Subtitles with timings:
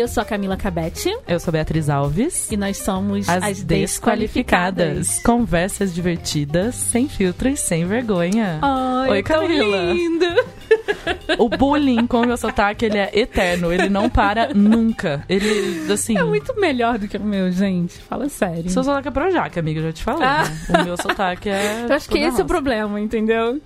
[0.00, 1.14] Eu sou a Camila Cabete.
[1.28, 2.50] Eu sou Beatriz Alves.
[2.50, 4.96] E nós somos as, as desqualificadas.
[4.96, 5.22] desqualificadas.
[5.22, 8.60] Conversas divertidas, sem filtro e sem vergonha.
[8.62, 9.92] Ai, Oi, Camila.
[9.92, 10.24] lindo.
[11.38, 13.70] O bullying com o meu sotaque, ele é eterno.
[13.70, 15.22] Ele não para nunca.
[15.28, 16.16] Ele, assim...
[16.16, 17.98] É muito melhor do que o meu, gente.
[17.98, 18.70] Fala sério.
[18.70, 20.26] Seu sotaque é Projac, amiga, eu já te falei.
[20.26, 20.44] Ah.
[20.44, 20.80] Né?
[20.80, 21.84] O meu sotaque é...
[21.86, 23.60] Eu acho que esse é o problema, entendeu?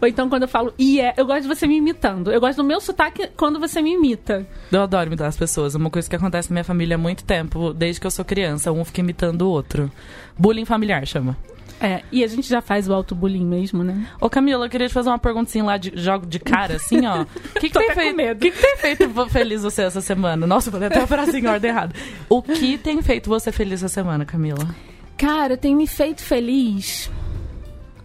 [0.00, 2.32] Ou então quando eu falo e é, eu gosto de você me imitando.
[2.32, 4.46] Eu gosto do meu sotaque quando você me imita.
[4.72, 5.74] Eu adoro imitar as pessoas.
[5.74, 8.24] É uma coisa que acontece na minha família há muito tempo, desde que eu sou
[8.24, 8.72] criança.
[8.72, 9.90] Um fica imitando o outro.
[10.38, 11.36] Bullying familiar chama.
[11.82, 14.06] É, e a gente já faz o auto-bullying mesmo, né?
[14.20, 17.22] Ô Camila, eu queria te fazer uma perguntinha lá de jogo de cara, assim, ó.
[17.22, 17.26] O
[17.58, 18.16] que, que Tô tem feito?
[18.16, 18.36] medo.
[18.36, 20.46] O que, que tem feito feliz você essa semana?
[20.46, 21.94] Nossa, eu falei até a frase em ordem errada.
[22.28, 24.74] O que tem feito você feliz essa semana, Camila?
[25.16, 27.10] Cara, tem me feito feliz.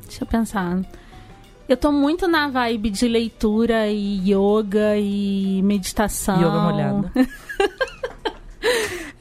[0.07, 0.79] Deixa eu pensar.
[1.67, 6.39] Eu tô muito na vibe de leitura e yoga e meditação.
[6.39, 7.11] Yoga molhada.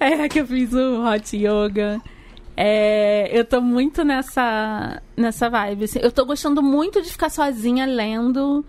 [0.00, 2.00] É, que eu fiz o hot yoga.
[2.56, 5.84] É, eu tô muito nessa, nessa vibe.
[5.84, 5.98] assim.
[6.02, 8.64] Eu tô gostando muito de ficar sozinha lendo.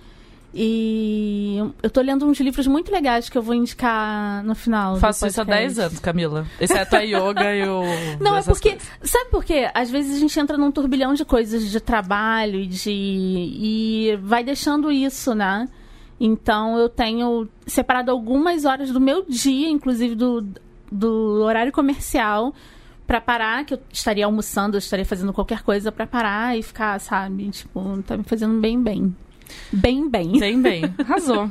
[0.58, 4.95] E eu tô lendo uns livros muito legais que eu vou indicar no final.
[4.95, 5.75] Faço isso há podcast.
[5.75, 6.48] 10 anos, Camila.
[6.61, 7.81] Exceto a yoga e o.
[8.23, 8.70] Não, é porque.
[8.70, 8.88] coisas.
[9.03, 9.70] Sabe por quê?
[9.73, 12.89] Às vezes a gente entra num turbilhão de coisas de trabalho e de.
[12.89, 15.67] E vai deixando isso, né?
[16.17, 20.48] Então eu tenho separado algumas horas do meu dia, inclusive do,
[20.89, 22.54] do horário comercial,
[23.05, 26.98] pra parar, que eu estaria almoçando, eu estaria fazendo qualquer coisa pra parar e ficar,
[27.02, 27.49] sabe?
[27.49, 29.14] Tipo, tá me fazendo bem, bem.
[29.71, 30.39] Bem, bem.
[30.39, 30.83] Bem, bem.
[30.99, 31.49] Arrasou.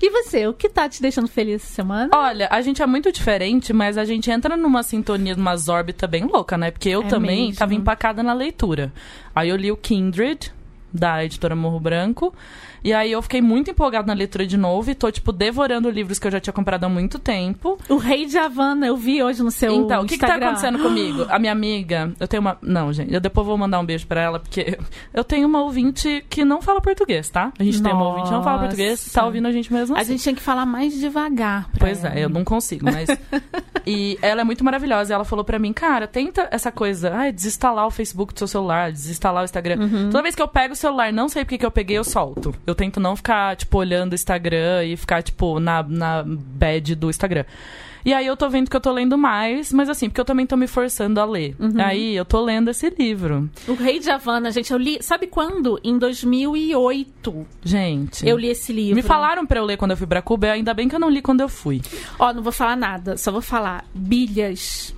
[0.00, 2.10] E você, o que tá te deixando feliz essa semana?
[2.14, 6.24] Olha, a gente é muito diferente, mas a gente entra numa sintonia, numa órbita bem
[6.24, 6.70] louca, né?
[6.70, 7.58] Porque eu É também mesmo.
[7.58, 8.92] tava empacada na leitura.
[9.34, 10.52] Aí eu li o Kindred,
[10.92, 12.34] da editora Morro Branco.
[12.84, 16.18] E aí eu fiquei muito empolgada na leitura de novo e tô, tipo, devorando livros
[16.18, 17.78] que eu já tinha comprado há muito tempo.
[17.88, 20.78] O Rei de Havana, eu vi hoje no seu então, o que, que tá acontecendo
[20.78, 21.26] comigo?
[21.28, 22.56] A minha amiga, eu tenho uma.
[22.62, 24.78] Não, gente, eu depois vou mandar um beijo pra ela, porque
[25.12, 27.52] eu tenho uma ouvinte que não fala português, tá?
[27.58, 29.26] A gente tem uma ouvinte que não fala português, tá Nossa.
[29.26, 30.12] ouvindo a gente mesmo A assim.
[30.12, 31.68] gente tinha que falar mais devagar.
[31.70, 32.14] pra Pois ela.
[32.14, 33.08] é, eu não consigo, mas.
[33.86, 35.12] e ela é muito maravilhosa.
[35.12, 38.48] E ela falou pra mim, cara, tenta essa coisa, ai, desinstalar o Facebook do seu
[38.48, 39.78] celular, desinstalar o Instagram.
[39.80, 40.10] Uhum.
[40.10, 42.54] Toda vez que eu pego o celular, não sei porque que eu peguei, eu solto.
[42.66, 47.08] Eu tento não ficar, tipo, olhando o Instagram e ficar, tipo, na, na bad do
[47.08, 47.44] Instagram.
[48.06, 50.46] E aí eu tô vendo que eu tô lendo mais, mas assim, porque eu também
[50.46, 51.56] tô me forçando a ler.
[51.58, 51.74] Uhum.
[51.76, 53.50] Aí eu tô lendo esse livro.
[53.66, 54.98] O Rei de Havana, gente, eu li.
[55.02, 55.80] Sabe quando?
[55.82, 57.46] Em 2008.
[57.64, 58.24] Gente.
[58.24, 58.94] Eu li esse livro.
[58.94, 61.10] Me falaram pra eu ler quando eu fui pra Cuba, ainda bem que eu não
[61.10, 61.82] li quando eu fui.
[62.16, 64.94] Ó, não vou falar nada, só vou falar bilhas,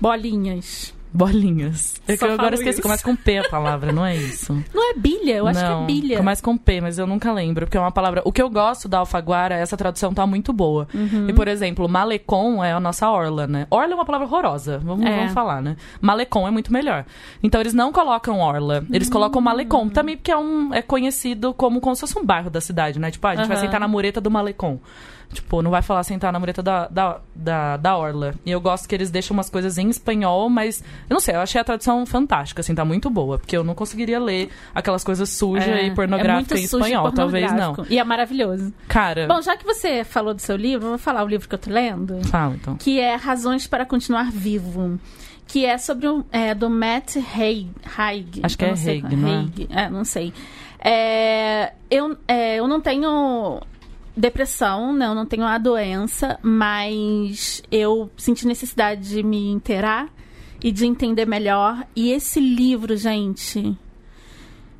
[0.00, 0.94] bolinhas.
[1.12, 2.00] Bolinhas.
[2.06, 2.82] É que eu agora esqueci, isso.
[2.82, 4.52] começa com P a palavra, não é isso?
[4.72, 5.36] Não é bilha?
[5.36, 6.16] Eu acho que é bilha.
[6.16, 8.22] Começa com P, mas eu nunca lembro, porque é uma palavra.
[8.24, 10.86] O que eu gosto da Alfaguara, essa tradução tá muito boa.
[10.94, 11.28] Uhum.
[11.28, 13.66] E, por exemplo, malecom é a nossa orla, né?
[13.70, 15.16] Orla é uma palavra horrorosa, vamos, É.
[15.16, 15.76] vamos falar, né?
[16.00, 17.04] Malecom é muito melhor.
[17.42, 19.12] Então eles não colocam orla, eles Hum.
[19.12, 22.60] colocam malecom, também porque é, um, é conhecido como, como se fosse um bairro da
[22.60, 23.10] cidade, né?
[23.10, 23.66] Tipo, ah, a gente vai Aham.
[23.66, 24.78] sentar na mureta do malecom.
[25.32, 28.34] Tipo, não vai falar sentar na mureta da, da, da, da Orla.
[28.44, 31.40] E eu gosto que eles deixam umas coisas em espanhol, mas eu não sei, eu
[31.40, 33.38] achei a tradução fantástica, assim, tá muito boa.
[33.38, 37.52] Porque eu não conseguiria ler aquelas coisas sujas É, e pornográficas é em espanhol, talvez
[37.52, 37.76] não.
[37.88, 38.72] E é maravilhoso.
[38.88, 41.54] Cara, Bom, já que você falou do seu livro, eu vou falar o livro que
[41.54, 42.20] eu tô lendo.
[42.26, 42.74] fala então.
[42.76, 44.98] que é Razões para Continuar Vivo.
[45.46, 47.70] Que é sobre o é, do Matt Haig.
[47.96, 49.36] Haig Acho que é Haig, qual- não é?
[49.36, 50.32] Haig, é, não sei.
[50.84, 53.60] É, eu, é, eu não tenho
[54.16, 54.92] depressão?
[55.02, 60.08] Eu não tenho a doença, mas eu senti necessidade de me inteirar
[60.62, 61.86] e de entender melhor.
[61.94, 63.76] E esse livro, gente,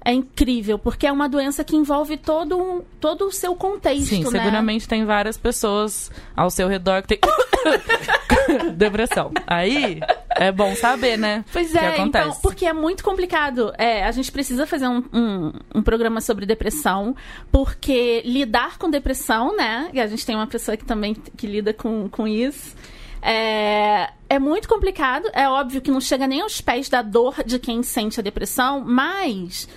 [0.05, 4.25] é incrível, porque é uma doença que envolve todo, um- todo o seu contexto, Sim,
[4.25, 4.31] né?
[4.31, 7.19] seguramente tem várias pessoas ao seu redor que tem
[8.75, 9.31] depressão.
[9.47, 10.00] Aí
[10.37, 11.44] é bom saber, né?
[11.52, 12.29] Pois é, acontece.
[12.29, 13.73] então, porque é muito complicado.
[13.76, 17.14] É, a gente precisa fazer um, um, um programa sobre depressão,
[17.52, 19.91] porque lidar com depressão, né?
[19.93, 22.75] E a gente tem uma pessoa que também que lida com, com isso.
[23.23, 25.29] É, é muito complicado.
[25.35, 28.81] É óbvio que não chega nem aos pés da dor de quem sente a depressão,
[28.85, 29.69] mas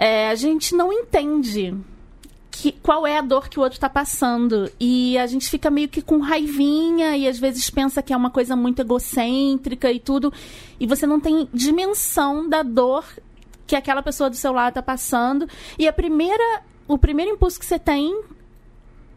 [0.00, 1.76] é, a gente não entende
[2.50, 4.72] que, qual é a dor que o outro tá passando.
[4.80, 8.30] E a gente fica meio que com raivinha e às vezes pensa que é uma
[8.30, 10.32] coisa muito egocêntrica e tudo.
[10.80, 13.04] E você não tem dimensão da dor
[13.66, 15.46] que aquela pessoa do seu lado tá passando.
[15.78, 18.22] E a primeira, o primeiro impulso que você tem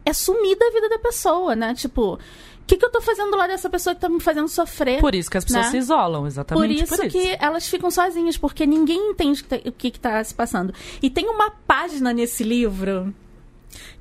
[0.03, 1.73] é sumir da vida da pessoa, né?
[1.73, 2.19] Tipo,
[2.63, 5.01] o que, que eu tô fazendo lá dessa pessoa que tá me fazendo sofrer?
[5.01, 5.71] Por isso que as pessoas né?
[5.71, 9.69] se isolam, Por exatamente isso, que elas ficam sozinhas, porque ninguém entende o que tá-
[9.69, 10.73] o que está se passando.
[11.01, 13.13] E tem uma página nesse livro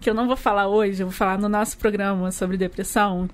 [0.00, 3.29] que eu não vou falar hoje, eu vou falar no nosso programa sobre depressão,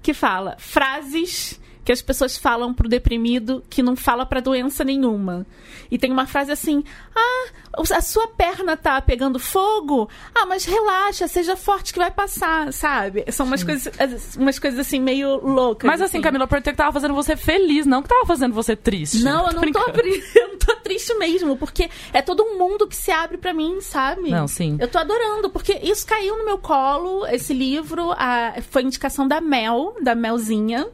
[0.00, 5.46] que fala frases que as pessoas falam pro deprimido que não fala pra doença nenhuma.
[5.90, 6.84] E tem uma frase assim:
[7.14, 7.48] "Ah,
[7.94, 10.08] a sua perna tá pegando fogo?
[10.34, 13.24] Ah, mas relaxa, seja forte que vai passar", sabe?
[13.32, 13.92] São umas coisas
[14.36, 15.88] umas coisas assim meio loucas.
[15.90, 18.76] Mas assim, Camila, eu perguntei que tava fazendo você feliz, não que tava fazendo você
[18.76, 19.22] triste.
[19.24, 19.80] Não, eu não, tô,
[20.38, 23.80] eu não tô triste mesmo, porque é todo um mundo que se abre pra mim,
[23.80, 24.30] sabe?
[24.30, 24.76] Não, sim.
[24.80, 29.40] Eu tô adorando, porque isso caiu no meu colo, esse livro, a- foi indicação da
[29.40, 30.86] Mel, da Melzinha.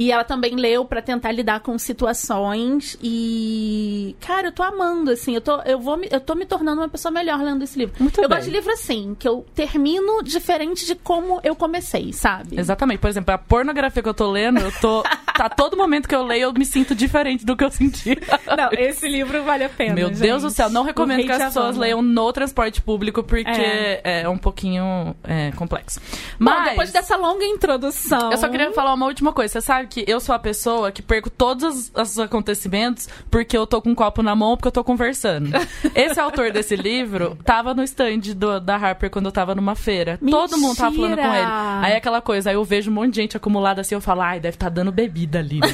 [0.00, 5.34] E ela também leu pra tentar lidar com situações e cara, eu tô amando assim,
[5.34, 7.96] eu tô eu vou me- eu tô me tornando uma pessoa melhor lendo esse livro.
[7.98, 8.38] Muito eu bem.
[8.38, 12.60] gosto de livro assim, que eu termino diferente de como eu comecei, sabe?
[12.60, 13.00] Exatamente.
[13.00, 15.02] Por exemplo, a pornografia que eu tô lendo, eu tô.
[15.38, 18.18] tá todo momento que eu leio, eu me sinto diferente do que eu senti.
[18.56, 19.94] Não, esse livro vale a pena.
[19.94, 20.56] Meu Deus do gente.
[20.56, 24.28] céu, não recomendo que as pessoas leiam no transporte público porque é, É.
[24.28, 26.00] um pouquinho é, complexo.
[26.38, 28.30] Bom, Mas depois dessa longa introdução.
[28.32, 29.52] eu só queria falar uma última coisa.
[29.52, 33.66] Você sabe que eu sou a pessoa que perco todos os, os acontecimentos porque eu
[33.66, 35.50] tô com um copo na mão porque eu tô conversando.
[35.94, 40.18] Esse autor desse livro tava no stand do- da Harper quando eu tava numa feira.
[40.30, 41.38] Todo mundo tava falando com Mentira!
[41.38, 41.86] ele.
[41.86, 44.40] Aí aquela coisa, aí eu vejo um monte de gente acumulada assim, eu falo, ai,
[44.40, 45.68] deve estar dando bebida ali, né?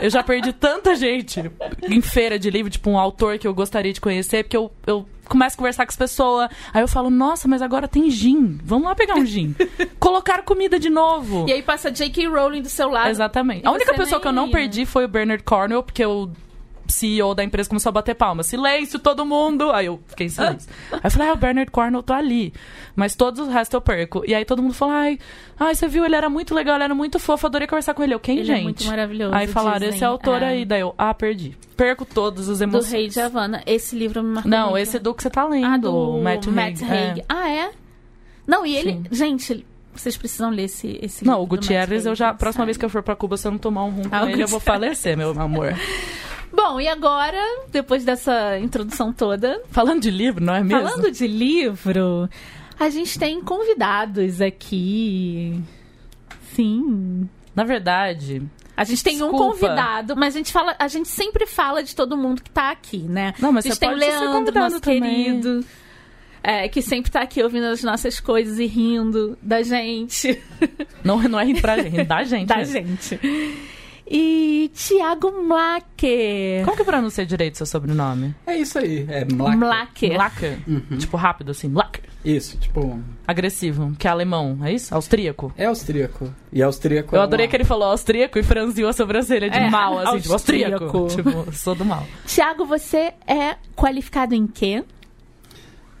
[0.00, 1.50] Eu já perdi tanta gente
[1.88, 5.06] em feira de livro, tipo um autor que eu gostaria de conhecer, porque eu, eu
[5.26, 6.50] começo a conversar com as pessoas.
[6.72, 8.58] Aí eu falo, nossa, mas agora tem gin.
[8.64, 9.54] Vamos lá pegar um gin.
[9.98, 11.46] Colocaram comida de novo.
[11.48, 12.28] E aí passa J.K.
[12.28, 13.10] Rowling do seu lado.
[13.10, 13.62] Exatamente.
[13.64, 16.30] E A única pessoa que eu não nem- perdi foi o Bernard Cornwell, porque o
[16.90, 18.42] CEO da empresa começou a bater palma.
[18.42, 19.70] Silêncio, todo mundo!
[19.70, 20.68] Aí eu fiquei em silêncio.
[20.92, 22.52] Aí eu falei, ah, o Bernard Cornwell tá ali.
[22.96, 24.22] Mas todos os restos eu perco.
[24.26, 25.18] E aí todo mundo falou, ai,
[25.58, 28.14] ai, você viu, ele era muito legal, ele era muito fofo, adorei conversar com ele.
[28.14, 28.60] Eu, quem, Ele gente?
[28.60, 29.34] é muito maravilhoso.
[29.34, 29.94] Aí falaram, dizem.
[29.96, 30.46] esse autor É.
[30.46, 30.64] aí.
[30.64, 31.56] Daí eu, ah, perdi.
[31.76, 32.92] Perco todos os Do emoções.
[32.92, 33.62] Rei de Havana.
[33.66, 34.82] Esse livro me marcou Não, muito.
[34.82, 35.66] esse do que você tá lendo.
[35.66, 36.90] Ah, do Matt, Matt, Haig.
[36.92, 37.20] Haig.
[37.20, 37.24] É.
[37.28, 37.70] Ah, é?
[38.46, 38.92] Não, e ele...
[38.92, 39.04] Sim.
[39.10, 42.34] Gente, vocês precisam ler esse, esse Não, o do Gutierrez, eu já.
[42.34, 42.66] Próxima sabe?
[42.66, 44.28] vez que eu for pra Cuba, se eu não tomar um rum com Ah, o
[44.28, 45.74] ele, eu vou falecer, meu amor.
[46.52, 47.38] Bom, e agora,
[47.70, 50.88] depois dessa introdução toda, Falando de livro, não é mesmo?
[50.88, 52.28] falando de livro,
[52.78, 55.60] a gente tem convidados aqui.
[56.54, 57.28] Sim.
[57.54, 58.42] Na verdade,
[58.76, 59.44] A gente tem um Desculpa.
[59.44, 62.98] convidado, mas a gente fala, a gente sempre fala de todo mundo que tá aqui,
[62.98, 63.34] né?
[63.38, 65.00] Não, mas a gente você tem o Leandro, nosso também.
[65.24, 65.64] querido,
[66.42, 70.40] é, que sempre tá aqui ouvindo as nossas coisas e rindo da gente.
[71.04, 72.46] Não, não é rir pra gente, da gente.
[72.48, 72.64] da né?
[72.64, 73.20] gente.
[74.12, 76.62] E Tiago Mlaque.
[76.64, 78.34] Como que pronuncia direito seu sobrenome?
[78.44, 79.56] É isso aí, é Mlaker.
[79.58, 80.10] Mlaque.
[80.10, 80.58] Mlacker.
[80.66, 80.98] Uhum.
[80.98, 81.68] Tipo, rápido assim.
[81.68, 82.02] Mlacker.
[82.24, 84.92] Isso, tipo, Agressivo, que é alemão, é isso?
[84.94, 85.52] Austríaco.
[85.56, 86.28] é austríaco.
[86.52, 89.56] E austríaco Eu é adorei uma- que ele falou austríaco e franziu a sobrancelha de
[89.56, 90.84] É, mal, assim, tipo, austríaco.
[90.98, 91.30] austríaco.
[91.40, 92.04] Tipo, sou do mal.
[92.26, 94.82] Tiago, você é qualificado em quê?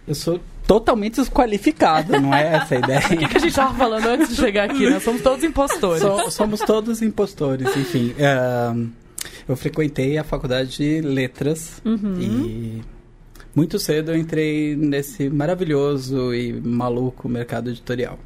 [0.06, 0.40] Eu sou
[0.70, 3.00] totalmente desqualificado, não é essa a ideia?
[3.00, 4.88] O que a gente tava falando antes de chegar aqui?
[4.88, 6.00] Nós somos todos impostores.
[6.00, 8.14] So- somos todos impostores, enfim.
[8.20, 8.86] ahn,
[9.48, 12.14] eu frequentei a faculdade de letras Uhum.
[12.20, 12.82] e
[13.52, 18.16] muito cedo eu entrei nesse maravilhoso e maluco mercado editorial.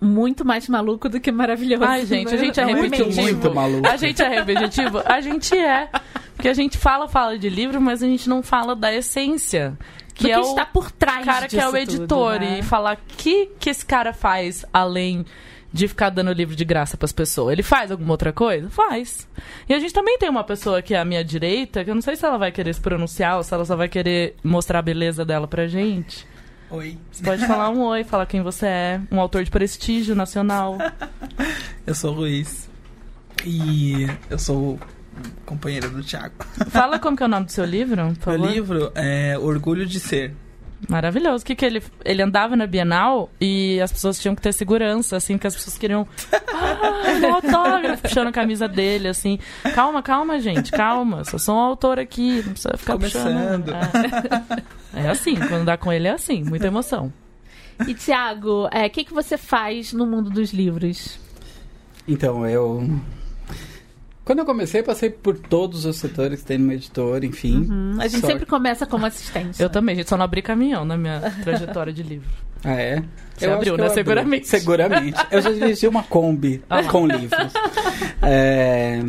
[0.00, 1.84] Muito mais maluco do que maravilhoso.
[1.84, 3.06] Ai, gente, a gente é repetitivo.
[3.06, 3.22] mesmo?
[3.22, 3.86] muito maluco.
[3.88, 5.00] A gente é repetitivo?
[5.04, 5.88] A gente é.
[6.34, 9.78] Porque a gente fala, fala de livro, mas a gente não fala da essência.
[10.14, 12.60] Que é o está por trás cara que é o editor tudo, né?
[12.60, 15.26] e falar o que, que esse cara faz além
[15.72, 17.52] de ficar dando livro de graça pras pessoas.
[17.52, 18.70] Ele faz alguma outra coisa?
[18.70, 19.28] Faz.
[19.68, 22.02] E a gente também tem uma pessoa que é à minha direita, que eu não
[22.02, 24.82] sei se ela vai querer se pronunciar ou se ela só vai querer mostrar a
[24.82, 26.24] beleza dela pra gente.
[26.70, 30.78] Oi, Você pode falar um oi, falar quem você é, um autor de prestígio nacional.
[31.84, 32.68] eu sou o Luiz.
[33.44, 34.78] E eu sou
[35.44, 36.34] companheiro do Thiago.
[36.70, 38.50] Fala como que é o nome do seu livro, por Meu favor.
[38.50, 40.34] livro é Orgulho de Ser.
[40.88, 41.42] Maravilhoso.
[41.42, 41.82] O que, que ele.
[42.04, 45.78] Ele andava na Bienal e as pessoas tinham que ter segurança, assim, que as pessoas
[45.78, 46.06] queriam.
[46.56, 49.40] Ah, um autógrafo, puxando a camisa dele, assim.
[49.74, 51.24] Calma, calma, gente, calma.
[51.24, 53.64] Só sou um autor aqui, não precisa ficar Começando.
[53.64, 53.74] puxando.
[54.94, 55.06] É.
[55.06, 57.12] É assim, quando dá com ele é assim, muita emoção.
[57.88, 61.18] E, Tiago, o que, que você faz no mundo dos livros?
[62.06, 62.88] Então, eu.
[64.24, 67.68] Quando eu comecei, passei por todos os setores que tem numa editora, enfim.
[67.70, 69.60] Hum, a gente Só- sempre começa como assistente.
[69.62, 72.28] Eu também, gente, só não abri caminhão na minha trajetória de livro.
[72.64, 73.02] Ah, é?
[73.36, 73.88] Você Eu acho abriu, que né?
[73.90, 74.48] Seguramente.
[74.48, 75.26] Seguramente.
[75.30, 77.52] Eu já dirigi uma Kombi Ah com livros.
[78.22, 79.02] É,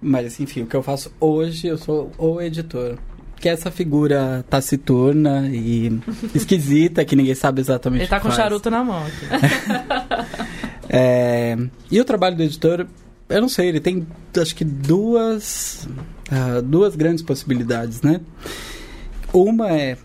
[0.00, 2.96] Mas, enfim, o que eu faço hoje, eu sou o editor.
[3.40, 5.98] Que é essa figura taciturna e
[6.34, 8.36] esquisita, que ninguém sabe exatamente Ele tá o com faz.
[8.36, 9.26] charuto na mão aqui.
[10.88, 11.56] É,
[11.90, 12.86] E o trabalho do editor,
[13.28, 14.06] eu não sei, ele tem
[14.38, 15.88] acho que duas,
[16.30, 18.20] ah, duas grandes possibilidades, né?
[19.32, 19.96] Uma é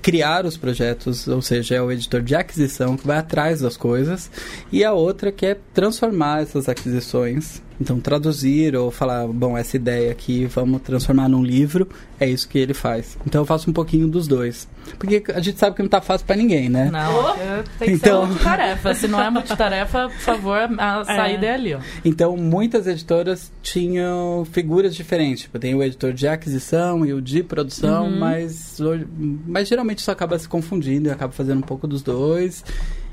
[0.00, 4.30] criar os projetos, ou seja, é o editor de aquisição que vai atrás das coisas,
[4.70, 7.62] e a outra que é transformar essas aquisições.
[7.82, 11.88] Então, traduzir ou falar, bom, essa ideia aqui, vamos transformar num livro,
[12.20, 13.18] é isso que ele faz.
[13.26, 14.68] Então, eu faço um pouquinho dos dois.
[14.98, 16.88] Porque a gente sabe que não tá fácil para ninguém, né?
[16.92, 17.34] Não,
[17.80, 18.94] tem que Então- ser multitarefa.
[18.94, 21.80] Se não é multitarefa, por favor, a saída é ali, ó.
[22.04, 25.42] Então, muitas editoras tinham figuras diferentes.
[25.42, 29.06] Tipo, tem o editor de aquisição e o de produção, mas, hoje-
[29.46, 32.64] mas geralmente isso acaba se confundindo e acaba fazendo um pouco dos dois.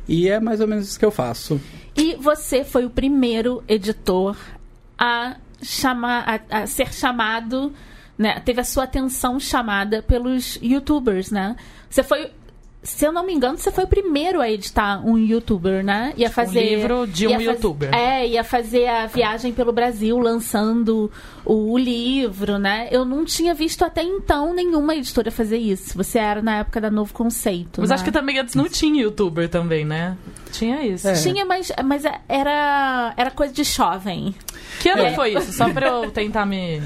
[0.07, 1.59] E é mais ou menos isso que eu faço.
[1.95, 4.35] E você foi o primeiro editor
[4.99, 7.73] a, chamar, a, a ser chamado,
[8.17, 8.39] né?
[8.41, 11.55] Teve a sua atenção chamada pelos youtubers, né?
[11.89, 12.31] Você foi.
[12.81, 16.13] Se eu não me engano, você foi o primeiro a editar um youtuber, né?
[16.15, 16.77] Ia fazer.
[16.77, 17.93] livro de um youtuber.
[17.93, 21.11] É, ia fazer a viagem pelo Brasil lançando
[21.43, 22.87] o, o livro, né?
[22.89, 25.97] Eu não tinha visto até então nenhuma editora fazer isso.
[25.97, 27.81] Você era na época da Novo Conceito.
[27.81, 27.95] Mas né?
[27.95, 30.15] acho que também antes não tinha youtuber também, né?
[30.53, 31.05] Tinha isso.
[31.07, 31.13] É.
[31.13, 34.33] Tinha, mas, mas era, era coisa de jovem.
[34.79, 35.13] Que ano É.
[35.15, 35.51] foi isso?
[35.51, 36.81] Só pra eu tentar me.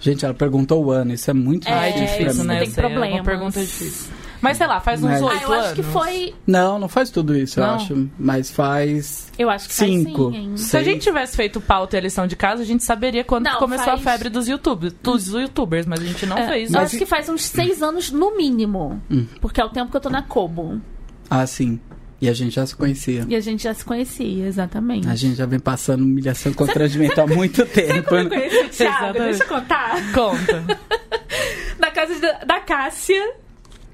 [0.00, 2.06] Gente, ela perguntou o ano, isso é muito É, difícil.
[2.06, 2.48] pra difícil, mim.
[2.48, 2.58] né?
[2.60, 4.12] tem Eu sei, é uma pergunta difícil.
[4.44, 5.92] Mas sei lá, faz uns Mas- oito Ah, eu acho que anos.
[5.92, 6.34] foi.
[6.46, 7.74] Não, não faz tudo isso, eu Não?
[7.76, 8.08] acho.
[8.18, 10.30] Mas faz Eu acho que faz cinco.
[10.30, 10.56] sim, hein?
[10.56, 13.44] Se a gente tivesse feito pauta e a lição de casa, a gente saberia quando
[13.46, 16.72] Não, começou faz- a febre dos YouTube, dos youtubers, mas a gente não É, fez.
[16.72, 19.02] eu acho que faz uns seis anos no mínimo.
[19.10, 19.26] Hum.
[19.40, 20.80] Porque é o tempo que eu tô na Kobo.
[21.30, 21.80] Ah, sim.
[22.20, 23.26] E a gente já se conhecia.
[23.28, 25.06] E a gente já se conhecia, exatamente.
[25.08, 28.08] A gente já vem passando humilhação e constrangimento há muito tempo.
[28.08, 28.36] Como eu né?
[28.48, 29.18] conheci o Thiago?
[29.18, 30.12] Deixa eu contar.
[30.12, 30.64] Conta.
[31.78, 33.34] Na casa da, da Cássia,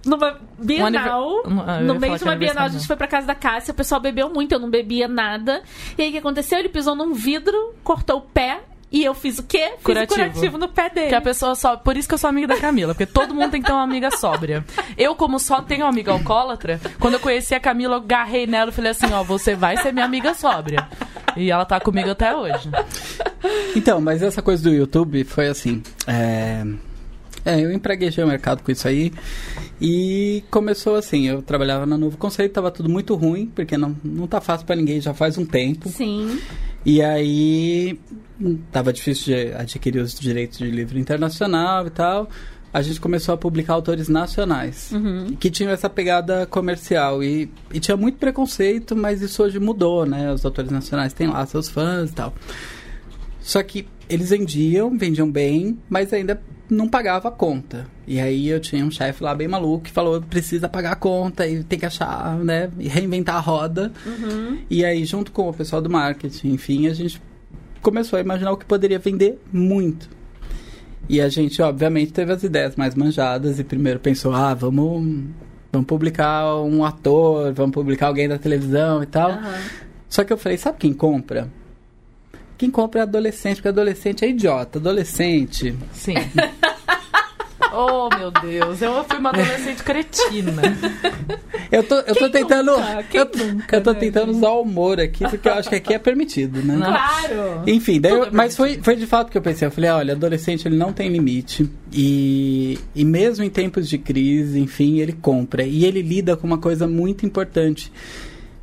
[0.05, 1.43] numa Bienal.
[1.47, 3.75] Um Ah, no meio de uma Bienal, a gente foi pra casa da Cássia, o
[3.75, 5.63] pessoal bebeu muito, eu não bebia nada.
[5.97, 6.59] E aí o que aconteceu?
[6.59, 8.61] Ele pisou num vidro, cortou o pé.
[8.93, 9.75] E eu fiz o quê?
[9.77, 10.21] Fiz Curativo.
[10.21, 11.09] o curativo no pé dele.
[11.11, 11.77] Que a pessoa só.
[11.77, 13.85] Por isso que eu sou amiga da Camila, porque todo mundo tem que ter uma
[13.85, 14.65] amiga sóbria.
[14.99, 18.71] Eu, como só tenho uma amiga alcoólatra, quando eu conheci a Camila, eu agarrei nela
[18.71, 20.89] e falei assim: ó, você vai ser minha amiga sóbria.
[21.37, 22.69] E ela tá comigo até hoje.
[23.77, 25.83] Então, mas essa coisa do YouTube foi assim.
[26.07, 26.65] É...
[27.45, 29.13] é, eu empreguejei o mercado com isso aí.
[29.81, 34.27] E começou assim, eu trabalhava na Novo Conceito, tava tudo muito ruim, porque não, não
[34.27, 35.89] tá fácil pra ninguém já faz um tempo.
[35.89, 36.39] Sim.
[36.85, 37.99] E aí
[38.73, 42.29] tava difícil de adquirir os direitos de livro internacional e tal.
[42.73, 45.35] A gente começou a publicar autores nacionais Uhum.
[45.41, 50.33] que tinham essa pegada comercial e, e tinha muito preconceito, mas isso hoje mudou, né?
[50.33, 52.33] Os autores nacionais têm lá seus fãs e tal.
[53.41, 57.87] Só que eles vendiam, vendiam bem, mas ainda não pagava a conta.
[58.07, 61.47] E aí eu tinha um chefe lá bem maluco que falou, precisa pagar a conta
[61.47, 63.93] e tem que achar, né, e reinventar a roda.
[64.69, 67.21] E aí junto com o pessoal do marketing, enfim, a gente
[67.83, 70.09] começou a imaginar o que poderia vender muito.
[71.09, 75.25] E a gente, obviamente, teve as ideias mais manjadas e primeiro pensou, ah, vamos,
[75.73, 79.31] vamos publicar um ator, vamos publicar alguém da televisão e tal.
[79.31, 79.61] Aham.
[80.09, 81.49] Só que eu falei, sabe quem compra?
[82.61, 84.79] Quem compra é adolescente, porque adolescente é idiota.
[84.79, 85.75] Adolescente.
[85.95, 86.13] Sim.
[87.73, 90.61] Oh, meu Deus, eu fui uma adolescente cretina.
[91.71, 92.73] Eu tô, eu tô Quem tentando.
[92.73, 93.03] nunca?
[93.05, 94.37] Quem eu, nunca, eu tô né, tentando gente?
[94.39, 96.75] usar o humor aqui, porque eu acho que aqui é permitido, né?
[96.77, 97.63] Claro.
[97.69, 99.69] Enfim, daí eu- mas foi, foi de fato que eu pensei.
[99.69, 101.71] Eu falei, olha, adolescente ele não tem limite.
[101.93, 105.63] E, e mesmo em tempos de crise, enfim, ele compra.
[105.63, 107.93] E ele lida com uma coisa muito importante.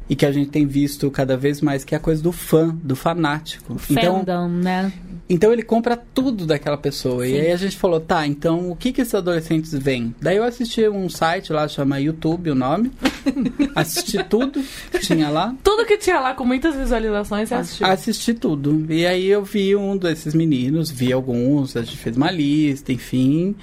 [0.09, 2.75] E que a gente tem visto cada vez mais, que é a coisa do fã,
[2.81, 3.75] do fanático.
[3.89, 4.93] Então, Fandom, né?
[5.29, 7.27] Então ele compra tudo daquela pessoa.
[7.27, 7.39] E Sim.
[7.39, 10.15] aí a gente falou, tá, então o que que esses adolescentes veem?
[10.21, 12.91] Daí eu assisti um site lá, chama YouTube o nome.
[13.75, 15.53] assisti tudo que tinha lá.
[15.61, 17.87] Tudo que tinha lá com muitas visualizações, você assistiu.
[17.87, 18.85] Assisti tudo.
[18.89, 23.53] E aí eu vi um desses meninos, vi alguns, a gente fez uma lista, enfim.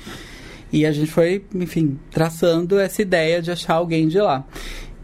[0.70, 4.44] E a gente foi, enfim, traçando essa ideia de achar alguém de lá.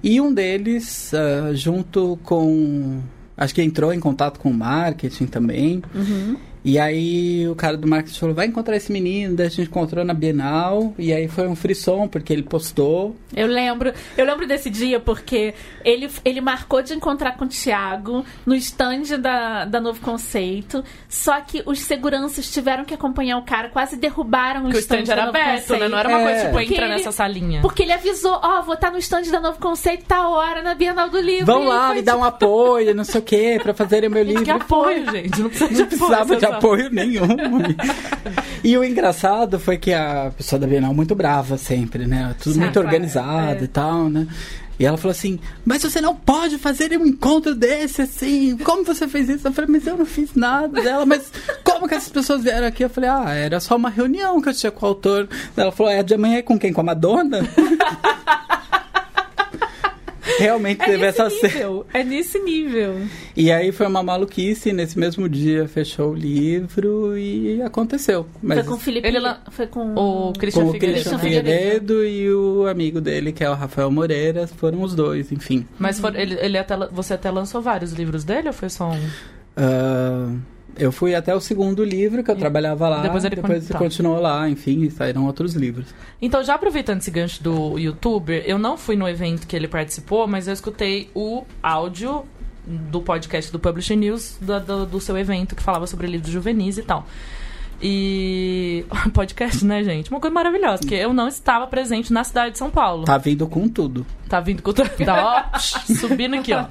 [0.02, 3.00] E um deles, ah, junto com.
[3.37, 5.83] Acho que entrou em contato com o marketing também.
[5.95, 6.37] Uhum.
[6.64, 10.05] E aí o cara do marketing falou, vai encontrar esse menino, daí a gente encontrou
[10.05, 13.17] na Bienal, e aí foi um frisson, porque ele postou.
[13.35, 18.25] Eu lembro, eu lembro desse dia porque ele, ele marcou de encontrar com o Thiago
[18.45, 20.85] no stand da, da Novo Conceito.
[21.09, 24.97] Só que os seguranças tiveram que acompanhar o cara, quase derrubaram o Porque o stand,
[25.02, 25.81] stand da era Novo aberto, Conceito.
[25.81, 25.88] né?
[25.88, 26.25] Não era uma É.
[26.25, 27.61] coisa tipo, Porque entra ele- nessa salinha.
[27.62, 31.09] Porque ele avisou, ó, vou estar no stand da Novo Conceito tá hora na Bienal
[31.09, 31.47] do Livro.
[31.47, 34.45] Vão lá, me dar um apoio, não sei o quê, pra fazerem o meu livro.
[34.45, 35.40] Que apoio, gente.
[35.40, 37.26] Não precisa de Não precisava de força, apoio nenhum.
[38.62, 42.35] e o engraçado foi que a pessoa da Bienal muito brava sempre, né?
[42.40, 43.64] Tudo Sim, muito claro, organizado é.
[43.64, 44.26] e tal, né?
[44.80, 48.57] E ela falou assim, mas você não pode fazer um encontro desse assim.
[48.57, 49.47] Como você fez isso?
[49.47, 51.04] Eu falei, mas eu não fiz nada dela.
[51.04, 51.30] Mas
[51.62, 52.83] como que essas pessoas vieram aqui?
[52.83, 55.28] Eu falei, ah, era só uma reunião que eu tinha com o autor.
[55.54, 56.73] Ela falou, é de amanhã é com quem?
[56.73, 57.40] Com a Madonna?
[60.39, 61.53] Realmente É teve essa cena.
[61.55, 61.87] nível.
[61.93, 62.97] É nesse nível.
[63.37, 68.27] E aí foi uma maluquice, nesse mesmo dia fechou o livro e aconteceu.
[68.43, 69.07] Mas Foi com o Felipe.
[69.09, 71.01] Ele lá- Foi com O Christian com o Figueiredo.
[71.01, 75.67] Christian Figueiredo e o amigo dele, que é o Rafael Moreira, foram os dois, enfim.
[75.79, 79.09] Mas for- ele, ele até, você até lançou vários livros dele ou foi só um?
[79.57, 80.33] Ah,
[80.79, 83.73] eu fui até o segundo livro que eu E trabalhava lá, depois ele depois con-
[83.73, 83.79] tá.
[83.79, 85.87] continuou lá, enfim, e saíram outros livros.
[86.21, 90.27] Então, já aproveitando esse gancho do youtuber, eu não fui no evento que ele participou,
[90.27, 92.25] mas eu escutei o áudio
[92.67, 96.79] do podcast do Publisher News da- do, do seu evento que falava sobre livros juvenis
[96.79, 97.07] e tal.
[97.83, 98.85] E.
[99.13, 100.11] Podcast, né, gente?
[100.11, 103.05] Uma coisa maravilhosa, porque eu não estava presente na cidade de São Paulo.
[103.05, 104.07] Tá vindo com tudo.
[104.29, 104.89] Tá vindo com tudo.
[105.05, 105.59] Tá, ó,
[105.95, 106.65] subindo aqui, ó.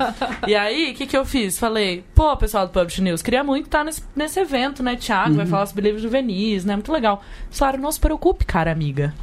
[0.47, 1.59] E aí, o que, que eu fiz?
[1.59, 5.35] Falei, pô, pessoal do Publish News, queria muito estar nesse, nesse evento, né, Thiago?
[5.35, 6.75] Vai falar sobre livros juvenis, né?
[6.75, 7.21] Muito legal.
[7.51, 9.13] Falaram, não se preocupe, cara, amiga.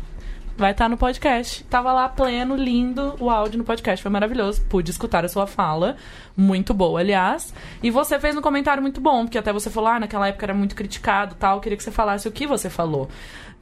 [0.56, 1.62] Vai estar no podcast.
[1.64, 4.02] Tava lá pleno, lindo, o áudio no podcast.
[4.02, 4.62] Foi maravilhoso.
[4.62, 5.96] Pude escutar a sua fala.
[6.34, 7.52] Muito boa, aliás.
[7.82, 10.54] E você fez um comentário muito bom, porque até você falou, ah, naquela época era
[10.54, 11.60] muito criticado tal.
[11.60, 13.08] Queria que você falasse o que você falou.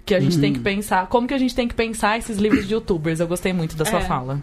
[0.07, 1.07] Que a gente tem que pensar.
[1.09, 3.19] Como que a gente tem que pensar esses livros de youtubers?
[3.19, 4.03] Eu gostei muito da sua É.
[4.05, 4.41] fala.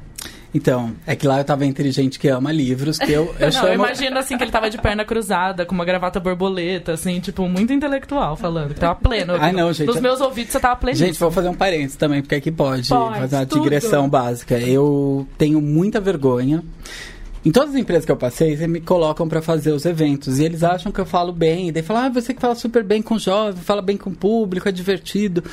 [0.53, 3.51] Então, é que lá eu tava entre gente que ama livros, que eu, eu Não,
[3.51, 3.67] chamo...
[3.67, 7.47] eu imagino assim que ele tava de perna cruzada, com uma gravata borboleta, assim, tipo,
[7.47, 8.73] muito intelectual falando.
[8.73, 9.33] Que tava pleno.
[9.39, 9.87] Ai, não, gente.
[9.87, 10.97] Nos meus ouvidos você tava pleno.
[10.97, 13.61] Gente, vou fazer um parênteses também, porque aqui pode, Pode, fazer uma tudo.
[13.61, 14.59] digressão básica.
[14.59, 16.63] Eu tenho muita vergonha.
[17.43, 20.37] Em todas as empresas que eu passei, eles me colocam pra fazer os eventos.
[20.37, 21.69] E eles acham que eu falo bem.
[21.69, 24.15] E daí falam, ah, você que fala super bem com jovem, fala bem com o
[24.15, 25.43] público, é divertido.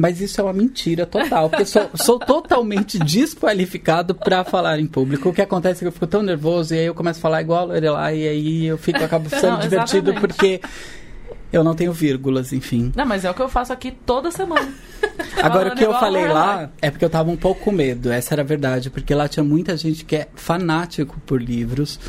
[0.00, 5.28] Mas isso é uma mentira total, porque sou, sou totalmente desqualificado pra falar em público.
[5.28, 7.42] O que acontece é que eu fico tão nervoso e aí eu começo a falar
[7.42, 10.20] igual a Lorelai e aí eu fico, acabo sendo Não, divertido exatamente.
[10.20, 10.60] porque
[11.52, 12.90] eu não tenho vírgulas, enfim.
[12.96, 14.72] Não, mas é o que eu faço aqui toda semana.
[15.42, 18.34] Agora, o que eu falei lá é porque eu tava um pouco com medo, essa
[18.34, 22.00] era a verdade, porque lá tinha muita gente que é fanático por livros,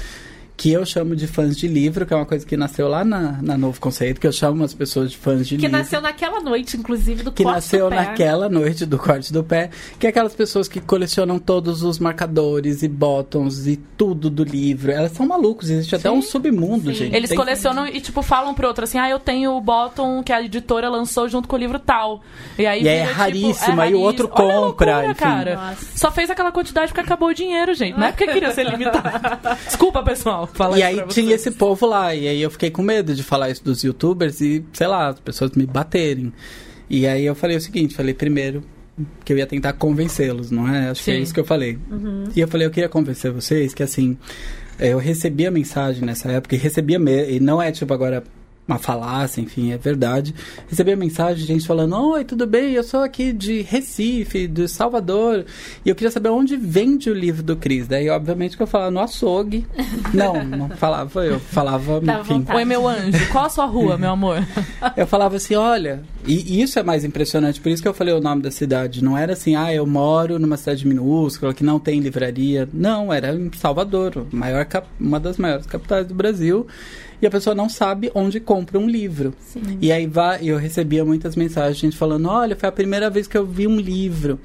[0.62, 3.40] que eu chamo de fãs de livro, que é uma coisa que nasceu lá na,
[3.42, 5.76] na Novo Conceito, que eu chamo as pessoas de fãs de Que livro.
[5.76, 7.96] nasceu naquela noite, inclusive, do que corte nasceu do pé.
[7.96, 12.84] naquela noite do corte do pé, que é aquelas pessoas que colecionam todos os marcadores
[12.84, 14.92] e bottoms e tudo do livro.
[14.92, 17.06] Elas são malucos, existe até Sim, um submundo, sim.
[17.06, 17.16] gente.
[17.16, 20.32] Eles Tem- colecionam e, tipo, falam pro outro assim, ah, eu tenho o bottom que
[20.32, 22.22] a editora lançou junto com o livro tal.
[22.60, 25.14] E aí E é vira, tipo, raríssimo, aí o outro Olha a compra, loucura, enfim.
[25.20, 25.56] cara.
[25.56, 25.98] Nossa.
[25.98, 27.98] Só fez aquela quantidade porque acabou o dinheiro, gente.
[27.98, 29.02] Não é porque queria ser limitado.
[29.66, 30.48] Desculpa, pessoal.
[30.54, 33.50] Falar E aí tinha esse povo lá, e aí eu fiquei com medo de falar
[33.50, 36.34] isso dos youtubers e, sei lá, as pessoas me baterem.
[36.90, 38.64] E aí eu falei o seguinte, falei primeiro
[39.24, 40.90] que eu ia tentar convencê-los, não é?
[40.90, 41.22] Acho que é Sim.
[41.22, 41.80] isso que eu falei.
[42.36, 44.18] E eu falei, eu queria convencer vocês que assim,
[44.78, 46.98] eu recebia mensagem nessa época, e recebia
[47.30, 48.24] e não é tipo agora
[48.72, 50.34] uma falácia, enfim, é verdade.
[50.68, 52.74] Recebia mensagem de gente falando: Oi, tudo bem?
[52.74, 55.46] Eu sou aqui de Recife, de Salvador,
[55.86, 57.88] e eu queria saber onde vende o livro do Cris.
[57.88, 59.66] Daí, obviamente, que eu falava no açougue.
[60.14, 62.34] Não, não falava eu, falava, Dá enfim.
[62.36, 62.58] vontade.
[62.58, 63.32] Oi, meu anjo.
[63.32, 64.38] Qual a sua rua, meu amor?
[64.98, 68.14] Eu falava assim, olha, e, e isso é mais impressionante, por isso que eu falei
[68.14, 69.04] o nome da cidade.
[69.04, 72.68] Não era assim, ah, eu moro numa cidade minúscula que não tem livraria.
[72.74, 74.68] Não, era em Salvador, maior
[75.00, 76.68] uma das maiores capitais do Brasil.
[77.22, 79.34] E a pessoa não sabe onde compra um livro.
[79.40, 79.78] Sim.
[79.80, 83.46] E aí vai, eu recebia muitas mensagens, falando, olha, foi a primeira vez que eu
[83.46, 84.40] vi um livro.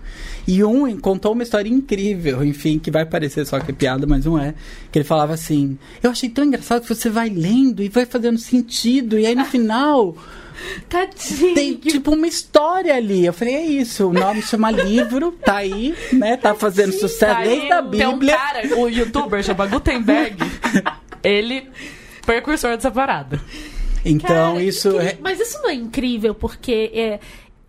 [0.47, 4.25] E um contou uma história incrível, enfim, que vai parecer só que é piada, mas
[4.27, 4.55] não é.
[4.93, 8.39] Que ele falava assim, eu achei tão engraçado que você vai lendo e vai fazendo
[8.39, 10.15] sentido, e aí no final
[10.89, 11.55] Tadinho.
[11.55, 13.25] tem tipo uma história ali.
[13.27, 16.37] Eu falei, é isso, o nome chama livro, tá aí, né?
[16.37, 18.37] Tá fazendo sucesso desde a Tem um Bíblia.
[18.37, 20.37] cara, o youtuber chama Gutenberg.
[21.23, 21.69] ele,
[22.27, 23.41] precursor dessa parada.
[24.05, 25.19] Então, Cara, isso que- é.
[25.21, 27.21] Mas isso não é incrível, porque é,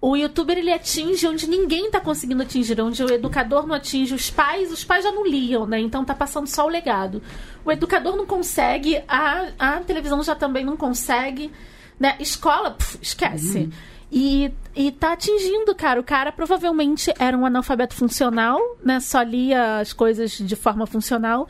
[0.02, 4.30] o youtuber ele atinge onde ninguém tá conseguindo atingir, onde o educador não atinge, os
[4.30, 5.80] pais, os pais já não liam, né?
[5.80, 7.22] Então tá passando só o legado.
[7.66, 11.52] O educador não consegue, a, a televisão já também não consegue,
[12.00, 12.16] né?
[12.20, 13.70] Escola, pff, esquece.
[14.12, 16.00] E, e tá atingindo, cara.
[16.00, 19.00] O cara provavelmente era um analfabeto funcional, né?
[19.02, 21.48] Só lia as coisas de forma funcional.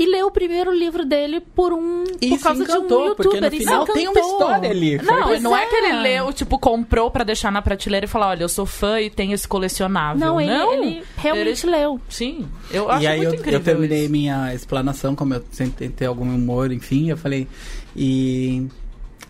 [0.00, 2.04] E leu o primeiro livro dele por um.
[2.22, 3.16] E por causa de encantou, um youtuber.
[3.16, 4.96] porque no final tem uma história ali.
[5.02, 5.64] Não, não é.
[5.64, 5.66] é.
[5.66, 8.98] que ele leu, tipo, comprou pra deixar na prateleira e falar, olha, eu sou fã
[8.98, 10.18] e tenho esse colecionável.
[10.18, 10.72] Não, ele, não.
[10.72, 12.00] ele realmente Ele- leu.
[12.08, 14.10] Sim, eu acho E aí muito eu, incrível eu terminei isso.
[14.12, 17.46] minha explanação, como eu sempre tentei algum humor, enfim, eu falei.
[17.94, 18.66] E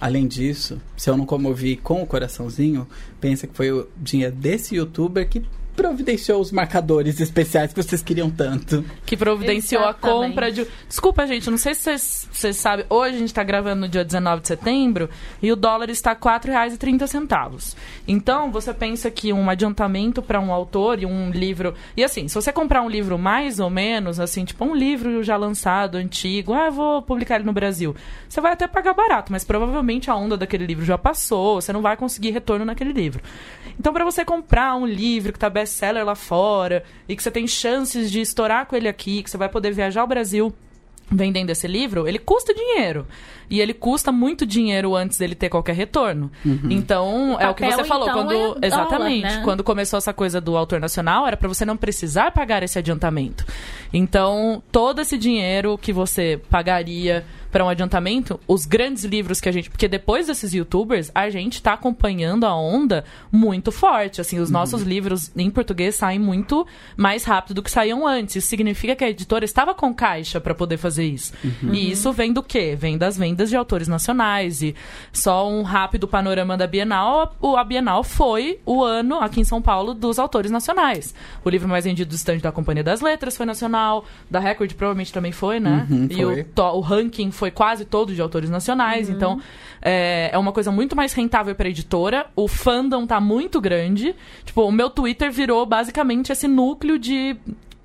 [0.00, 2.87] além disso, se eu não comovi com o coraçãozinho,
[3.20, 5.42] pensa que foi o dinheiro desse youtuber que
[5.81, 8.85] providenciou os marcadores especiais que vocês queriam tanto?
[9.07, 10.29] que providenciou a Exatamente.
[10.29, 10.66] compra de.
[10.87, 12.85] Desculpa, gente, não sei se vocês, vocês sabem.
[12.90, 15.09] Hoje a gente tá gravando no dia 19 de setembro
[15.40, 17.75] e o dólar está R$ 4,30.
[18.07, 21.75] Então, você pensa que um adiantamento para um autor e um livro.
[21.97, 25.37] E assim, se você comprar um livro mais ou menos, assim, tipo um livro já
[25.37, 27.97] lançado, antigo, ah, eu vou publicar ele no Brasil.
[28.29, 31.81] Você vai até pagar barato, mas provavelmente a onda daquele livro já passou, você não
[31.81, 33.23] vai conseguir retorno naquele livro.
[33.79, 37.46] Então, para você comprar um livro que tá best-seller lá fora e que você tem
[37.46, 40.52] chances de estourar com ele aqui, que você vai poder viajar ao Brasil
[41.11, 43.06] vendendo esse livro, ele custa dinheiro.
[43.50, 46.30] E ele custa muito dinheiro antes dele ter qualquer retorno.
[46.70, 48.08] Então, é o que você falou.
[48.08, 49.22] então, quando, é dólar, exatamente.
[49.22, 49.42] né?
[49.44, 53.44] Quando começou essa coisa do autor nacional, era para você não precisar pagar esse adiantamento.
[53.92, 59.52] Então, todo esse dinheiro que você pagaria para um adiantamento, os grandes livros que a
[59.52, 59.68] gente.
[59.68, 64.20] Porque depois desses youtubers, a gente tá acompanhando a onda muito forte.
[64.20, 68.36] Assim, os nossos livros em português saem muito mais rápido do que saíam antes.
[68.36, 71.32] Isso significa que a editora estava com caixa para poder fazer isso.
[71.72, 72.76] E isso vem do quê?
[72.78, 74.61] Vem das vendas de autores nacionais.
[74.61, 74.74] E
[75.12, 77.35] só um rápido panorama da Bienal.
[77.40, 81.14] o- A Bienal foi o ano, aqui em São Paulo, dos autores nacionais.
[81.44, 84.05] O livro mais vendido do estande da Companhia das Letras foi nacional.
[84.31, 85.87] Da Record provavelmente também foi, né?
[85.90, 86.40] Uhum, e foi.
[86.40, 89.14] o to- o ranking foi quase todo de autores nacionais, Uhum.
[89.14, 89.40] então
[89.83, 92.26] é, é uma coisa muito mais rentável para editora.
[92.37, 94.14] O fandom tá muito grande.
[94.44, 97.37] Tipo, o meu Twitter virou basicamente esse núcleo de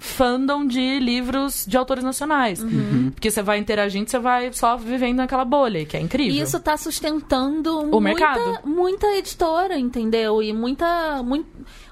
[0.06, 2.62] fandom de livros de autores nacionais.
[2.62, 3.12] Uhum.
[3.14, 6.34] Porque você vai interagindo, você vai só vivendo naquela bolha, que é incrível.
[6.36, 8.60] E isso tá sustentando O muita, mercado.
[8.68, 10.42] muita editora, entendeu?
[10.42, 11.46] E muita, mui-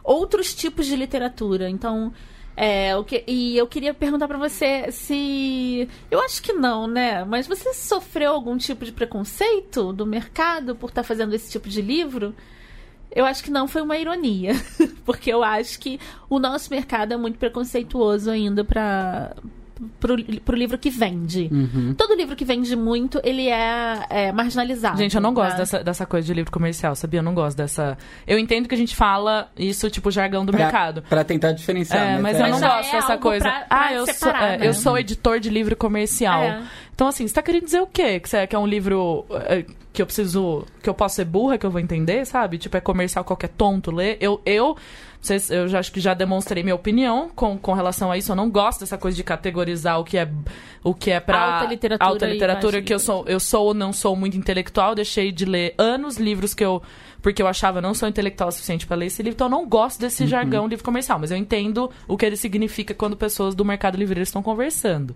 [0.04, 1.70] outros tipos de literatura.
[1.70, 2.14] Então,
[2.56, 5.90] é, o que, e eu queria perguntar pra você se.
[6.12, 7.26] Eu acho que não, né?
[7.26, 11.82] Mas você sofreu algum tipo de preconceito do mercado por estar fazendo esse tipo de
[11.82, 12.36] livro?
[13.16, 14.54] Eu acho que não foi uma ironia,
[15.06, 16.00] porque eu acho que
[16.30, 19.36] o nosso mercado é muito preconceituoso ainda para
[20.00, 21.50] pro, pro livro que vende.
[21.52, 21.94] Uhum.
[21.98, 24.98] Todo livro que vende muito, ele é, é marginalizado.
[24.98, 25.58] Gente, eu não gosto né?
[25.60, 27.20] dessa, dessa coisa de livro comercial, sabia?
[27.20, 27.98] Eu não gosto dessa.
[28.28, 31.02] Eu entendo que a gente fala isso, tipo, jargão do Pra- mercado.
[31.04, 32.18] Pra tentar diferenciar.
[32.18, 33.44] É, mas é- eu não Mas gosto é dessa coisa.
[33.44, 34.68] pra- pra ah, eu, separar, sou, é, né?
[34.68, 36.42] eu sou editor de livro comercial.
[36.44, 36.62] É.
[36.94, 38.20] Então, assim, você tá querendo dizer o quê?
[38.20, 40.66] Que, você, é, que é um livro é, que eu preciso.
[40.82, 42.58] que eu posso ser burra, que eu vou entender, sabe?
[42.58, 44.18] Tipo, é comercial qualquer tonto ler.
[44.22, 44.42] Eu.
[44.46, 44.78] eu
[45.24, 48.32] vocês- eu já acho que já demonstrei minha opinião com, com relação a isso.
[48.32, 50.30] Eu não gosto dessa coisa de categorizar o que é
[50.84, 53.74] o que é pra Alta literatura alta e literatura que eu sou eu sou ou
[53.74, 54.94] não sou muito intelectual.
[54.94, 56.82] Deixei de ler anos livros que eu
[57.22, 59.36] porque eu achava não sou intelectual o suficiente para ler esse livro.
[59.36, 62.94] Então eu não gosto desse jargão livro comercial, mas eu entendo o que ele significa
[62.94, 65.16] quando pessoas do mercado livreiro estão conversando.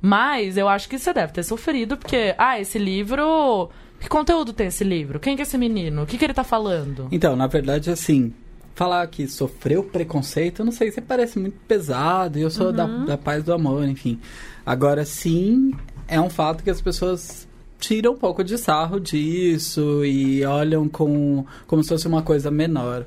[0.00, 3.70] Mas eu acho que você deve ter sofrido, porque, ah, esse livro.
[4.00, 5.18] Que conteúdo tem esse livro?
[5.20, 6.02] Quem que é esse menino?
[6.02, 7.08] O que, que ele tá falando?
[7.10, 8.34] Então, na verdade, assim,
[8.74, 12.86] falar que sofreu preconceito, eu não sei, você parece muito pesado, e eu sou da,
[12.86, 14.18] da paz do amor, enfim.
[14.66, 15.72] Agora, sim,
[16.08, 17.46] é um fato que as pessoas
[17.78, 23.06] tiram um pouco de sarro disso e olham com, como se fosse uma coisa menor.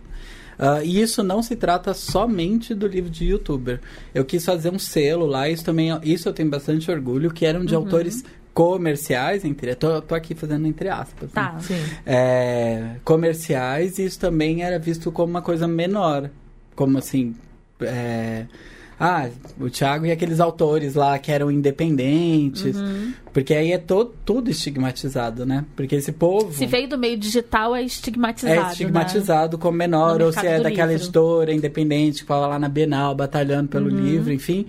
[0.60, 3.80] Ah, e isso não se trata somente do livro de youtuber.
[4.13, 7.63] Eu quis fazer um selo lá, isso também, isso eu tenho bastante orgulho, que eram
[7.63, 8.23] de autores
[8.58, 11.30] comerciais, entre, tô, tô aqui fazendo entre aspas.
[11.30, 11.32] né?
[11.36, 11.60] Tá.
[11.60, 11.76] Sim.
[12.08, 16.32] é, comerciais, isso também era visto como uma coisa menor.
[16.76, 17.36] Como assim.
[17.80, 18.46] é,
[19.00, 22.76] ah, o Thiago e aqueles autores lá que eram independentes.
[22.76, 23.13] Uhum.
[23.32, 25.63] Porque aí é to, tudo estigmatizado, né?
[25.76, 26.52] Porque esse povo.
[26.52, 28.60] Se veio do meio digital, é estigmatizado.
[28.60, 31.04] É estigmatizado como menor, No ou se é daquela livro.
[31.04, 34.00] editora independente que fala lá na Bienal, batalhando pelo Uhum.
[34.04, 34.65] livro, enfim.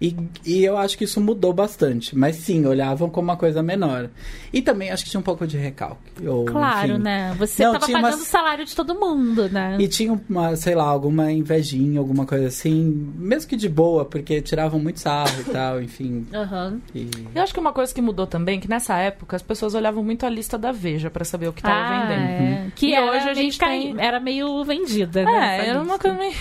[0.00, 2.16] E, e eu acho que isso mudou bastante.
[2.16, 4.08] Mas sim, olhavam como uma coisa menor.
[4.52, 6.26] E também acho que tinha um pouco de recalque.
[6.26, 6.46] Ou?
[6.46, 7.02] Claro, enfim.
[7.02, 7.34] né?
[7.38, 9.76] Você Não, tava tinha pagando umas- o salário de todo mundo, né?
[9.78, 14.40] E tinha uma, sei lá, alguma invejinha, alguma coisa assim, mesmo que de boa, porque
[14.40, 16.26] tiravam muito sarro e tal, enfim.
[16.32, 16.80] Aham.
[16.94, 17.10] E...
[17.34, 20.24] Eu acho que uma coisa que mudou também, que nessa época as pessoas olhavam muito
[20.24, 22.22] a lista da Veja pra saber o que tava Ah, vendendo.
[22.22, 22.66] é.
[22.74, 25.58] Que E hoje a gente cai- tem- Era meio vendida, né?
[25.58, 25.98] É, era uma lista.
[25.98, 26.34] coisa meio...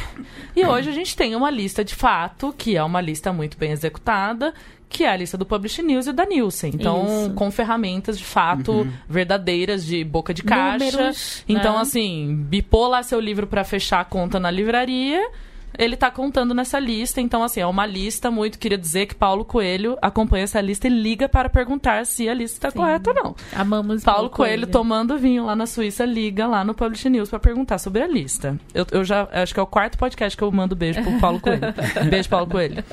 [0.56, 3.71] E hoje a gente tem uma lista de fato, que é uma lista muito bem
[3.71, 4.53] executada,
[4.89, 6.71] que é a lista do Publish News e da Nielsen.
[6.73, 7.33] Então, Isso.
[7.35, 10.85] com ferramentas de fato verdadeiras, de boca de caixa.
[10.85, 11.81] Números, então, né?
[11.81, 15.29] assim, bipou lá seu livro pra fechar a conta na livraria.
[15.77, 17.21] Ele tá contando nessa lista.
[17.21, 18.60] Então, assim, é uma lista muito.
[18.60, 22.58] Queria dizer que Paulo Coelho acompanha essa lista e liga para perguntar se a lista
[22.58, 23.36] está correta ou não.
[23.53, 27.77] Amamos Paulo Coelho tomando vinho lá na Suíça liga lá no Publish News para perguntar
[27.77, 28.60] sobre a lista.
[28.73, 31.39] Eu, eu já acho que é o quarto podcast que eu mando beijo pro Paulo
[31.39, 31.62] Coelho.
[32.10, 32.84] beijo, Paulo Coelho.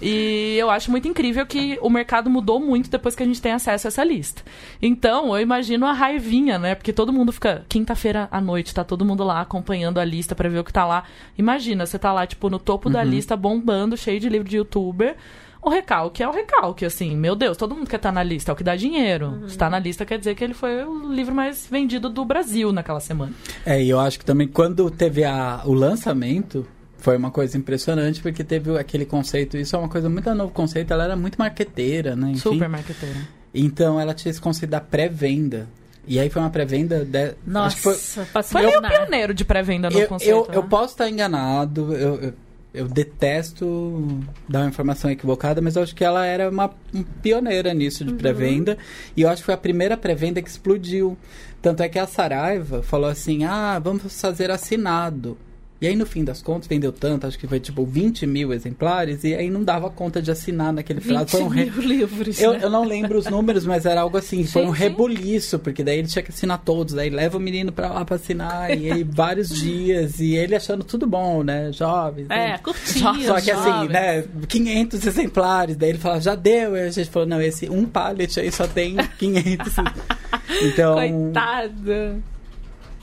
[0.00, 3.52] E eu acho muito incrível que o mercado mudou muito depois que a gente tem
[3.52, 4.42] acesso a essa lista.
[4.80, 6.74] Então, eu imagino a raivinha, né?
[6.74, 7.64] Porque todo mundo fica.
[7.68, 10.84] Quinta-feira à noite, tá todo mundo lá acompanhando a lista para ver o que tá
[10.84, 11.04] lá.
[11.36, 15.16] Imagina, você tá lá, tipo, no topo da lista, bombando, cheio de livro de youtuber.
[15.60, 18.54] O recalque é o recalque, assim, meu Deus, todo mundo quer estar na lista, é
[18.54, 19.42] o que dá dinheiro.
[19.48, 22.72] Se tá na lista quer dizer que ele foi o livro mais vendido do Brasil
[22.72, 23.32] naquela semana.
[23.66, 26.66] É, e eu acho que também quando teve a, o lançamento,
[26.98, 30.92] foi uma coisa impressionante, porque teve aquele conceito, isso é uma coisa muito novo conceito,
[30.92, 32.30] ela era muito marqueteira, né?
[32.30, 32.38] Enfim.
[32.38, 33.16] Super marqueteira.
[33.52, 35.68] Então ela tinha esse conceito da pré-venda.
[36.08, 37.34] E aí foi uma pré-venda de...
[37.46, 37.94] Nossa, foi,
[38.42, 40.30] Foi meio pioneiro de pré-venda no eu, conceito.
[40.30, 40.68] eu, eu né?
[40.68, 42.32] posso estar enganado, eu, eu,
[42.74, 47.72] eu detesto dar uma informação equivocada, mas eu acho que ela era uma um pioneira
[47.74, 48.10] nisso Uhum.
[48.10, 48.78] de pré-venda.
[49.16, 51.16] E eu acho que foi a primeira pré-venda que explodiu.
[51.60, 55.36] Tanto é que a Saraiva falou assim: ah, vamos fazer assinado.
[55.80, 59.22] E aí, no fim das contas, vendeu tanto, acho que foi tipo 20 mil exemplares,
[59.22, 61.26] e aí não dava conta de assinar naquele prazo.
[61.26, 62.40] 20 Foi um re- mil livros.
[62.40, 62.58] eu, né?
[62.62, 66.08] eu não lembro os números, mas era algo assim, foi um rebuliço, porque daí ele
[66.08, 69.50] tinha que assinar todos, daí leva o menino pra lá pra assinar, e aí vários
[69.50, 72.26] dias, e ele achando tudo bom, né, jovens.
[72.28, 72.58] É, né?
[72.58, 73.22] curtinho.
[73.26, 73.88] Só que assim, jovem.
[73.88, 77.84] né, 500 exemplares, daí ele falava, já deu, e a gente falou, não, esse um
[77.86, 79.74] pallet aí só tem 500.
[80.62, 82.16] então, Coitada.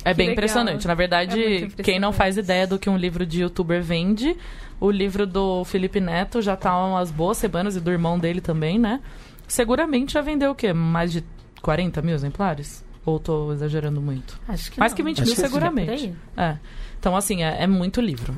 [0.05, 0.33] É bem legal.
[0.33, 0.87] impressionante.
[0.87, 2.45] Na verdade, É muito quem não faz impressionante.
[2.45, 4.37] ideia do que um livro de youtuber vende,
[4.79, 8.39] o livro do Felipe Neto já tá há umas boas semanas, e do irmão dele
[8.39, 9.01] também, né?
[9.47, 10.71] Seguramente já vendeu o quê?
[10.73, 11.23] Mais de
[11.61, 12.85] 40 mil exemplares?
[13.05, 14.39] Ou tô exagerando muito?
[14.47, 14.95] Acho que Mais não.
[14.97, 15.47] que 20 Acho mil, que sim.
[15.47, 16.13] seguramente.
[16.37, 16.57] É.
[16.99, 18.35] Então, assim, é, é muito livro.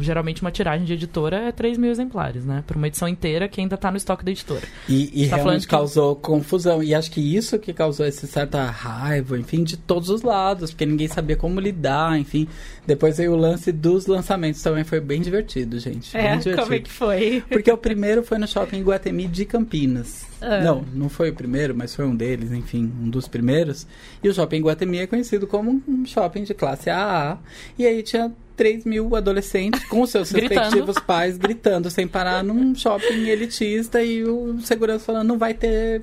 [0.00, 2.62] Geralmente uma tiragem de editora é 3 mil exemplares, né?
[2.66, 4.62] Por uma edição inteira que ainda tá no estoque da editora.
[4.88, 6.82] E, e Tá realmente que- causou confusão.
[6.82, 10.86] E acho que isso que causou essa certa raiva, enfim, de todos os lados, porque
[10.86, 12.46] ninguém sabia como lidar, enfim.
[12.86, 16.16] Depois veio o lance dos lançamentos, também foi bem divertido, gente.
[16.16, 16.56] É, bem divertido.
[16.62, 17.42] como é que foi?
[17.48, 20.24] Porque o primeiro foi no shopping Guatemi de Campinas.
[20.40, 20.60] Ah.
[20.60, 23.86] Não, não foi o primeiro, mas foi um deles, enfim, um dos primeiros.
[24.22, 27.38] E o shopping Guatemi é conhecido como um shopping de classe AA.
[27.78, 33.28] E aí tinha 3 mil adolescentes com seus respectivos pais gritando sem parar num shopping
[33.28, 36.02] elitista e o segurança falando não vai ter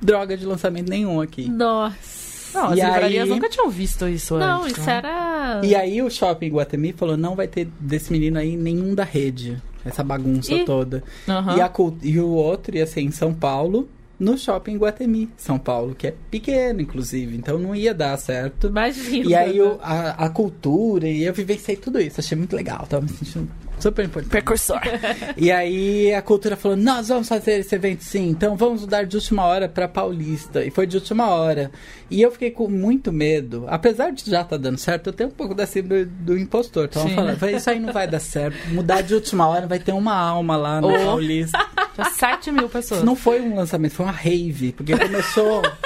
[0.00, 1.48] droga de lançamento nenhum aqui.
[1.48, 2.58] Nossa.
[2.58, 4.78] Não, as E livrarias aí- nunca tinham visto isso Não, antes.
[4.78, 4.96] isso né?
[4.98, 5.60] era.
[5.64, 9.60] E aí o shopping Guatemi falou não vai ter desse menino aí nenhum da rede.
[9.84, 10.64] Essa bagunça Ih.
[10.64, 11.02] toda.
[11.28, 11.56] Aham.
[11.56, 11.70] E, a
[12.02, 16.14] e o outro ia ser em São Paulo, no shopping Guatemi, São Paulo, que é
[16.30, 18.68] pequeno, inclusive, então não ia dar certo.
[18.68, 19.28] Imagina.
[19.28, 23.02] E aí o- a, a cultura, e eu vivenciei tudo isso, achei muito legal, tava
[23.02, 23.48] me sentindo
[23.84, 24.30] super importante.
[24.30, 24.80] Precursor.
[25.36, 29.16] E aí a cultura falou: Nós vamos fazer esse evento sim, então vamos mudar de
[29.16, 30.64] última hora pra Paulista.
[30.64, 31.70] E foi de última hora.
[32.10, 33.64] E eu fiquei com muito medo.
[33.68, 36.84] Apesar de já estar dando certo, eu tenho um pouco da síndrome do impostor.
[36.84, 38.56] Então falando, "Vai, isso aí não vai dar certo.
[38.70, 40.92] Mudar de última hora vai ter uma alma lá na Oh.
[41.04, 41.58] Paulista.
[41.96, 43.02] Já 7 mil pessoas.
[43.04, 45.62] Não foi um lançamento, foi uma rave, porque começou.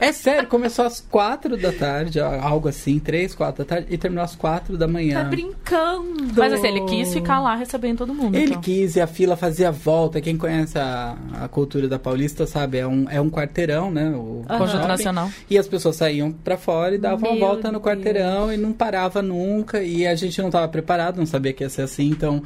[0.00, 4.24] É sério, começou às quatro da tarde, algo assim, três, quatro da tarde, e terminou
[4.24, 5.22] às quatro da manhã.
[5.22, 6.32] Tá brincando.
[6.36, 8.34] Mas assim, ele quis ficar lá recebendo todo mundo.
[8.34, 8.60] Ele então.
[8.60, 10.20] quis e a fila fazia volta.
[10.20, 14.10] Quem conhece a, a cultura da Paulista sabe, é um, é um quarteirão, né?
[14.10, 14.58] O Aham.
[14.58, 14.88] Conjunto.
[14.88, 15.30] Nacional.
[15.50, 17.84] E as pessoas saíam pra fora e davam Meu uma volta no Deus.
[17.84, 19.82] quarteirão e não parava nunca.
[19.82, 22.42] E a gente não tava preparado, não sabia que ia ser assim, então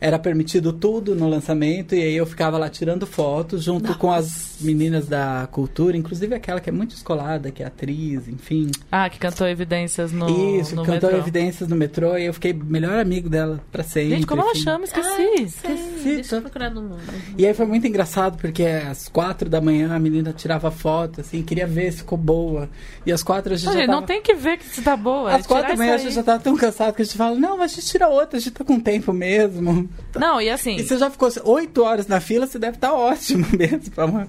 [0.00, 1.94] era permitido tudo no lançamento.
[1.94, 6.60] E aí eu ficava lá tirando fotos junto com as meninas da cultura, inclusive aquela
[6.60, 8.70] que é muito escolada, que é atriz, enfim.
[8.90, 10.28] Ah, que cantou Evidências no,
[10.60, 11.18] Isso, no cantou metrô.
[11.18, 14.10] evidências no metrô e eu fiquei melhor amigo dela pra sempre.
[14.16, 14.60] Gente, como ela enfim.
[14.62, 14.84] chama?
[14.84, 15.08] Esqueci.
[15.10, 16.48] Ai, Esqueci, Deixa eu tá?
[16.48, 17.00] procurar no mundo.
[17.36, 21.42] E aí foi muito engraçado, porque às quatro da manhã a menina tirava foto, assim,
[21.42, 22.68] queria ver se ficou boa.
[23.04, 23.92] E às quatro a gente Não, já tava...
[24.00, 25.34] não tem que ver que se tá boa.
[25.34, 27.36] Às quatro Tirar da manhã a gente já tava tão cansado que a gente fala,
[27.36, 29.89] não, mas a gente tira outra, a gente tá com tempo mesmo.
[30.18, 33.46] Não, e assim, E você já ficou oito horas na fila, você deve estar ótimo
[33.56, 33.90] mesmo.
[33.92, 34.28] Pra uma...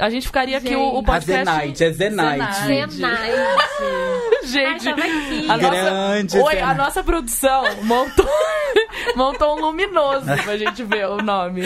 [0.00, 1.04] a gente ficaria aqui o, o Gente.
[1.06, 1.48] podcast...
[1.48, 2.54] A Zenite, é Zenite.
[2.66, 2.92] Zenite.
[2.94, 3.40] Zenite.
[4.44, 4.88] Gente,
[5.48, 8.26] Ai, a nossa, Grande Oi, a nossa produção montou,
[9.14, 11.62] montou um luminoso pra gente ver o nome.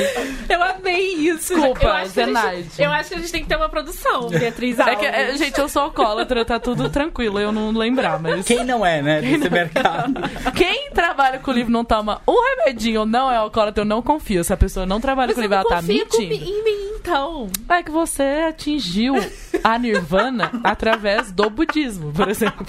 [0.48, 1.54] Eu amei isso.
[1.54, 2.82] Desculpa, eu acho, que a gente, Zenite.
[2.82, 4.98] eu acho que a gente tem que ter uma produção, Beatriz É Alves.
[4.98, 8.44] que, é, gente, eu sou alcoólatra, tá tudo tranquilo, eu não lembrar, mas...
[8.44, 10.14] Quem não é, né, desse mercado?
[10.56, 14.02] Quem trabalha com livro e não toma um remedinho ou não é alcoólatra, eu não
[14.02, 14.42] confio.
[14.42, 16.32] Se a pessoa não trabalha Você com livro, ela tá mentindo.
[16.32, 16.90] em mim.
[17.00, 17.48] então?
[17.68, 19.14] É que você atingiu
[19.62, 22.66] a nirvana através do budismo, por exemplo.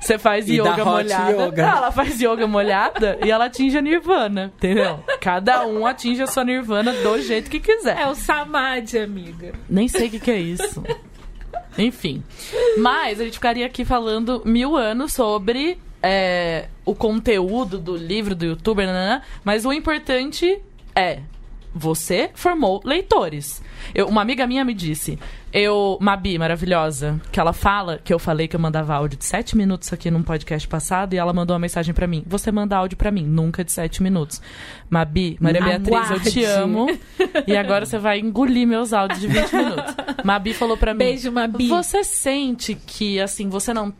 [0.00, 1.32] Você faz E yoga molhada.
[1.46, 1.62] yoga.
[1.62, 5.02] Ela faz yoga molhada e ela atinge a nirvana, entendeu?
[5.20, 7.98] Cada um atinge a sua nirvana do jeito que quiser.
[7.98, 9.52] É o Samadhi, amiga.
[9.68, 10.82] Nem sei o que, que é isso.
[11.78, 12.22] Enfim.
[12.78, 18.44] Mas a gente ficaria aqui falando mil anos sobre é, o conteúdo do livro, do
[18.44, 20.60] youtuber, nananã, mas o importante
[20.94, 21.20] é.
[21.74, 23.62] Você formou leitores.
[23.94, 25.18] Eu- uma amiga minha me disse,
[25.52, 29.56] eu, Mabi, maravilhosa, que ela fala que eu falei que eu mandava áudio de sete
[29.56, 32.24] minutos aqui num podcast passado e ela mandou uma mensagem pra mim.
[32.26, 34.42] Você manda áudio pra mim, nunca de sete minutos.
[34.88, 36.62] Mabi, Maria Beatriz, eu te Aguarde.
[36.62, 36.86] amo.
[37.46, 39.94] E agora você vai engolir meus áudios de 20 minutos.
[40.24, 40.98] Mabi falou pra mim.
[40.98, 41.68] Beijo, Mabi.
[41.68, 43.92] Você sente que, assim, você não.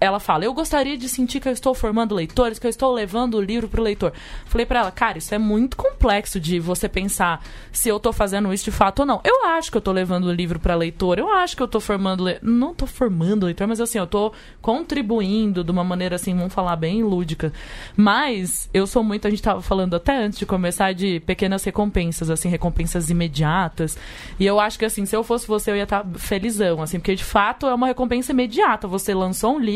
[0.00, 3.34] Ela fala, eu gostaria de sentir que eu estou formando leitores, que eu estou levando
[3.34, 4.12] o livro pro leitor.
[4.46, 7.42] Falei pra ela, cara, isso é muito complexo de você pensar
[7.72, 9.20] se eu tô fazendo isso de fato ou não.
[9.24, 11.80] Eu acho que eu tô levando o livro pra leitor, eu acho que eu tô
[11.80, 12.24] formando.
[12.24, 12.38] Le...
[12.42, 16.76] Não tô formando leitor, mas assim, eu tô contribuindo de uma maneira assim, vamos falar
[16.76, 17.52] bem lúdica.
[17.96, 22.30] Mas eu sou muito, a gente tava falando até antes de começar de pequenas recompensas,
[22.30, 23.98] assim, recompensas imediatas.
[24.38, 27.14] E eu acho que assim, se eu fosse você, eu ia estar felizão, assim, porque
[27.14, 28.86] de fato é uma recompensa imediata.
[28.86, 29.73] Você lançou um livro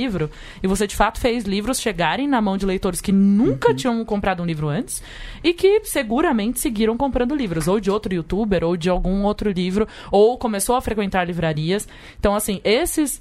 [0.63, 4.43] e você de fato fez livros chegarem na mão de leitores que nunca tinham comprado
[4.43, 5.03] um livro antes
[5.43, 9.87] e que seguramente seguiram comprando livros, ou de outro youtuber, ou de algum outro livro,
[10.11, 11.89] ou começou a frequentar livrarias.
[12.19, 13.21] Então, assim, esses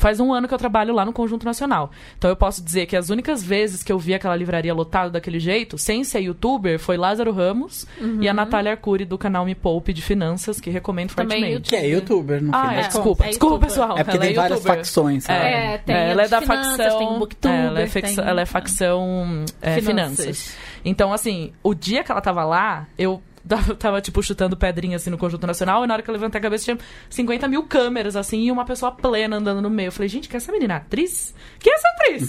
[0.00, 1.90] Faz um ano que eu trabalho lá no Conjunto Nacional.
[2.16, 5.38] Então eu posso dizer que as únicas vezes que eu vi aquela livraria lotada daquele
[5.38, 7.86] jeito, sem ser youtuber, foi Lázaro Ramos
[8.20, 11.68] e a Natália Arcuri do canal Me Poupe de Finanças, que recomendo Também fortemente.
[11.68, 13.24] Que é youtuber, no Ah, fim é, desculpa.
[13.24, 13.68] É desculpa, youtuber.
[13.68, 13.98] pessoal.
[13.98, 14.76] É porque Ela tem várias youtuber.
[14.78, 15.38] facções, sabe?
[15.44, 16.98] É, tem É, a ela é da finanças, facção.
[16.98, 20.16] tem booktuber, é, ela, é fex- tem- ela é facção é, Finanças.
[20.24, 20.56] finanças.
[20.84, 23.20] Então, assim, o dia que ela tava lá, eu
[23.78, 26.42] tava, tipo, chutando pedrinha assim no Conjunto Nacional, e na hora que eu levantei a
[26.42, 29.88] cabeça tinha 50 mil câmeras, assim, e uma pessoa plena andando no meio.
[29.88, 30.76] Eu falei, gente, que é essa menina?
[30.76, 31.34] Atriz?
[31.58, 32.28] Quem é essa atriz?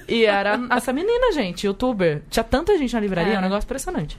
[0.08, 2.22] e era essa menina, gente, youtuber.
[2.30, 3.38] Tinha tanta gente na livraria, é, É.
[3.38, 4.16] um negócio impressionante.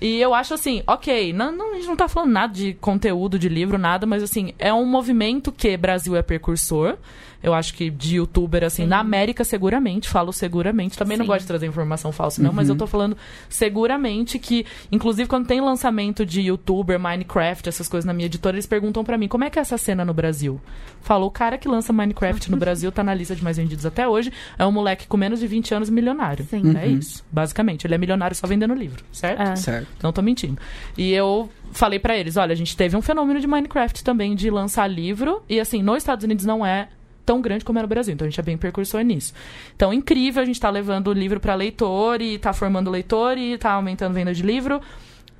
[0.00, 3.38] E eu acho assim, ok, não, não- a gente não tá falando nada de conteúdo,
[3.38, 6.96] de livro, nada, mas assim, é um movimento que Brasil é precursor.
[7.42, 10.96] Eu acho que de youtuber, assim, na América, seguramente, falo seguramente.
[10.96, 11.28] Também não Sim.
[11.28, 13.16] gosto de trazer informação falsa, não, mas eu tô falando
[13.48, 18.66] seguramente que, inclusive, quando tem lançamento de youtuber, Minecraft, essas coisas na minha editora, eles
[18.66, 20.60] perguntam pra mim como é que é essa cena no Brasil.
[21.00, 24.06] Falou, o cara que lança Minecraft no Brasil tá na lista de mais vendidos até
[24.06, 24.32] hoje.
[24.58, 26.44] É um moleque com menos de 20 anos milionário.
[26.44, 26.76] Sim.
[26.76, 27.86] É isso, basicamente.
[27.86, 29.42] Ele é milionário só vendendo livro, certo?
[29.42, 29.56] É.
[29.56, 29.88] Certo.
[30.02, 30.58] Não tô mentindo.
[30.96, 34.50] E eu falei pra eles, olha, a gente teve um fenômeno de Minecraft também, de
[34.50, 35.42] lançar livro.
[35.48, 36.88] E assim, nos Estados Unidos não é
[37.24, 38.14] tão grande como é no Brasil.
[38.14, 39.32] Então a gente é bem precursor nisso.
[39.74, 43.56] Então, incrível, a gente tá levando o livro pra leitor e tá formando leitor e
[43.58, 44.80] tá aumentando a venda de livro.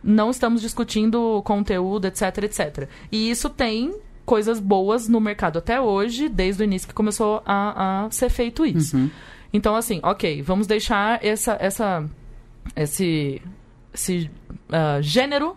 [0.03, 2.89] Não estamos discutindo conteúdo, etc, etc.
[3.11, 8.05] E isso tem coisas boas no mercado até hoje, desde o início que começou a,
[8.05, 8.97] a ser feito isso.
[8.97, 9.11] Uhum.
[9.53, 12.09] Então, assim, ok, vamos deixar essa, essa,
[12.75, 13.43] esse,
[13.93, 14.31] esse
[14.71, 15.57] ah, gênero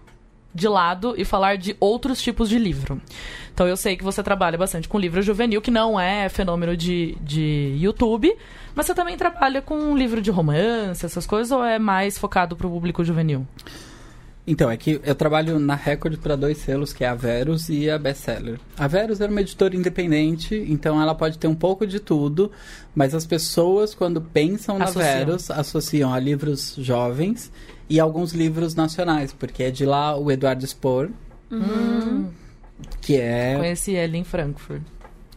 [0.55, 3.01] de lado e falar de outros tipos de livro.
[3.53, 7.17] Então, eu sei que você trabalha bastante com livro juvenil, que não é fenômeno de,
[7.21, 8.33] de YouTube,
[8.73, 12.65] mas você também trabalha com livro de romance, essas coisas, ou é mais focado para
[12.65, 13.45] o público juvenil?
[14.47, 17.89] Então, é que eu trabalho na Record para dois selos, que é a Verus e
[17.89, 18.59] a Bestseller.
[18.77, 22.51] A Verus é uma editora independente, então ela pode ter um pouco de tudo,
[22.93, 25.17] mas as pessoas, quando pensam na Associam.
[25.17, 27.51] Verus, associam a livros jovens
[27.89, 31.09] e alguns livros nacionais, porque é de lá o Eduardo Spohr,
[33.01, 34.81] que é, Conheci ele em Frankfurt.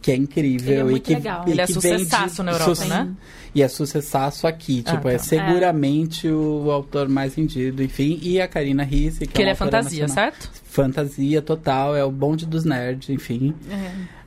[0.01, 0.87] Que é incrível.
[0.87, 1.43] Ele é e que, legal.
[1.47, 3.09] e Ele é que sucessaço vende na Europa, suce- né?
[3.53, 5.11] E é sucessaço aqui, Ah, tipo, tá.
[5.11, 8.19] é seguramente o autor mais vendido, enfim.
[8.21, 10.31] E a Karina Risse, que, Que é ele é fantasia, nacional.
[10.31, 10.51] certo?
[10.65, 13.55] Fantasia total, é o bonde dos nerds, enfim.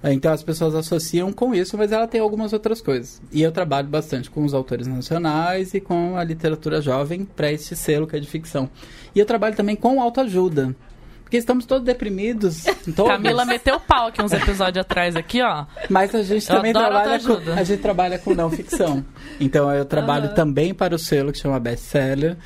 [0.03, 3.23] Então as pessoas associam com isso, mas ela tem algumas outras coisas.
[3.33, 7.77] E eu trabalho bastante com os autores nacionais e com a literatura jovem para este
[7.77, 8.69] selo que é de ficção.
[9.15, 10.75] E eu trabalho também com autoajuda.
[11.33, 12.65] Porque estamos todos deprimidos.
[12.95, 13.11] Todos.
[13.11, 15.65] Camila meteu pau aqui uns episódios atrás, aqui, ó.
[15.89, 19.03] Mas a gente Eu também trabalha com, a gente trabalha com não ficção.
[19.41, 22.37] Então eu trabalho também para o selo que chama Best Seller,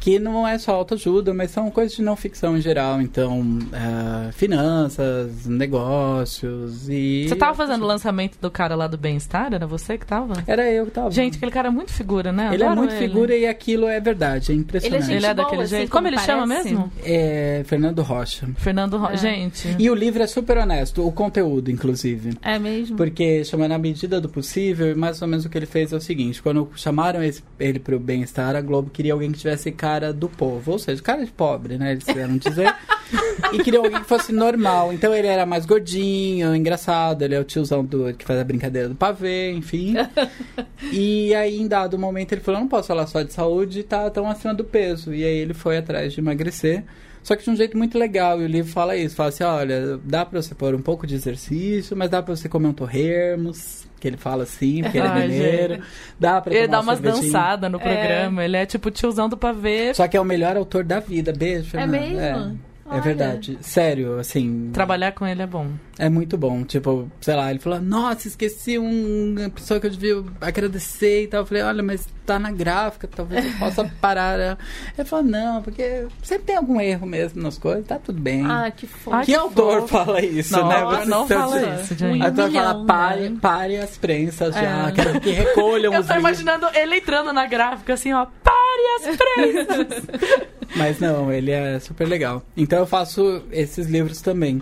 [0.00, 3.00] que não é só autoajuda, mas são coisas de não ficção em geral.
[3.00, 7.26] Então, ah, finanças, negócios e.
[7.28, 9.52] Você tava fazendo o lançamento do cara lá do Bem-Estar?
[9.52, 10.42] Era você que tava?
[10.46, 11.10] Era eu que tava.
[11.10, 12.50] Gente, aquele cara é muito figura, né?
[12.52, 13.06] ele é muito ele.
[13.08, 15.04] figura e aquilo é verdade, é impressionante.
[15.04, 15.90] Ele é Ele é daquele boa, assim, jeito.
[15.90, 16.64] como Como ele chama parece.
[16.70, 16.92] mesmo?
[17.04, 18.48] É Fernando Rocha.
[18.56, 19.08] Fernando Ro...
[19.08, 19.16] É.
[19.16, 19.74] Gente.
[19.78, 22.34] E o livro é super honesto, o conteúdo, inclusive.
[22.42, 22.96] É mesmo?
[22.96, 25.96] Porque chama na medida do possível, e mais ou menos o que ele fez é
[25.96, 29.87] o seguinte: quando chamaram esse- ele pro bem-estar, a Globo queria alguém que tivesse cara
[30.14, 31.92] do povo, ou seja, o cara de pobre, né?
[31.92, 32.74] Eles quiseram dizer.
[33.52, 34.92] e queriam alguém que fosse normal.
[34.92, 38.88] Então ele era mais gordinho, engraçado, ele é o tiozão do, que faz a brincadeira
[38.88, 39.94] do pavê, enfim.
[40.92, 44.28] e aí, em dado momento, ele falou: não posso falar só de saúde, tá tão
[44.28, 45.14] acima do peso.
[45.14, 46.84] E aí ele foi atrás de emagrecer.
[47.22, 49.98] Só que de um jeito muito legal, e o livro fala isso, fala assim, olha,
[50.04, 53.87] dá pra você pôr um pouco de exercício, mas dá pra você comer um torremos,
[53.98, 55.74] que ele fala assim, porque ele é mineiro.
[55.74, 55.86] gente.
[56.18, 58.44] Dá pra Ele tomar dá um umas dançadas no programa.
[58.44, 59.92] Ele é tipo tiozão do pavê.
[59.94, 61.92] Só que é o melhor autor da vida, beijo, Fernanda.
[61.98, 62.58] mesmo?
[62.90, 63.58] É, é verdade.
[63.60, 65.68] Sério, assim, Trabalhar com ele é bom.
[65.98, 66.64] é muito bom.
[66.64, 71.26] Tipo, sei lá, ele falou, nossa, esqueci um- uma pessoa que eu devia agradecer e
[71.28, 71.40] tal.
[71.40, 74.58] Eu falei, olha, mas tá na gráfica, talvez eu possa parar.
[74.96, 78.44] Ele falou, não, porque sempre tem algum erro mesmo nas coisas, tá tudo bem.
[78.46, 79.18] Ah, que fofo.
[79.20, 79.88] Que que autor fofo.
[80.04, 80.80] fala isso, Não, né?
[80.80, 82.22] não Vocês estão fala dizendo- isso, Um gente.
[82.22, 83.38] A autor fala, milhão, pare, né?
[83.40, 84.92] pare as prensas já, É.
[84.92, 86.40] quero que recolham Eu os tô livros.
[86.40, 88.26] imaginando ele entrando na gráfica assim, ó.
[88.42, 88.57] Pare
[88.96, 90.04] as prensas!
[90.76, 92.42] Mas não, ele é super legal.
[92.56, 94.60] Então eu faço esses livros também.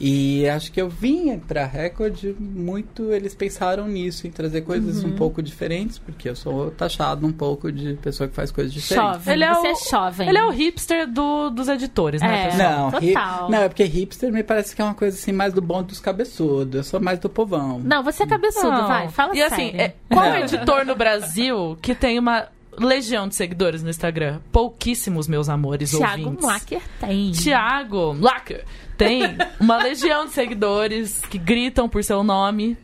[0.00, 3.12] E acho que eu vim pra Record muito.
[3.12, 5.08] Eles pensaram nisso, em trazer coisas Uhum.
[5.10, 9.14] um pouco diferentes, porque eu sou taxado um pouco de pessoa que faz coisas diferentes.
[9.14, 9.34] Jovem.
[9.34, 10.28] Ele é Você o- é jovem.
[10.28, 12.56] Ele é o hipster do- dos editores, né, É.
[12.56, 13.48] Não, Total.
[13.48, 15.88] hi- não, é porque hipster me parece que é uma coisa assim mais do bonde
[15.88, 16.76] dos cabeçudos.
[16.76, 17.80] Eu sou mais do povão.
[17.82, 18.86] Não, você é cabeçudo, Não.
[18.86, 19.08] vai.
[19.08, 19.80] Fala E assim, sério.
[19.80, 22.46] é- qual editor no Brasil que tem uma
[22.78, 24.40] legião de seguidores no Instagram?
[24.52, 26.44] Pouquíssimos, meus amores Thiago ouvintes.
[26.44, 27.32] Mlacker tem.
[27.32, 28.64] Tiago Lacker
[28.96, 29.22] tem
[29.60, 32.76] uma legião de seguidores que gritam por seu nome.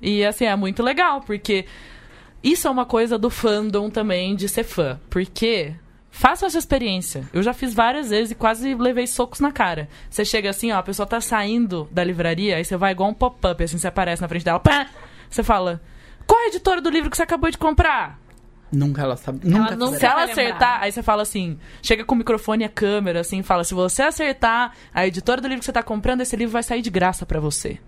[0.00, 1.64] E assim, é muito legal, porque
[2.42, 5.00] isso é uma coisa do fandom também de ser fã.
[5.08, 5.74] Porque
[6.10, 7.28] faça essa experiência.
[7.32, 9.88] Eu já fiz várias vezes e quase levei socos na cara.
[10.10, 13.14] Você chega assim, ó, a pessoa tá saindo da livraria, aí você vai igual um
[13.14, 14.88] pop-up, assim, você aparece na frente dela, pá!
[15.30, 15.80] Você fala.
[16.26, 18.20] Qual é a editora do livro que você acabou de comprar?
[18.72, 19.40] Nunca ela sabe.
[19.46, 19.98] Nunca nunca- saberá.
[19.98, 20.32] Se ela lembrar.
[20.32, 23.64] acertar, aí você fala assim, chega com o microfone e a câmera, assim, e fala:
[23.64, 26.80] se você acertar a editora do livro que você tá comprando, esse livro vai sair
[26.82, 27.78] de graça pra você.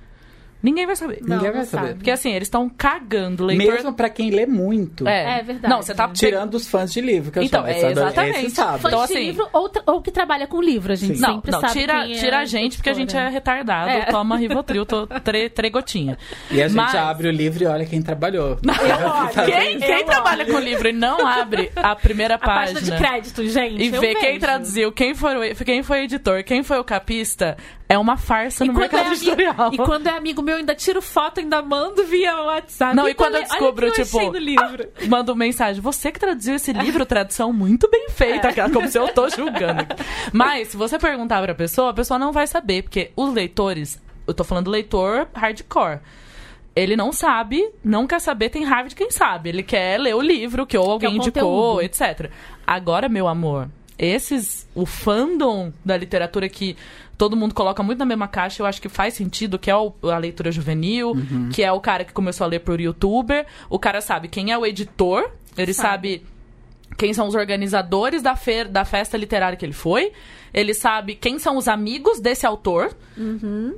[0.64, 1.18] Ninguém vai saber.
[1.20, 1.86] Não, Ninguém vai saber.
[1.88, 1.98] sabe.
[1.98, 3.44] Porque assim, eles estão cagando.
[3.44, 3.74] Leitor...
[3.74, 5.06] Mesmo pra quem lê muito.
[5.06, 5.40] É.
[5.40, 5.72] É verdade.
[5.72, 7.72] Não, você tá Tirando os fãs de livro, que eu Então, chamo.
[7.74, 8.46] é, exatamente.
[8.46, 8.78] esse sabe.
[8.80, 11.20] Fãs Então, de assim- livro ou, ou que trabalha com livro, a gente Sim.
[11.20, 13.28] Não, sempre não, sabe tira, quem é tira a gente, porque a gente é editora.
[13.28, 14.04] retardado, É.
[14.06, 16.16] toma Rivotril, tô tre, tregotinha.
[16.50, 18.58] E a gente Mas- abre o livro e olha quem trabalhou.
[19.44, 23.46] Quem, quem trabalha com livro e não abre a primeira A página página, de crédito,
[23.48, 23.82] gente.
[23.82, 27.56] e vê quem traduziu, quem foi, quem foi o editor, quem foi o capista,
[27.88, 29.70] é uma farsa E no quando, mercado é editorial.
[29.72, 32.96] e quando é amigo meu, ainda tiro foto, ainda mando via WhatsApp.
[32.96, 34.88] Não, e Então, quando eu descubro, o que eu tipo, livro.
[35.08, 39.08] Mando mensagem, você que traduziu esse livro, tradução muito bem feita, cara, como se eu
[39.08, 39.86] tô julgando.
[40.32, 44.32] Mas, se você perguntar pra pessoa, a pessoa não vai saber, porque os leitores, eu
[44.34, 46.00] tô falando leitor hardcore.
[46.76, 49.50] Ele não sabe, não quer saber, tem raiva de quem sabe.
[49.50, 51.82] Ele quer ler o livro que ou alguém o indicou, conteúdo.
[51.82, 52.30] etc.
[52.66, 53.68] Agora, meu amor,
[53.98, 56.76] esses, o fandom da literatura que
[57.16, 59.92] todo mundo coloca muito na mesma caixa, eu acho que faz sentido, que é o-
[60.02, 61.14] a leitura juvenil,
[61.52, 63.46] que é o cara que começou a ler por youtuber.
[63.70, 66.18] O cara sabe quem é o editor, ele Sabe.
[66.18, 66.33] sabe
[66.96, 70.12] quem são os organizadores da, feira, da festa literária que ele foi.
[70.52, 72.94] Ele sabe quem são os amigos desse autor.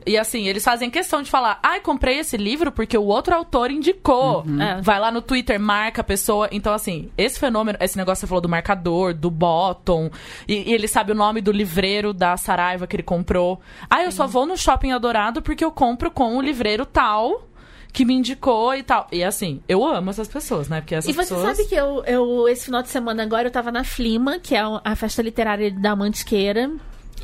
[0.07, 3.71] E assim, eles fazem questão de falar: ai, comprei esse livro porque o outro autor
[3.71, 4.45] indicou.
[4.61, 4.83] É.
[4.83, 6.51] Vai lá no Twitter, marca a pessoa.
[6.53, 10.11] Então, assim, esse fenômeno, esse negócio que você falou do marcador, do bottom,
[10.47, 13.59] e, e ele sabe o nome do livreiro da Saraiva que ele comprou.
[13.89, 17.49] Ah, eu só vou no shopping adorado porque eu compro com o livreiro tal.
[17.97, 19.07] Que me indicou e tal.
[19.11, 20.83] E assim, eu amo essas pessoas, né?
[20.83, 21.57] Porque essas E você pessoas.
[21.57, 24.61] sabe que eu, eu, esse final de semana agora, eu tava na Flima, que é
[24.85, 26.71] a festa literária da Mantiqueira.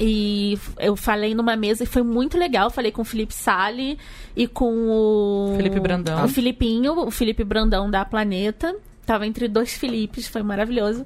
[0.01, 2.71] E eu falei numa mesa e foi muito legal.
[2.71, 3.99] Falei com o Felipe Sali
[4.35, 5.55] e com o.
[5.59, 6.25] Felipe Brandão.
[6.25, 8.75] O Filipinho, o Felipe Brandão da Planeta.
[9.05, 11.05] Tava entre dois Filipes, foi maravilhoso.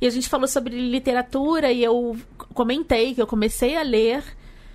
[0.00, 2.16] E a gente falou sobre literatura e eu
[2.54, 4.22] comentei que eu comecei a ler.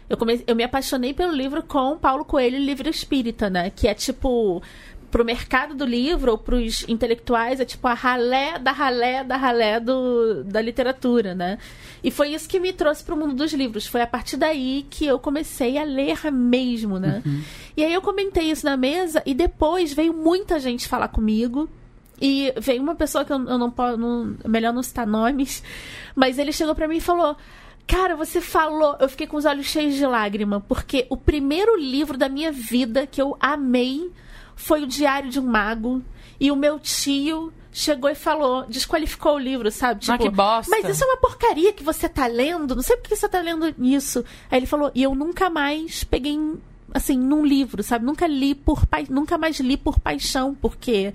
[0.09, 0.43] Eu, come...
[0.45, 3.69] eu me apaixonei pelo livro com Paulo Coelho, livro espírita, né?
[3.69, 4.61] Que é tipo.
[5.09, 9.79] Pro mercado do livro ou pros intelectuais, é tipo a ralé da ralé da ralé
[9.79, 11.59] do, da literatura, né?
[12.03, 13.85] E foi isso que me trouxe pro mundo dos livros.
[13.85, 17.21] Foi a partir daí que eu comecei a ler mesmo, né?
[17.77, 21.69] E aí eu comentei isso na mesa e depois veio muita gente falar comigo.
[22.19, 23.97] E veio uma pessoa que eu, eu não posso.
[23.97, 25.63] Não, melhor não citar nomes.
[26.15, 27.35] Mas ele chegou pra mim e falou:
[27.87, 28.95] Cara, você falou.
[28.99, 30.59] Eu fiquei com os olhos cheios de lágrima.
[30.59, 34.11] Porque o primeiro livro da minha vida que eu amei
[34.55, 36.01] foi O Diário de um Mago.
[36.39, 40.05] E o meu tio chegou e falou, desqualificou o livro, sabe?
[40.07, 40.69] Ah, que bosta.
[40.69, 42.75] Mas isso é uma porcaria que você tá lendo.
[42.75, 44.23] Não sei por que você tá lendo isso.
[44.49, 46.37] Aí ele falou, e eu nunca mais peguei
[46.93, 48.05] assim, num livro, sabe?
[48.05, 51.13] Nunca li por nunca mais li por paixão, porque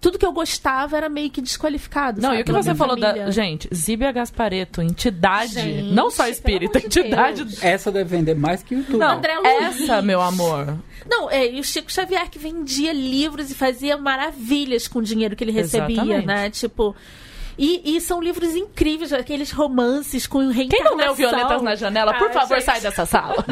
[0.00, 2.20] tudo que eu gostava era meio que desqualificado.
[2.20, 2.38] Não, sabe?
[2.38, 3.24] e o que pela você falou família.
[3.26, 3.30] da.
[3.30, 5.54] Gente, Zíbia Gaspareto, entidade.
[5.54, 7.44] Gente, não só espírita, entidade.
[7.44, 7.62] Deus.
[7.62, 8.98] Essa deve vender mais que o YouTube.
[8.98, 9.80] Não, André Luiz.
[9.82, 10.78] essa, meu amor.
[11.08, 15.36] Não, é, e o Chico Xavier que vendia livros e fazia maravilhas com o dinheiro
[15.36, 16.26] que ele recebia, Exatamente.
[16.26, 16.50] né?
[16.50, 16.94] Tipo.
[17.62, 20.96] E, e são livros incríveis, aqueles romances com Quem reencarnação.
[20.96, 22.64] não leu Violetas na Janela, por Ah, favor, gente.
[22.64, 23.44] sai dessa sala.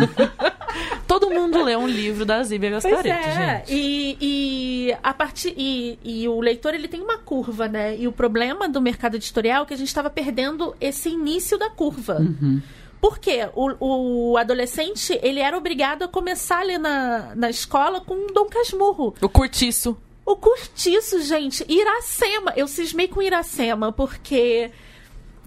[1.06, 3.74] Todo mundo lê um livro da Zíbia Pois Gaspareto, é, gente.
[3.74, 7.96] e, e a partir e, e o leitor ele tem uma curva, né?
[7.98, 11.68] E o problema do mercado editorial é que a gente estava perdendo esse início da
[11.68, 12.18] curva.
[13.00, 13.48] Por quê?
[13.54, 18.46] O, o adolescente ele era obrigado a começar ali na, na escola com um Dom
[18.46, 19.14] Casmurro.
[19.20, 19.96] O curtiço.
[20.30, 22.52] O curtiço, gente, Iracema.
[22.56, 24.70] Eu cismei com Iracema, porque.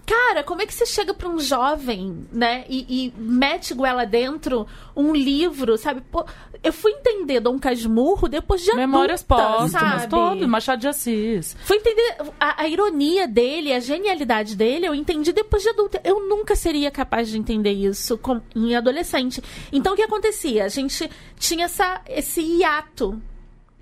[0.04, 4.66] Cara, como é que você chega pra um jovem, né, e, e mete goela dentro
[4.96, 6.00] um livro, sabe?
[6.10, 6.26] Pô,
[6.62, 10.48] eu fui entender Dom Casmurro depois de Memórias adulta, póstumas, todo.
[10.48, 11.56] Machado de Assis.
[11.64, 16.00] Fui entender a, a ironia dele, a genialidade dele, eu entendi depois de adulta.
[16.04, 19.40] Eu nunca seria capaz de entender isso com- em adolescente.
[19.72, 20.64] Então o que acontecia?
[20.64, 21.08] A gente
[21.38, 23.22] tinha essa, esse hiato,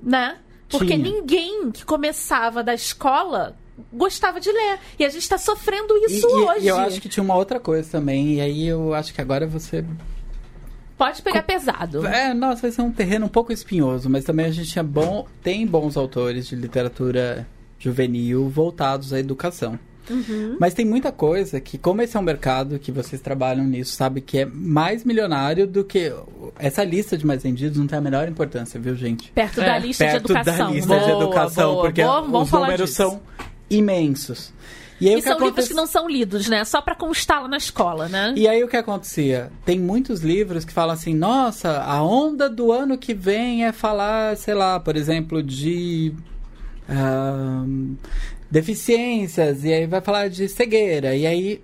[0.03, 0.37] né?
[0.71, 0.99] Porque Tinha.
[0.99, 3.57] ninguém que começava da escola
[3.93, 4.79] gostava de ler.
[4.99, 6.65] E a gente tá sofrendo isso e- hoje.
[6.67, 9.47] e eu acho que tinha uma outra coisa também, e aí eu acho que agora
[9.47, 9.85] você.
[10.97, 12.07] Pode pegar pesado.
[12.07, 15.27] É, nossa, vai ser um terreno um pouco espinhoso, mas também a gente tinha bom,
[15.43, 17.47] tem bons autores de literatura
[17.79, 19.79] juvenil voltados à educação.
[20.11, 20.57] Uhum.
[20.59, 24.21] Mas tem muita coisa que, como esse é um mercado que vocês trabalham nisso, sabe,
[24.21, 26.13] que é mais milionário do que.
[26.59, 29.31] Essa lista de mais vendidos não tem a menor importância, viu, gente?
[29.33, 30.67] Perto É, da lista de Perto educação.
[30.69, 32.95] da lista de Boa, educação, boa, porque boa, os números disso.
[32.95, 33.21] são
[33.71, 34.53] imensos.
[35.01, 36.63] E aí, E o que são livros acontece- que não são lidos, né?
[36.65, 38.35] Só pra constar lá na escola, né?
[38.37, 39.51] E aí o que acontecia?
[39.65, 44.37] Tem muitos livros que falam assim, nossa, a onda do ano que vem é falar,
[44.37, 46.13] sei lá, por exemplo, de
[46.87, 47.95] ahn,
[48.51, 51.61] deficiências, e aí vai falar de cegueira, e aí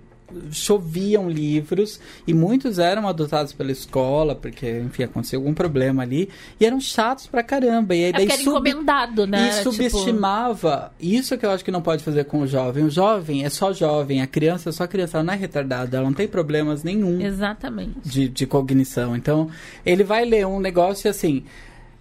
[0.51, 6.27] choviam livros e muitos eram adotados pela escola porque enfim aconteceu algum problema ali
[6.59, 9.47] e eram chatos pra caramba e aí É daí sub- encomendado, né?
[9.47, 10.91] e Tipo, subestimava.
[10.99, 12.83] Isso que eu acho que não pode fazer com o jovem.
[12.83, 16.05] O jovem é só jovem, a criança é só criança, ela não é retardada, ela
[16.05, 17.93] não tem problemas nenhum Exatamente.
[18.03, 19.15] de, de cognição.
[19.15, 19.49] Então,
[19.85, 21.45] ele vai ler um negócio assim.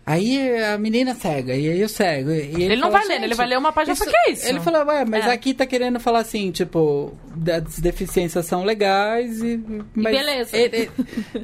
[0.09, 2.31] Aí a menina cega, e aí eu cego.
[2.31, 4.17] E ele, Ele não vai ler, "Gente, ele vai ler uma página e fala, "Que
[4.17, 5.33] é isso?" Ele fala, ué, mas É.
[5.33, 7.13] aqui tá querendo falar assim, tipo,
[7.53, 9.61] as deficiências são legais e.
[9.95, 10.57] Mas beleza.
[10.57, 10.89] Ele,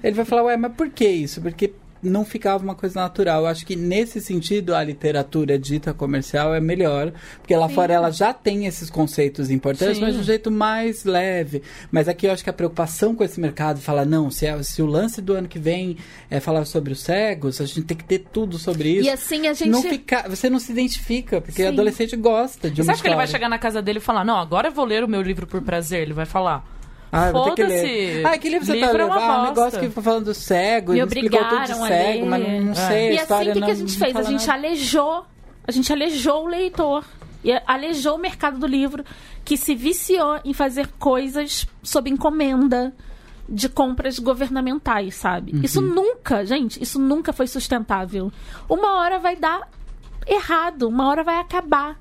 [0.03, 1.41] ele vai falar, ué, mas por que isso?
[1.43, 1.73] Porque
[2.03, 3.43] não ficava uma coisa natural.
[3.43, 8.11] Eu acho que nesse sentido a literatura dita comercial é melhor, porque lá fora ela
[8.11, 10.03] já tem esses conceitos importantes, Sim.
[10.03, 11.63] mas de um jeito mais leve.
[11.91, 14.83] Mas aqui eu acho que a preocupação com esse mercado fala, não, se, é- se
[14.83, 15.97] o lance do ano que vem
[16.31, 19.07] é falar sobre os cegos, a gente tem que ter tudo sobre isso.
[19.07, 19.71] E assim a gente.
[19.71, 21.69] Não fica, você não se identifica, porque Sim.
[21.69, 23.39] adolescente gosta de uma você acha que ele vai história.
[23.39, 25.63] chegar na casa dele e falar, não, agora eu vou ler o meu livro por
[25.63, 26.03] prazer?
[26.03, 26.67] Ele vai falar.
[27.13, 28.27] Ah, vou ter que ler.
[28.27, 29.07] Ah, que livro você Livro tá é lendo?
[29.13, 32.73] uma Ah, um negócio que falando do cego, Me explicou tudo de cego, mas não,
[32.73, 32.75] É.
[32.75, 34.17] sei, a E história assim, o que, que a gente fez?
[34.17, 34.59] A gente nada.
[34.67, 35.25] alejou.
[35.69, 37.05] A gente alejou o leitor.
[37.45, 39.05] E alejou o mercado do livro,
[39.45, 42.95] que se viciou em fazer coisas sob encomenda
[43.49, 45.53] de compras governamentais, sabe?
[45.53, 45.61] Uhum.
[45.63, 48.33] Isso nunca, gente, isso nunca foi sustentável.
[48.69, 49.69] Uma hora vai dar
[50.27, 51.99] errado, uma hora vai acabar,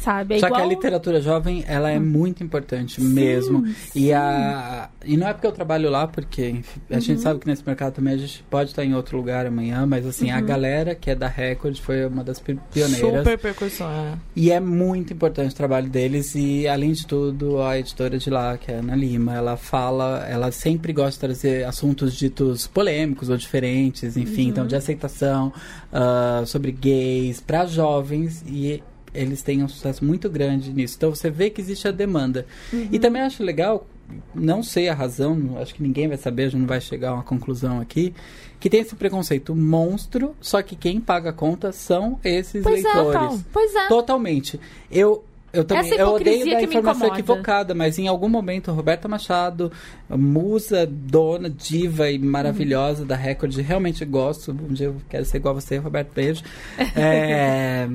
[0.00, 0.34] sabe?
[0.36, 0.60] É Só igual...
[0.60, 3.64] que a literatura jovem, ela é muito importante mesmo.
[3.94, 7.00] E, a, e não é porque eu trabalho lá, porque enfim, a Uhum.
[7.00, 10.06] gente sabe que nesse mercado também a gente pode estar em outro lugar amanhã, mas
[10.06, 10.38] assim, Uhum.
[10.38, 13.18] a galera que é da Record foi uma das pi- pioneiras.
[13.20, 14.14] Super percussão, é.
[14.34, 18.56] E é muito importante o trabalho deles e, além de tudo, a editora de lá,
[18.56, 23.28] que é a Ana Lima, ela fala, ela sempre gosta de trazer assuntos ditos polêmicos
[23.28, 25.52] ou diferentes, enfim, então de aceitação,
[25.92, 28.82] ah, sobre gays, para jovens e
[29.14, 30.94] eles têm um sucesso muito grande nisso.
[30.96, 32.46] Então você vê que existe a demanda.
[32.90, 33.86] E também acho legal,
[34.34, 37.14] não sei a razão, acho que ninguém vai saber, a gente não vai chegar a
[37.14, 38.14] uma conclusão aqui,
[38.58, 42.92] que tem esse preconceito monstro, só que quem paga a conta são esses Pois é,
[42.92, 43.12] leitores.
[43.12, 43.38] tal.
[43.52, 43.88] Pois é.
[43.88, 44.60] Totalmente.
[44.90, 49.72] Eu, eu também Essa eu odeio me informação equivocada, mas em algum momento Roberta Machado,
[50.08, 54.52] musa, dona, diva e maravilhosa da Record, realmente gosto.
[54.52, 56.42] Um dia eu quero ser igual a você, Roberto Beijo.
[56.94, 57.88] É,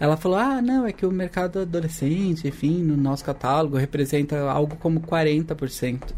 [0.00, 4.76] ela falou: ah, não, é que o mercado adolescente, enfim, no nosso catálogo representa algo
[4.76, 6.14] como 40%.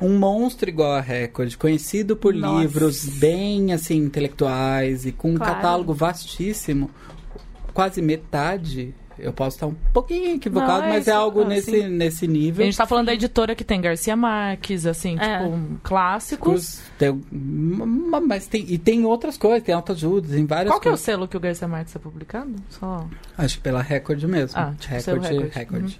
[0.00, 2.62] Um monstro igual a Record, conhecido por Nossa.
[2.62, 5.54] livros bem assim intelectuais e com um Claro.
[5.54, 6.88] catálogo vastíssimo,
[7.74, 11.20] quase metade Eu posso estar um pouquinho equivocado, Não, é mas é isso.
[11.20, 11.88] algo Ah, nesse, sim.
[11.88, 12.64] nesse A nível.
[12.66, 15.38] gente tá falando da editora que tem Garcia Marques, assim, É.
[15.38, 16.80] tipo, clássicos.
[16.98, 17.20] Tem,
[18.26, 21.26] mas tem, e tem outras coisas, tem autoajuda, tem várias Qual que é o selo
[21.28, 22.54] que o Garcia Marques é publicado?
[22.70, 23.06] Só.
[23.36, 24.58] Acho que pela Record mesmo.
[24.58, 25.54] Ah, tipo, Record, selo Record.
[25.54, 25.92] Record.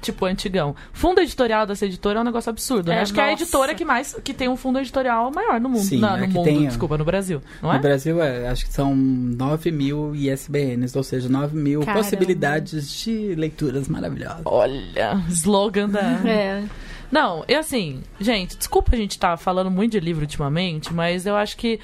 [0.00, 0.74] Tipo, antigão.
[0.92, 2.96] Fundo editorial dessa editora é um negócio absurdo, né?
[2.96, 5.68] É, Acho que é a editora que mais que tem um fundo editorial maior no
[5.68, 5.84] mundo.
[5.84, 7.42] Sim, Não, é no mundo, tem, desculpa, no Brasil.
[7.62, 7.78] Não No é?
[7.78, 12.02] Brasil, é, acho que são 9 mil ISBNs, ou seja, 9 mil Caramba.
[12.02, 14.42] possibilidades de leituras maravilhosas.
[14.44, 16.00] Olha, slogan da.
[16.26, 16.64] É.
[17.10, 21.36] Não, e assim, gente, desculpa a gente estar falando muito de livro ultimamente, mas eu
[21.36, 21.80] acho que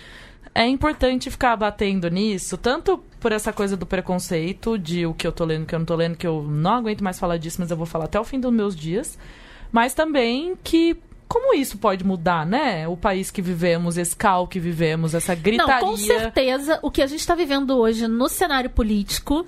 [0.55, 5.33] é importante ficar batendo nisso, tanto por essa coisa do preconceito, de o que eu
[5.33, 7.57] tô lendo, o que eu não tô lendo, que eu não aguento mais falar disso,
[7.59, 9.19] mas eu vou falar até o fim dos meus dias.
[9.73, 10.97] Mas também que
[11.27, 12.87] como isso pode mudar, né?
[12.87, 15.75] O país que vivemos, esse caos que vivemos, essa gritaria.
[15.75, 19.45] Não, com certeza, o que a gente está vivendo hoje no cenário político,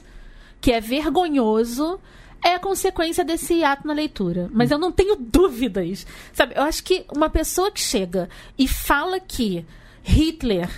[0.61, 2.01] que é vergonhoso,
[2.45, 4.51] é a consequência desse ato na leitura.
[4.53, 6.05] Mas eu não tenho dúvidas.
[6.33, 9.64] Sabe, eu acho que uma pessoa que chega e fala que
[10.03, 10.68] Hitler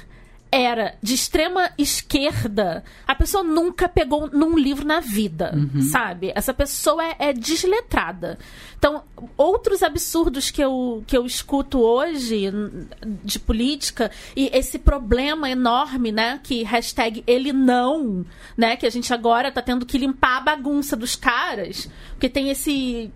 [0.51, 5.53] era de extrema esquerda, a pessoa nunca pegou num livro na vida,
[5.93, 6.33] sabe?
[6.35, 8.39] Essa pessoa é, é desletrada.
[8.77, 9.05] Então,
[9.37, 12.51] outros absurdos que eu, que eu escuto hoje
[13.23, 16.41] de política e esse problema enorme, né?
[16.43, 18.25] Que hashtag ele não,
[18.57, 18.77] né?
[18.77, 23.13] Que a gente agora tá tendo que limpar a bagunça dos caras, porque tem esse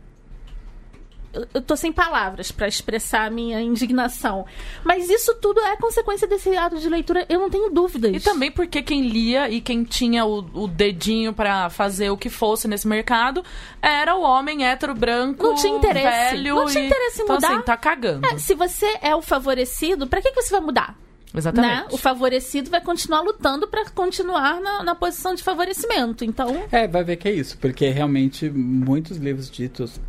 [1.54, 4.44] eu- tô sem palavras pra expressar a minha indignação.
[4.84, 8.14] Mas isso tudo é consequência desse ato de leitura, eu não tenho dúvidas.
[8.14, 12.28] E também porque quem lia e quem tinha o, o dedinho pra fazer o que
[12.30, 13.42] fosse nesse mercado
[13.82, 16.34] era o homem hétero branco, Não tinha interesse.
[16.36, 16.54] velho.
[16.56, 17.52] Não tinha e- interesse em então, mudar.
[17.52, 18.26] assim, tá cagando.
[18.26, 20.96] É, se você é o favorecido, pra que, que você vai mudar?
[21.36, 21.74] Exatamente.
[21.74, 21.86] Né?
[21.90, 26.24] O favorecido vai continuar lutando pra continuar na, na posição de favorecimento.
[26.24, 30.00] Então, É, vai ver que é isso, porque realmente muitos livros ditos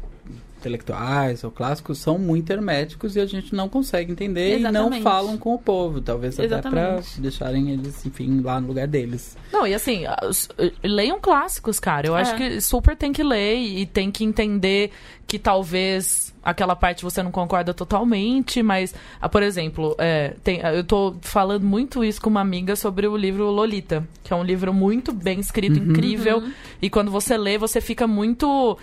[0.66, 5.04] intelectuais ou clássicos são muito herméticos e a gente não consegue entender e não Exatamente.
[5.04, 7.22] falam com o povo, talvez até pra Exatamente.
[7.22, 9.38] deixarem eles, enfim, lá no lugar deles.
[9.54, 10.50] Não, e assim, os-
[10.84, 12.08] leiam clássicos, cara.
[12.08, 12.22] Eu É.
[12.22, 14.92] acho que super tem que ler e tem que entender
[15.28, 20.84] que talvez aquela parte você não concorda totalmente, mas, ah, por exemplo, é, tem, eu
[20.84, 24.72] tô falando muito isso com uma amiga sobre o livro Lolita, que é um livro
[24.72, 26.44] muito bem escrito, incrível,
[26.80, 28.78] e quando você lê, você fica muito.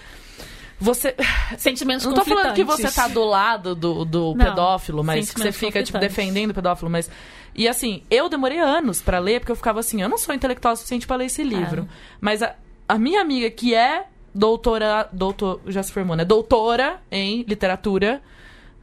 [0.83, 1.15] Você.
[1.57, 5.41] sentimentos Não tô falando que você tá do lado do, do Não, pedófilo, mas que
[5.41, 7.09] você fica, tipo, defendendo o pedófilo, mas.
[7.55, 10.75] E assim, eu demorei anos pra ler, porque eu ficava assim, eu não sou intelectual
[10.75, 11.87] o suficiente pra ler esse livro.
[12.21, 12.55] Mas a,
[12.89, 15.09] a minha amiga, que é doutora.
[15.13, 16.25] Doutor, já se formou, né?
[16.25, 18.21] Doutora em literatura.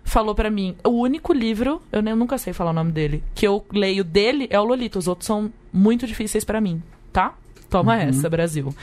[0.05, 3.23] Falou pra mim, o único livro, eu nem, eu nunca sei falar o nome dele,
[3.35, 4.97] que eu leio dele é o Lolita.
[4.97, 6.81] Os outros são muito difíceis pra mim,
[7.13, 7.35] tá?
[7.69, 8.73] Toma essa, Brasil.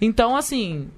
[0.00, 0.88] Então, assim,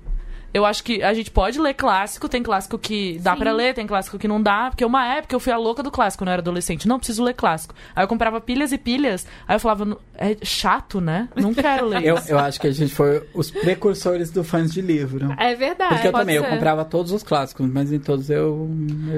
[0.55, 3.86] eu acho que a gente pode ler clássico, tem clássico que dá pra ler, tem
[3.86, 6.40] clássico que não dá, porque uma época eu fui a louca do clássico eu era
[6.42, 6.86] adolescente.
[6.88, 7.74] Não preciso ler clássico.
[7.96, 11.28] Aí eu comprava pilhas e pilhas, aí eu falava, "Não- é chato, né?
[11.36, 12.03] Não quero ler.
[12.05, 15.34] Eu, isso." eu acho que a gente foi os precursores do fãs de livro.
[15.38, 15.94] É verdade.
[15.94, 16.50] Porque eu também, eu ser.
[16.50, 18.68] comprava todos os clássicos, mas em todos eu...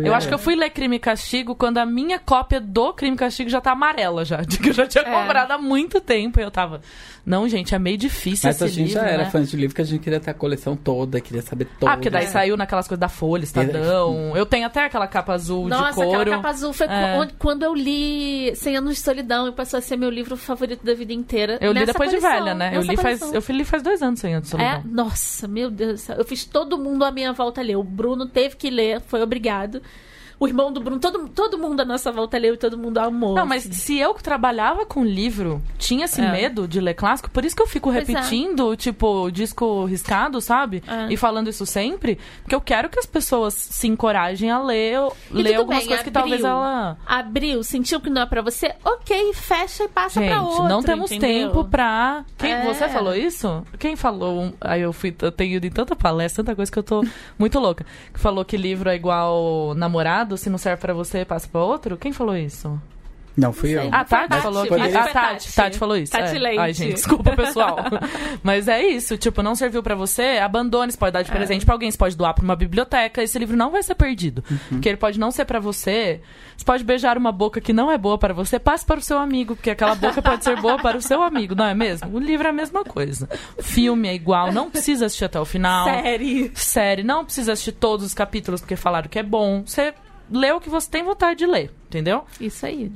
[0.04, 3.14] Eu acho que eu fui ler Crime e Castigo quando a minha cópia do Crime
[3.16, 4.38] e Castigo já tá amarela já.
[4.42, 5.10] De que eu já tinha É.
[5.20, 6.38] comprado há muito tempo.
[6.40, 6.80] E eu tava.
[7.26, 8.92] Não, gente, é meio difícil Mas esse a gente livro.
[9.00, 9.30] já era né?
[9.30, 11.90] fã de livro que a gente queria ter a coleção toda, queria saber toda.
[11.90, 14.36] Ah, porque daí saiu naquelas coisas da Folha, Estadão.
[14.36, 16.20] Eu tenho até aquela capa azul Nossa, de couro.
[16.20, 17.28] aquela capa azul foi É.
[17.38, 20.92] quando eu li 100 Anos de Solidão e passou a ser meu livro favorito da
[20.94, 21.56] vida inteira.
[21.62, 22.72] Eu li Nessa depois coleção, de velha, né?
[22.76, 24.92] Eu li, faz, eu li faz dois anos sem antes de É, solidão.
[25.04, 26.16] nossa, meu Deus do céu.
[26.16, 27.76] Eu fiz todo mundo à minha volta ler.
[27.76, 29.80] O Bruno teve que ler, foi obrigado.
[30.44, 33.34] O irmão do Bruno, todo, todo mundo à nossa volta leu e todo mundo amou.
[33.34, 33.72] Não, mas assim.
[33.72, 36.30] se eu que trabalhava com livro tinha esse É.
[36.30, 38.12] medo de ler clássico, por isso que eu fico Pois é.
[38.12, 40.82] repetindo, tipo, disco riscado, sabe?
[40.86, 41.12] É.
[41.12, 44.98] E falando isso sempre, porque eu quero que as pessoas se encorajem a ler,
[45.32, 46.22] E ler algumas bem, coisas que abriu.
[46.22, 46.98] talvez ela.
[47.06, 48.74] Abriu, sentiu que não é pra você?
[48.84, 50.68] Ok, fecha e passa pra Gente, outro.
[50.68, 51.48] não temos entendeu?
[51.48, 52.24] tempo pra.
[52.36, 52.64] Quem, É.
[52.64, 53.64] Você falou isso?
[53.78, 54.52] Quem falou?
[54.60, 57.02] Aí eu fui, eu tenho ido em tanta palestra, tanta coisa que eu tô
[57.38, 57.86] muito louca.
[58.12, 61.96] Que falou que livro é igual namorado, se não serve pra você, passa pra outro?
[61.96, 62.80] Quem falou isso?
[63.36, 63.82] Não, fui Não eu.
[63.82, 63.90] sei.
[63.92, 64.68] Ah, Tati Tati, falou que.
[64.68, 65.12] foi Ah, Tati.
[65.12, 66.12] Tati, Tati falou isso.
[66.12, 66.38] Tati é.
[66.38, 66.58] Leite.
[66.60, 67.78] Ai, gente, desculpa, pessoal.
[68.44, 71.34] Mas é isso, tipo, não serviu pra você, abandone, você pode dar de É.
[71.34, 74.44] presente pra alguém, você pode doar pra uma biblioteca, esse livro não vai ser perdido.
[74.48, 74.56] Uhum.
[74.68, 76.20] Porque ele pode não ser pra você,
[76.56, 79.18] você pode beijar uma boca que não é boa para você, passe para o seu
[79.18, 82.14] amigo, porque aquela boca pode ser boa para o seu amigo, não é mesmo?
[82.16, 83.28] O livro é a mesma coisa.
[83.60, 85.86] Filme é igual, não precisa assistir até o final.
[85.86, 86.52] Série.
[86.54, 89.64] Série, não precisa assistir todos os capítulos porque falaram que é bom.
[89.66, 89.92] Você
[90.30, 92.24] lê o que você tem vontade de ler, entendeu?
[92.40, 92.90] Isso aí.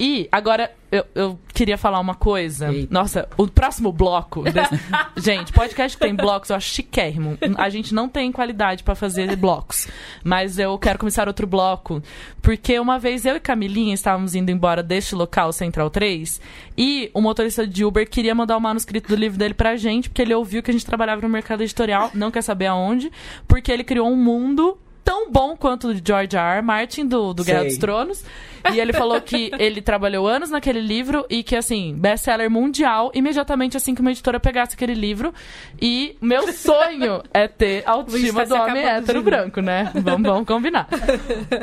[0.00, 2.72] E agora eu, eu queria falar uma coisa.
[2.72, 2.88] Eita.
[2.92, 4.42] Nossa, o próximo bloco.
[4.42, 4.74] desse-
[5.16, 7.38] gente, podcast que tem blocos, eu acho chiquérrimo.
[7.56, 9.86] A gente não tem qualidade pra fazer blocos.
[10.24, 12.02] Mas eu quero começar outro bloco.
[12.42, 16.40] Porque uma vez eu e Camilinha estávamos indo embora deste local, Central 3,
[16.76, 20.22] e o motorista de Uber queria mandar o manuscrito do livro dele pra gente, porque
[20.22, 23.12] ele ouviu que a gente trabalhava no mercado editorial, não quer saber aonde,
[23.46, 26.56] porque ele criou um mundo tão bom quanto o de George R.
[26.56, 26.62] R.
[26.62, 27.68] Martin, do, do Guerra Sei.
[27.68, 28.24] dos Tronos.
[28.72, 33.76] E ele falou que ele trabalhou anos naquele livro e que, assim, best-seller mundial, imediatamente
[33.76, 35.34] assim que uma editora pegasse aquele livro.
[35.80, 39.24] E meu sonho é ter a autoestima tá do homem de hétero rir.
[39.24, 39.92] branco, né?
[39.94, 40.88] Vamos, vamos combinar.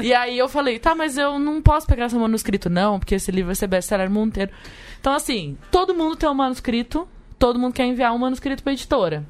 [0.01, 3.31] E aí eu falei, tá, mas eu não posso pegar esse manuscrito, não, porque esse
[3.31, 4.51] livro vai ser best-seller mundo inteiro.
[4.99, 7.07] Então, assim, todo mundo tem um manuscrito,
[7.39, 9.25] todo mundo quer enviar um manuscrito pra editora.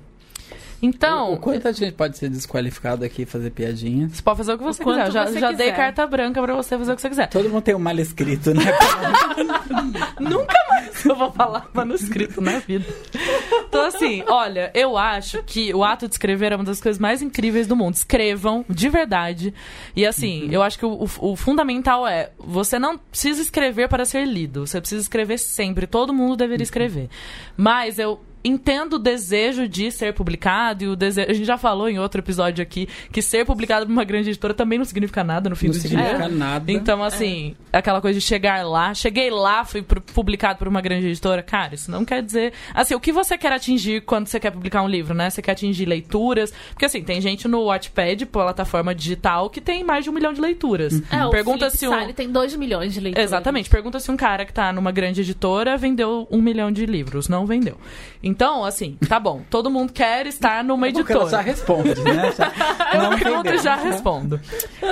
[0.81, 4.13] Então, O quanto a gente pode ser desqualificado aqui e fazer piadinhas?
[4.13, 5.07] você pode fazer o que você quiser.
[5.07, 5.75] Eu Já, você já dei quiser.
[5.75, 7.27] carta branca pra você fazer o que você quiser.
[7.29, 8.63] Todo mundo tem um mal escrito, né?
[10.19, 12.85] Nunca mais eu vou falar manuscrito na vida.
[13.67, 17.21] Então, assim, olha, eu acho que o ato de escrever é uma das coisas mais
[17.21, 17.95] incríveis do mundo.
[17.95, 19.53] Escrevam, de verdade.
[19.95, 24.05] E, assim, eu acho que o, o- o fundamental é: você não precisa escrever para
[24.05, 24.65] ser lido.
[24.67, 25.87] Você precisa escrever sempre.
[25.87, 27.09] Todo mundo deveria escrever.
[27.55, 28.19] Mas eu.
[28.43, 31.29] Entendo o desejo de ser publicado e o desejo.
[31.29, 34.53] A gente já falou em outro episódio aqui que ser publicado por uma grande editora
[34.53, 35.89] também não significa nada no fim Não do dia.
[35.89, 36.71] significa nada.
[36.71, 41.41] Então, assim, aquela coisa de chegar lá, cheguei lá, fui publicado por uma grande editora,
[41.43, 42.53] cara, isso não quer dizer.
[42.73, 45.29] Assim, o que você quer atingir quando você quer publicar um livro, né?
[45.29, 46.53] Você quer atingir leituras.
[46.69, 50.41] Porque, assim, tem gente no Wattpad, plataforma digital, que tem mais de um milhão de
[50.41, 51.01] leituras.
[51.11, 51.91] É, o Pergunta Felipe se um.
[51.91, 53.27] Sally tem 2 milhões de leitores.
[53.27, 53.69] Exatamente.
[53.69, 57.27] Pergunta se um cara que tá numa grande editora vendeu um milhão de livros.
[57.27, 57.77] Não vendeu.
[58.23, 58.30] Então,
[58.65, 59.41] assim, tá bom.
[59.49, 61.41] Todo mundo quer estar numa que ela já editora.
[61.41, 62.31] responde, né?
[62.37, 62.51] Já,
[62.93, 64.39] Eu não pergunto e já respondo.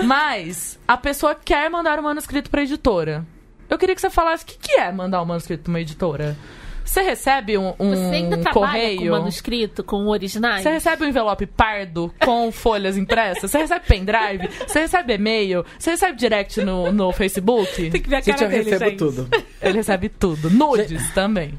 [0.03, 3.25] Mas a pessoa quer mandar um manuscrito pra editora.
[3.69, 6.35] Eu queria que você falasse o que, que é mandar um manuscrito pra uma editora.
[6.89, 9.11] Você recebe um, um Você ainda trabalha correio?
[9.11, 10.63] com manuscrito, com originais?
[10.63, 13.51] Você recebe um envelope pardo com folhas impressas?
[13.51, 14.49] Você recebe pendrive?
[14.67, 15.63] Você recebe e-mail?
[15.77, 17.91] Você recebe direct no, no Facebook?
[17.91, 18.97] Tem que ver a Gente, cara eu dele, recebo gente.
[18.97, 19.29] tudo.
[19.61, 20.49] Ele recebe tudo.
[20.49, 21.53] Nudes também.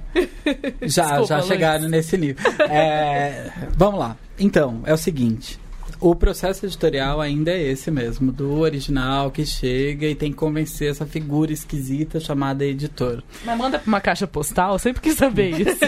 [0.82, 1.46] Já, Desculpa, já Luiz.
[1.46, 2.44] chegaram nesse nível.
[2.68, 4.16] É, vamos lá.
[4.36, 5.60] Então, é o seguinte.
[6.00, 10.90] O processo editorial ainda é esse mesmo, do original que chega e tem que convencer
[10.90, 13.22] essa figura esquisita chamada editor.
[13.44, 15.78] Mas manda pra uma caixa postal, eu sempre quis saber isso.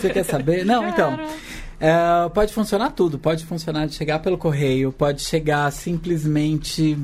[0.00, 0.64] Você quer saber?
[0.64, 1.18] Não, então.
[1.80, 3.18] é, pode funcionar tudo.
[3.18, 6.96] Pode funcionar de chegar pelo correio, pode chegar simplesmente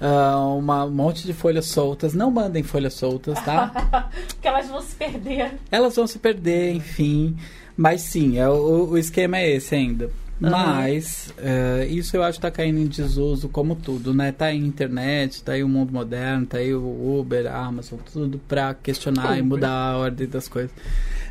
[0.00, 2.14] ah, uma, um monte de folhas soltas.
[2.14, 3.68] Não mandem folhas soltas, tá?
[4.28, 5.52] Porque elas vão se perder.
[5.70, 7.36] Elas vão se perder, enfim.
[7.76, 10.10] Mas sim, é, o, o esquema é esse ainda.
[10.40, 14.32] Mas é, isso eu acho que tá caindo em desuso como tudo, né?
[14.32, 17.98] Tá aí a internet, tá aí o mundo moderno, tá aí o Uber, a Amazon,
[18.10, 19.44] tudo pra questionar e Uber.
[19.44, 20.70] mudar a ordem das coisas.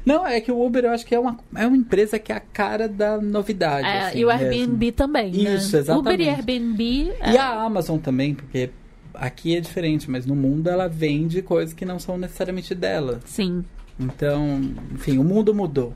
[0.06, 2.36] Não, é que o Uber eu acho que é uma, é uma empresa que é
[2.36, 3.88] a cara da novidade.
[3.88, 4.46] É, assim, e o mesmo.
[4.46, 5.56] Airbnb também, né?
[5.56, 6.00] Isso, exatamente.
[6.00, 7.12] Uber e Airbnb...
[7.20, 8.70] é, E a Amazon também, porque
[9.14, 13.20] aqui é diferente, mas no mundo ela vende coisas que não são necessariamente dela.
[13.26, 13.66] Sim.
[14.00, 14.62] Então,
[14.94, 15.94] enfim, o mundo mudou.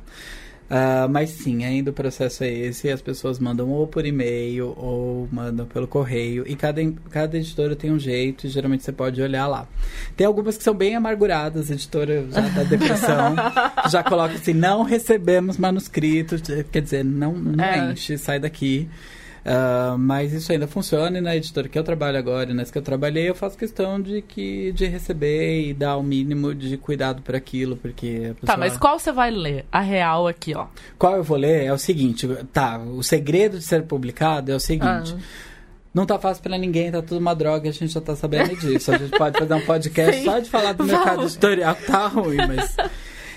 [0.75, 2.89] Ah, mas sim, ainda o processo é esse.
[2.89, 6.43] As pessoas mandam ou por e-mail ou mandam pelo correio.
[6.47, 9.67] E cada, cada editora tem um jeito e geralmente você pode olhar lá.
[10.17, 13.35] Tem algumas que são bem amarguradas, editora já da depressão.
[13.91, 16.41] já coloca assim: não recebemos manuscritos.
[16.71, 17.91] Quer dizer, não, não É.
[17.91, 18.89] enche, sai daqui.
[19.45, 22.77] Ah, mas isso ainda funciona e na editora que eu trabalho agora e nas que
[22.77, 27.21] eu trabalhei eu faço questão de que de receber e dar o mínimo de cuidado
[27.21, 28.57] para aquilo porque Tá, pessoa...
[28.57, 29.65] mas qual você vai ler?
[29.69, 30.67] A real aqui, ó.
[30.97, 34.59] qual eu vou ler é o seguinte tá o segredo de ser publicado é o
[34.61, 35.19] seguinte Ah.
[35.93, 38.91] não tá fácil pra ninguém, tá tudo uma droga, a gente já tá sabendo disso.
[38.93, 40.23] A gente pode fazer um podcast Sim.
[40.25, 42.75] só de falar do mercado editorial, tá ruim, mas.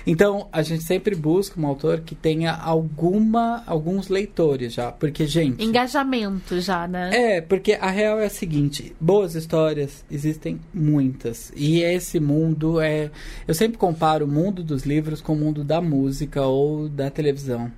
[0.07, 4.93] Então, a gente sempre busca um autor que tenha alguma, alguns leitores já.
[4.93, 5.65] Porque, gente.
[5.65, 7.11] Engajamento já, né?
[7.13, 11.53] É, porque a real é a seguinte: boas histórias existem muitas.
[11.57, 13.11] E esse mundo é.
[13.49, 17.73] Eu sempre comparo o mundo dos livros com o mundo da música ou da televisão.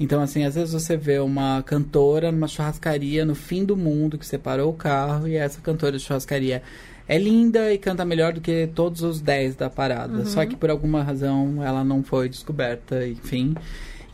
[0.00, 4.26] Então, assim, às vezes você vê uma cantora numa churrascaria no fim do mundo que
[4.26, 6.62] separou o carro e essa cantora de churrascaria.
[7.06, 10.24] É linda e canta melhor do que todos os 10 da parada.
[10.24, 13.54] Só que por alguma razão ela não foi descoberta, enfim.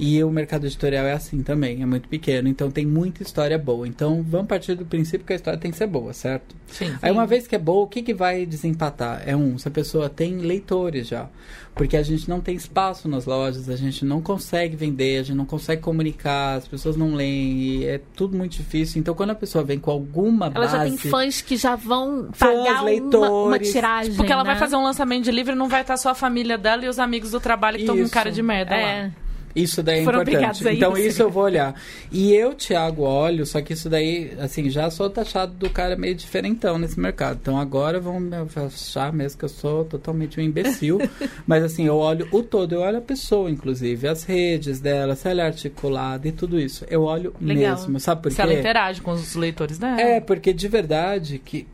[0.03, 3.87] E o mercado editorial é assim também, é muito pequeno, então tem muita história boa.
[3.87, 6.57] Então vamos partir do princípio que a história tem que ser boa, certo?
[6.69, 6.97] Sim.
[7.03, 9.23] Aí uma vez que é boa, o que, que vai desempatar?
[9.27, 11.29] É um, se a pessoa tem leitores já.
[11.75, 15.37] Porque a gente não tem espaço nas lojas, a gente não consegue vender, a gente
[15.37, 19.01] não consegue comunicar, as pessoas não leem, e é tudo muito difícil.
[19.01, 20.77] Então quando a pessoa vem com alguma Ela base...
[20.79, 23.71] já tem fãs que já vão Fãs, pagar uma, uma leitores.
[23.71, 24.15] tiragem.
[24.15, 24.61] Porque ela vai né?
[24.61, 26.99] fazer um lançamento de livro e não vai estar só a família dela e os
[26.99, 29.11] amigos do trabalho que estão com cara de merda lá.
[29.55, 30.69] Isso daí é Foram importante.
[30.69, 31.09] a Então isso.
[31.09, 31.75] isso eu vou olhar.
[32.13, 36.15] E eu, Thiago, olho, só que isso daí, assim, já sou taxado do cara meio
[36.15, 37.39] diferentão nesse mercado.
[37.43, 38.31] Então agora vão me
[38.67, 40.99] achar mesmo que eu sou totalmente um imbecil.
[41.47, 45.29] Mas assim, eu olho o todo, eu olho a pessoa, inclusive, as redes dela, se
[45.29, 46.85] ela é articulada e tudo isso.
[46.89, 47.77] Eu olho Legal.
[47.77, 48.43] mesmo, sabe por Se quê?
[48.43, 50.01] ela interage com os leitores dela.
[50.01, 51.67] É, porque de verdade que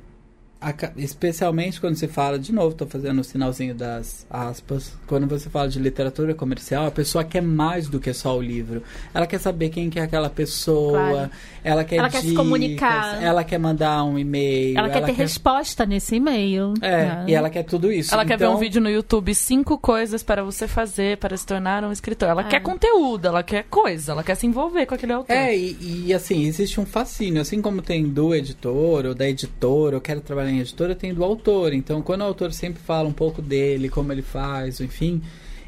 [0.97, 5.69] especialmente quando se fala, de novo, estou fazendo o sinalzinho das aspas, quando você fala
[5.69, 8.83] de literatura comercial, a pessoa quer mais do que só o livro.
[9.13, 11.31] Ela quer saber quem que é aquela pessoa, Claro.
[11.63, 13.23] ela quer Ela quer se dicas, comunicar.
[13.23, 16.75] ela quer mandar um e-mail, Ela quer ter resposta nesse e-mail.
[16.81, 17.25] É, né?
[17.29, 18.13] e ela quer tudo isso.
[18.15, 21.45] Ela quer ver Então, um vídeo no YouTube, cinco coisas para você fazer para se
[21.47, 22.29] tornar um escritor.
[22.29, 22.45] Ela É.
[22.49, 25.33] quer conteúdo, ela quer coisa, ela quer se envolver com aquele autor.
[25.35, 27.41] É, e, e, assim, existe um fascínio.
[27.43, 31.25] Assim como tem do editor ou da editora, eu quero trabalhar em editora, tem do
[31.25, 31.73] autor.
[31.73, 35.23] Então, quando o autor sempre fala um pouco dele, como ele faz, enfim,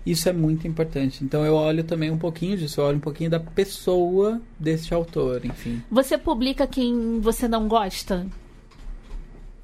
[0.04, 1.22] isso é muito importante.
[1.22, 5.44] Então, eu olho também um pouquinho disso, eu olho um pouquinho da pessoa desse autor,
[5.44, 5.82] enfim.
[5.90, 8.26] Você publica quem você não gosta?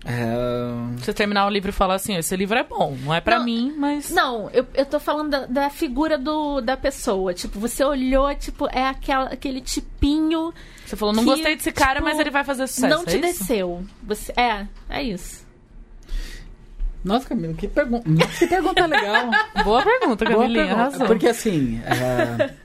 [0.07, 3.39] É, Você terminar o livro e falar assim, esse livro é bom, não é pra
[3.39, 4.11] Não, mim, mas...
[4.11, 7.33] Não, eu, eu tô falando da, da figura do, da pessoa.
[7.33, 10.53] Tipo, você olhou, tipo, é aquela, aquele tipinho.
[10.85, 13.07] Você falou, não que, gostei desse cara, tipo, mas ele vai fazer sucesso, não é
[13.07, 13.21] te isso?
[13.21, 13.85] desceu.
[14.03, 15.43] Você, é, é isso.
[17.03, 18.05] Nossa, Camila, que pergunta,
[18.39, 19.31] que pergunta legal.
[19.63, 20.81] Boa pergunta, Boa Camilinha, pergunta.
[20.87, 21.07] arrasou.
[21.07, 22.51] Porque assim, é,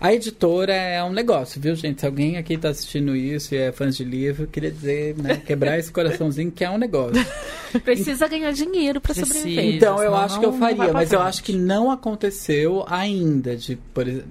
[0.00, 2.00] a editora é um negócio, viu, gente?
[2.00, 5.36] Se alguém aqui tá assistindo isso e é fã de livro, eu queria dizer, né,
[5.46, 7.24] quebrar esse coraçãozinho que é um negócio.
[7.84, 9.34] Precisa ganhar dinheiro pra Precisa.
[9.38, 9.74] sobreviver.
[9.76, 14.08] Então eu acho que eu faria, mas eu acho que não aconteceu ainda, de, por
[14.08, 14.24] ex-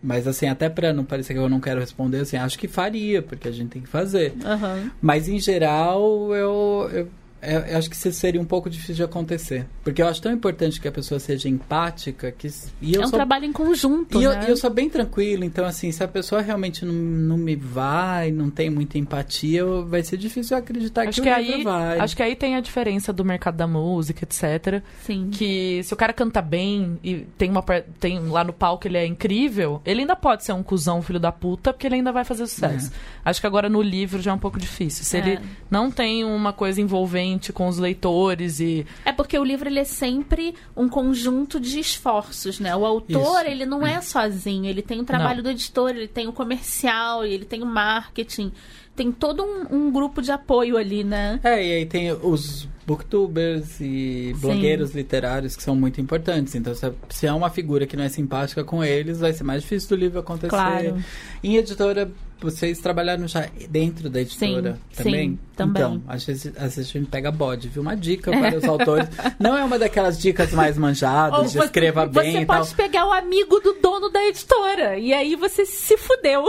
[0.00, 3.20] mas assim, até pra não parecer que eu não quero responder, assim, acho que faria,
[3.20, 4.32] porque a gente tem que fazer.
[4.44, 4.92] Aham.
[5.02, 7.08] Mas em geral, eu, eu,
[7.42, 9.66] eu- eu acho que isso seria um pouco difícil de acontecer.
[9.84, 12.48] Porque eu acho tão importante que a pessoa seja empática que.
[12.80, 14.44] E eu É um sou trabalho em conjunto, E eu, né?
[14.46, 18.30] e eu sou bem tranquilo, então assim, se a pessoa realmente não, não me vai,
[18.30, 21.54] não tem muita empatia, eu- vai ser difícil eu acreditar Acho que, que, o livro
[21.56, 21.98] aí, vai.
[22.00, 24.82] acho que aí tem a diferença do mercado da música, etc.
[25.04, 25.28] Sim.
[25.30, 27.62] Que se o cara canta bem e tem uma
[28.00, 31.30] tem lá no palco ele é incrível, ele ainda pode ser um cuzão filho da
[31.30, 32.90] puta, porque ele ainda vai fazer sucesso.
[33.24, 35.04] Acho que agora no livro já é um pouco difícil.
[35.04, 35.20] Se É.
[35.20, 39.80] ele não tem uma coisa envolvente com os leitores e É porque o livro ele
[39.80, 42.74] é sempre um conjunto de esforços, né?
[42.74, 43.50] O autor, Isso.
[43.50, 47.44] ele não é sozinho, ele tem o trabalho do editor, ele tem o comercial, ele
[47.44, 48.52] tem o marketing,
[48.94, 51.38] tem todo um, um grupo de apoio ali, né?
[51.44, 54.40] É, e aí tem os booktubers e Sim.
[54.40, 56.54] blogueiros literários que são muito importantes.
[56.54, 59.62] Então, se, se é uma figura que não é simpática com eles, vai ser mais
[59.62, 60.48] difícil do livro acontecer.
[60.48, 61.04] Claro.
[61.44, 62.10] Em editora,
[62.40, 65.30] vocês trabalharam já dentro da editora Sim, também?
[65.30, 65.82] sim, também.
[65.82, 67.82] Então, às vezes, às vezes a gente pega bode, viu?
[67.82, 69.08] Uma dica para os autores.
[69.38, 73.12] Não é uma daquelas dicas mais manjadas, de você- escreva bem Você pode pegar o
[73.12, 76.44] amigo do dono da editora, e aí você se fudeu.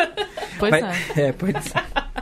[0.58, 1.20] pois Mas- é.
[1.28, 2.14] é, pois é.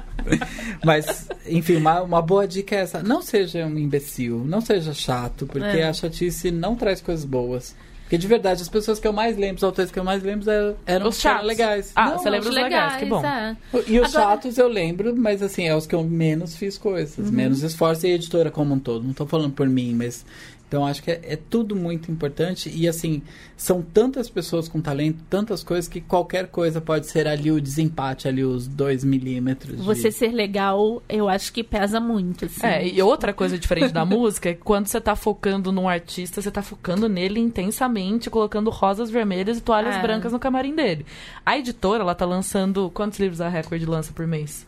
[0.85, 3.03] Mas, enfim, uma, uma boa dica é essa.
[3.03, 5.89] Não seja um imbecil, não seja chato, porque É.
[5.89, 7.75] a chatice não traz coisas boas.
[8.13, 10.51] Porque de verdade, as pessoas que eu mais lembro, os autores que eu mais lembro
[10.51, 11.47] eram, eram Os chatos.
[11.47, 11.93] legais.
[11.97, 13.25] Ah, Não, você lembra os legais, que bom.
[13.25, 13.57] é.
[13.87, 17.17] E os Agora- chatos eu lembro, mas assim, é os que eu menos fiz coisas,
[17.29, 17.33] Uhum.
[17.33, 19.03] menos esforço e a editora como um todo.
[19.03, 20.27] Não tô falando por mim, mas.
[20.73, 22.71] Então acho que é, é tudo muito importante.
[22.75, 23.21] E assim,
[23.59, 28.27] são tantas pessoas com talento, tantas coisas, que qualquer coisa pode ser ali o desempate,
[28.27, 29.77] ali os dois milímetros.
[29.77, 32.65] de- Você ser legal, eu acho que pesa muito, assim.
[32.67, 36.41] É, e outra coisa diferente da música é que quando você tá focando num artista,
[36.41, 40.01] você tá focando nele intensamente, colocando rosas vermelhas e toalhas É.
[40.01, 41.05] brancas no camarim dele.
[41.45, 42.91] A editora, ela tá lançando.
[42.95, 44.67] Quantos livros a Record lança por mês?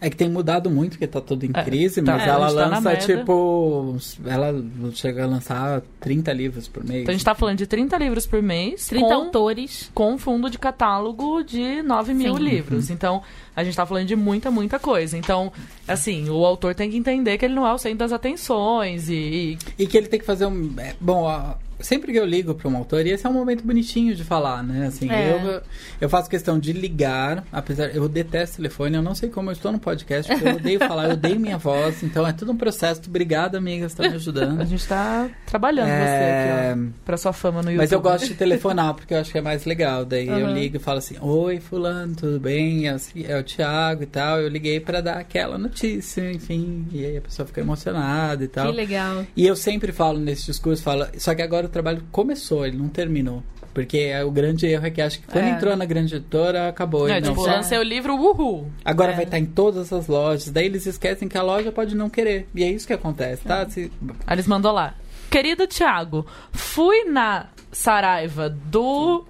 [0.00, 2.12] É que tem mudado muito, porque tá tudo em É, crise, tá.
[2.12, 3.96] mas É, ela tá lança, tipo.
[4.26, 7.02] Ela chega a lançar 30 livros por mês.
[7.02, 8.86] Então a gente tá falando de 30 livros por mês.
[8.88, 9.90] 30 com, autores.
[9.94, 12.42] com um fundo de catálogo de 9 mil Sim.
[12.42, 12.90] livros.
[12.90, 13.22] Então,
[13.54, 15.16] a gente tá falando de muita, muita coisa.
[15.16, 15.52] Então,
[15.86, 19.14] assim, o autor tem que entender que ele não é o centro das atenções e.
[19.14, 20.74] e- E que ele tem que fazer um.
[20.78, 23.64] é, bom, a- sempre que eu ligo para um autor, e esse é um momento
[23.64, 24.86] bonitinho de falar, né?
[24.86, 25.32] Assim, É.
[25.32, 25.62] eu,
[26.00, 29.70] eu faço questão de ligar, apesar eu detesto telefone, eu não sei como eu estou
[29.72, 33.02] no podcast, porque eu odeio falar, eu odeio minha voz, então é tudo um processo.
[33.08, 34.64] Obrigada, amiga, você tá me A ajudando.
[34.66, 37.04] gente tá trabalhando É, você aqui, ó.
[37.04, 37.76] Pra sua fama no YouTube.
[37.78, 40.04] Mas eu gosto de telefonar porque eu acho que é mais legal.
[40.04, 40.52] Daí eu Aham.
[40.54, 42.86] ligo e falo assim: Oi, Fulano, tudo bem?
[42.88, 44.40] É o, é o Thiago e tal.
[44.40, 46.86] Eu liguei pra dar aquela notícia, enfim.
[46.92, 48.70] E aí a pessoa fica emocionada e tal.
[48.70, 49.24] Que legal.
[49.36, 52.88] E eu sempre falo nesse discurso: falo, só que agora o trabalho começou, ele não
[52.88, 53.42] terminou.
[53.74, 55.50] Porque é, o grande erro é que acho que quando É.
[55.50, 57.06] entrou na grande editora, acabou.
[57.08, 58.70] É, e não, tipo, já- lancei o livro, uhul.
[58.82, 59.14] Agora É.
[59.14, 60.50] vai estar em todas as lojas.
[60.50, 62.48] Daí eles esquecem que a loja pode não querer.
[62.54, 63.68] E é isso que acontece, tá?
[63.68, 63.92] Se-
[64.26, 64.94] Aí eles mandou lá.
[65.30, 69.26] Querido Thiago, fui na Saraiva do,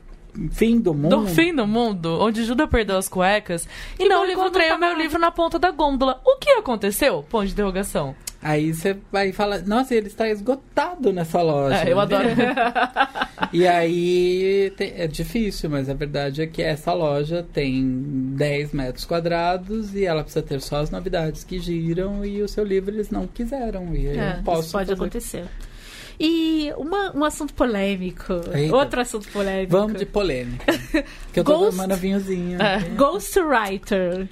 [0.53, 1.22] fim do mundo.
[1.22, 3.66] do fim do mundo, onde Judas perdeu as cuecas,
[3.99, 6.20] e meu não encontrei não o tá meu lá." livro na ponta da gôndola.
[6.24, 7.24] O que aconteceu?
[7.28, 8.14] Ponto de interrogação.
[8.43, 11.82] Aí você vai falar, nossa, ele está esgotado nessa loja.
[11.84, 12.28] É, eu adoro.
[13.53, 17.84] E aí te- é difícil, mas a verdade é que essa loja tem
[18.37, 22.62] 10 metros quadrados e ela precisa ter só as novidades que giram e o seu
[22.64, 23.95] livro eles não quiseram.
[23.95, 25.01] E aí É, eu posso isso pode fazer.
[25.01, 25.45] acontecer.
[26.18, 28.32] E uma, um assunto polêmico.
[28.55, 28.74] Eita.
[28.74, 29.72] Outro assunto polêmico.
[29.72, 30.64] Vamos de polêmica.
[31.32, 32.61] que eu tô Ghost- tomando vinhozinho.
[32.62, 32.78] É.
[32.97, 34.28] Ghostwriter.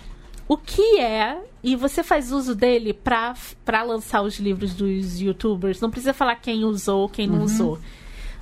[0.46, 1.38] O que é?
[1.62, 3.34] E você faz uso dele pra,
[3.64, 5.80] pra lançar os livros dos youtubers?
[5.80, 7.36] Não precisa falar quem usou, quem Uhum.
[7.36, 7.78] não usou.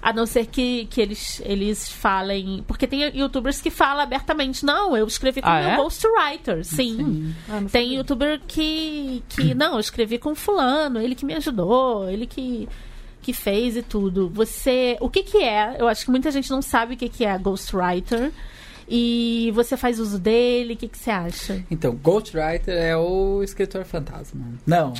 [0.05, 2.65] A não ser que, que eles, eles falem.
[2.67, 5.77] Porque tem youtubers que falam abertamente: não, eu escrevi com Ah, meu é?
[5.77, 6.65] ghostwriter.
[6.65, 7.33] Sim.
[7.71, 9.55] Tem youtuber que, que.
[9.55, 12.69] Não, eu escrevi com fulano, ele que me ajudou, ele que,
[13.23, 14.29] que fez e tudo.
[14.31, 14.97] Você.
[15.01, 15.77] O que, que é?
[15.79, 18.33] Eu acho que muita gente não sabe o que, que é ghostwriter.
[18.95, 21.65] E você faz uso dele, o que, que você acha?
[21.71, 24.45] Então, Ghostwriter é o escritor fantasma.
[24.67, 24.93] Não.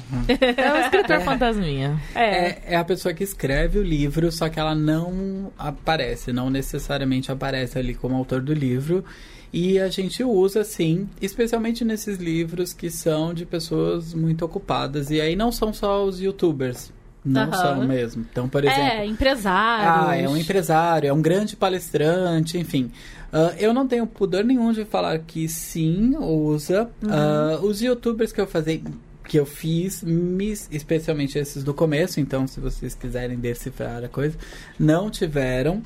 [0.57, 2.01] É o escritor fantasminha.
[2.15, 7.31] É, é a pessoa que escreve o livro, só que ela não aparece, não necessariamente
[7.31, 9.05] aparece ali como autor do livro.
[9.53, 15.11] E a gente usa, sim, especialmente nesses livros que são de pessoas muito ocupadas.
[15.11, 16.91] E aí não são só os youtubers.
[17.25, 17.53] Não Aham.
[17.53, 18.27] são mesmo.
[18.31, 18.83] Então, por exemplo.
[18.83, 20.09] É, empresários.
[20.09, 22.91] Ah, é um empresário, é um grande palestrante, enfim.
[23.33, 26.91] Ah, eu não tenho pudor nenhum de falar que sim, usa.
[27.09, 28.85] Ah, os youtubers que eu fazei,
[29.27, 30.05] que eu fiz,
[30.71, 34.37] especialmente esses do começo, então se vocês quiserem decifrar a coisa,
[34.79, 35.83] não tiveram.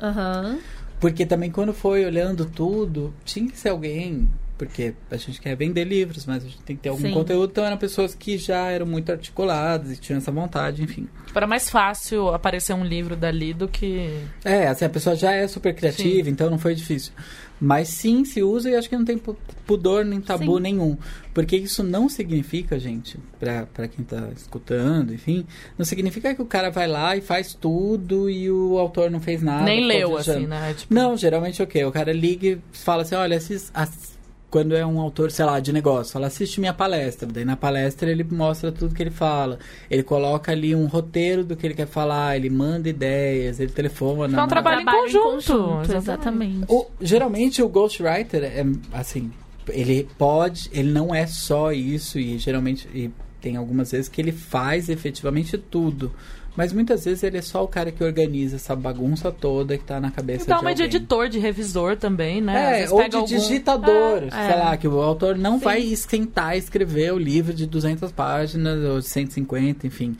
[0.00, 0.58] Aham.
[1.00, 4.28] Porque também quando foi olhando tudo, tinha que ser alguém.
[4.58, 7.12] Porque a gente quer vender livros, mas a gente tem que ter algum Sim.
[7.14, 7.50] conteúdo.
[7.52, 11.08] Então eram pessoas que já eram muito articuladas e tinham essa vontade, enfim.
[11.26, 14.10] Tipo, Era mais fácil aparecer um livro dali do que.
[14.44, 17.12] É, assim, a pessoa já é super criativa, então não foi difícil.
[17.60, 19.36] Mas sim, se usa e acho que não tem pu-
[19.66, 20.62] pudor nem tabu Sim.
[20.62, 20.96] nenhum.
[21.34, 25.44] Porque isso não significa, gente, pra, pra quem tá escutando, enfim,
[25.76, 29.42] não significa que o cara vai lá e faz tudo e o autor não fez
[29.42, 29.64] nada.
[29.64, 30.72] Nem leu, assim, né?
[30.76, 31.84] Tipo, Não, geralmente é o quê?
[31.84, 34.16] O cara liga e fala assim, olha, esses, as-
[34.50, 37.28] quando é um autor, sei lá, de negócio, fala, assiste minha palestra.
[37.30, 39.58] Daí na palestra ele mostra tudo que ele fala.
[39.90, 44.24] Ele coloca ali um roteiro do que ele quer falar, ele manda ideias, ele telefona.
[44.24, 46.64] É um manda- trabalho em conjunto, exatamente.
[46.68, 49.30] o- geralmente o ghostwriter é assim,
[49.68, 54.32] ele pode, ele não é só isso e geralmente e tem algumas vezes que ele
[54.32, 56.10] faz efetivamente tudo.
[56.58, 60.00] Mas muitas vezes ele é só o cara que organiza essa bagunça toda que tá
[60.00, 60.96] na cabeça Dá de uma de alguém.
[60.96, 62.82] editor, de revisor também, né?
[62.82, 64.54] É, ou de algum- digitador, É, sei é.
[64.56, 68.98] lá, que o autor não vai sentar e escrever o livro de 200 páginas ou
[68.98, 70.16] de 150, enfim.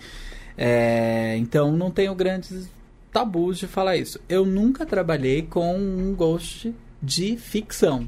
[0.56, 2.68] É, então não tenho grandes
[3.12, 4.20] tabus de falar isso.
[4.28, 6.72] Eu nunca trabalhei com um ghost
[7.02, 8.06] de ficção.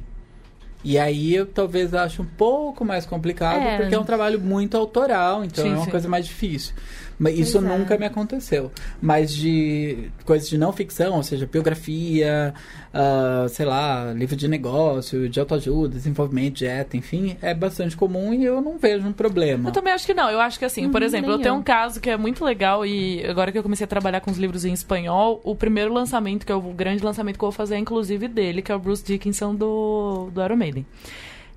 [0.83, 3.76] E aí eu talvez ache um pouco mais complicado, É.
[3.78, 5.91] porque é um trabalho muito autoral, então Sim, é uma sim.
[5.91, 6.74] coisa mais difícil.
[7.18, 7.61] Mas isso é.
[7.61, 8.70] nunca me aconteceu.
[9.01, 12.55] Mas de coisas de não ficção, ou seja, biografia,
[12.95, 18.43] ah, sei lá, livro de negócio, de autoajuda, desenvolvimento, dieta, enfim, é bastante comum e
[18.45, 19.68] eu não vejo um problema.
[19.68, 20.31] Eu também acho que não.
[20.31, 21.59] Eu acho que assim, por Hum, exemplo, eu tenho eu.
[21.59, 24.39] um caso que é muito legal e agora que eu comecei a trabalhar com os
[24.39, 27.74] livros em espanhol, o primeiro lançamento, que é o grande lançamento que eu vou fazer,
[27.74, 30.87] é inclusive dele, que é o Bruce Dickinson do, do Iron Maiden.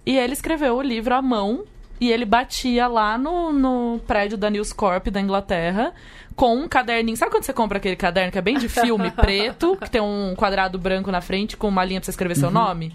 [0.05, 1.64] E ele escreveu o livro à mão
[1.99, 5.93] e ele batia lá no, no prédio da News Corp da Inglaterra
[6.36, 7.16] com um caderninho.
[7.16, 10.34] Sabe quando você compra aquele caderno que é bem de filme preto, que tem um
[10.36, 12.93] quadrado branco na frente com uma linha pra você escrever seu nome?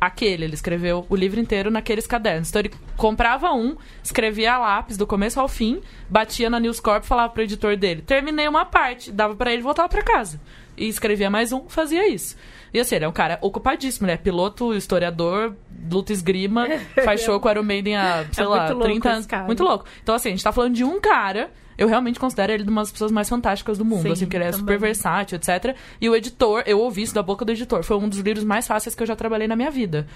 [0.00, 2.50] Aquele, ele escreveu o livro inteiro naqueles cadernos.
[2.50, 7.02] Então ele comprava um, escrevia a lápis do começo ao fim, batia na News Corp,
[7.02, 10.40] falava pro editor dele: terminei uma parte, dava pra ele voltar pra casa.
[10.76, 12.36] E escrevia mais um, fazia isso.
[12.76, 15.56] E assim, ele é um cara ocupadíssimo, ele é piloto, historiador
[15.90, 16.66] luta esgrima,
[17.06, 19.46] faz show com o Iron Maiden há, sei É lá, muito louco 30 esse anos.
[19.46, 19.86] Muito louco.
[20.02, 21.50] Então, assim, a gente tá falando de um cara.
[21.78, 24.44] Eu realmente considero ele uma das pessoas mais fantásticas do mundo, Sim, assim, porque ele
[24.44, 24.60] é também.
[24.60, 25.76] super versátil, etc.
[26.00, 28.66] E o editor, eu ouvi isso da boca do editor, foi um dos livros mais
[28.66, 30.06] fáceis que eu já trabalhei na minha vida.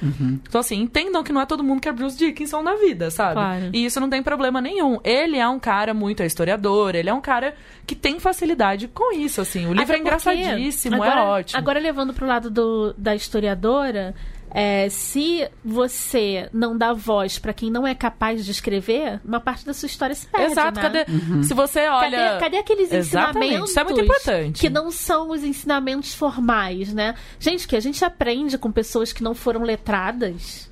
[0.49, 3.35] Então, assim, entendam que não é todo mundo que é Bruce Dickinson na vida, sabe?
[3.35, 3.71] Claro.
[3.73, 4.99] E isso não tem problema nenhum.
[5.05, 7.55] Ele é um cara muito é historiador, ele é um cara
[7.87, 9.67] que tem facilidade com isso, assim.
[9.67, 11.59] O livro Até é engraçadíssimo, porque, agora, é ótimo.
[11.59, 14.15] Agora, levando pro lado do, da historiadora,
[14.53, 19.65] é, se você não dá voz pra quem não é capaz de escrever, uma parte
[19.65, 20.53] da sua história se perde.
[20.53, 20.83] Exato, né?
[20.83, 21.05] cadê?
[21.45, 22.11] Se você olha.
[22.11, 24.61] Cadê, cadê aqueles Exatamente, ensinamentos isso é muito importante.
[24.61, 27.15] que não são os ensinamentos formais, né?
[27.39, 30.71] Gente, que a gente aprende com pessoas que não foram letradas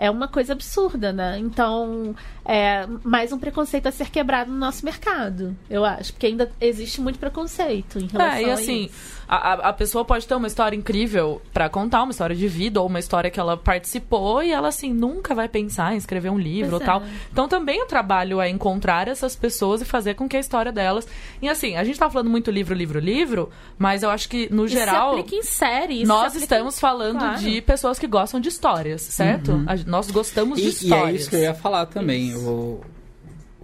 [0.00, 1.38] é uma coisa absurda, né?
[1.38, 2.16] Então,
[2.52, 6.12] é mais um preconceito a ser quebrado no nosso mercado, eu acho.
[6.12, 9.22] Porque ainda existe muito preconceito em relação É, e a assim, isso.
[9.28, 12.80] a, a- a pessoa pode ter uma história incrível pra contar, uma história de vida,
[12.80, 16.38] ou uma história que ela participou, e ela, assim, nunca vai pensar em escrever um
[16.38, 17.02] livro Pois ou tal.
[17.02, 17.06] é.
[17.32, 21.06] Então também o trabalho é encontrar essas pessoas e fazer com que a história delas.
[21.40, 23.48] E assim, a gente tá falando muito livro, livro, livro,
[23.78, 25.14] mas eu acho que, no Isso geral.
[25.14, 25.94] se aplica em série.
[26.02, 27.38] isso Nós estamos em- falando Claro.
[27.38, 29.62] de pessoas que gostam de histórias, certo?
[29.68, 31.08] A- nós gostamos de E, e histórias.
[31.08, 32.39] é isso que eu ia falar também.
[32.46, 32.80] O,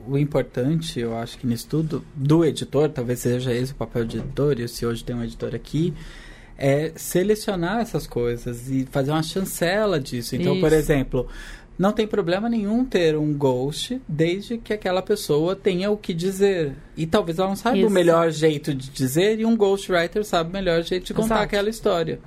[0.07, 4.19] o importante, eu acho que nisso tudo, do editor, talvez seja esse o papel de
[4.19, 5.93] editor, e se hoje tem um editor aqui,
[6.59, 10.35] é selecionar essas coisas e fazer uma chancela disso.
[10.37, 10.77] Então, por Isso.
[10.77, 11.29] exemplo,
[11.79, 16.73] não tem problema nenhum ter um ghost, desde que aquela pessoa tenha o que dizer.
[16.97, 17.89] E talvez ela não saiba Isso.
[17.89, 21.43] o melhor jeito de dizer, e um ghostwriter sabe o melhor jeito de contar Exato.
[21.43, 22.19] aquela história.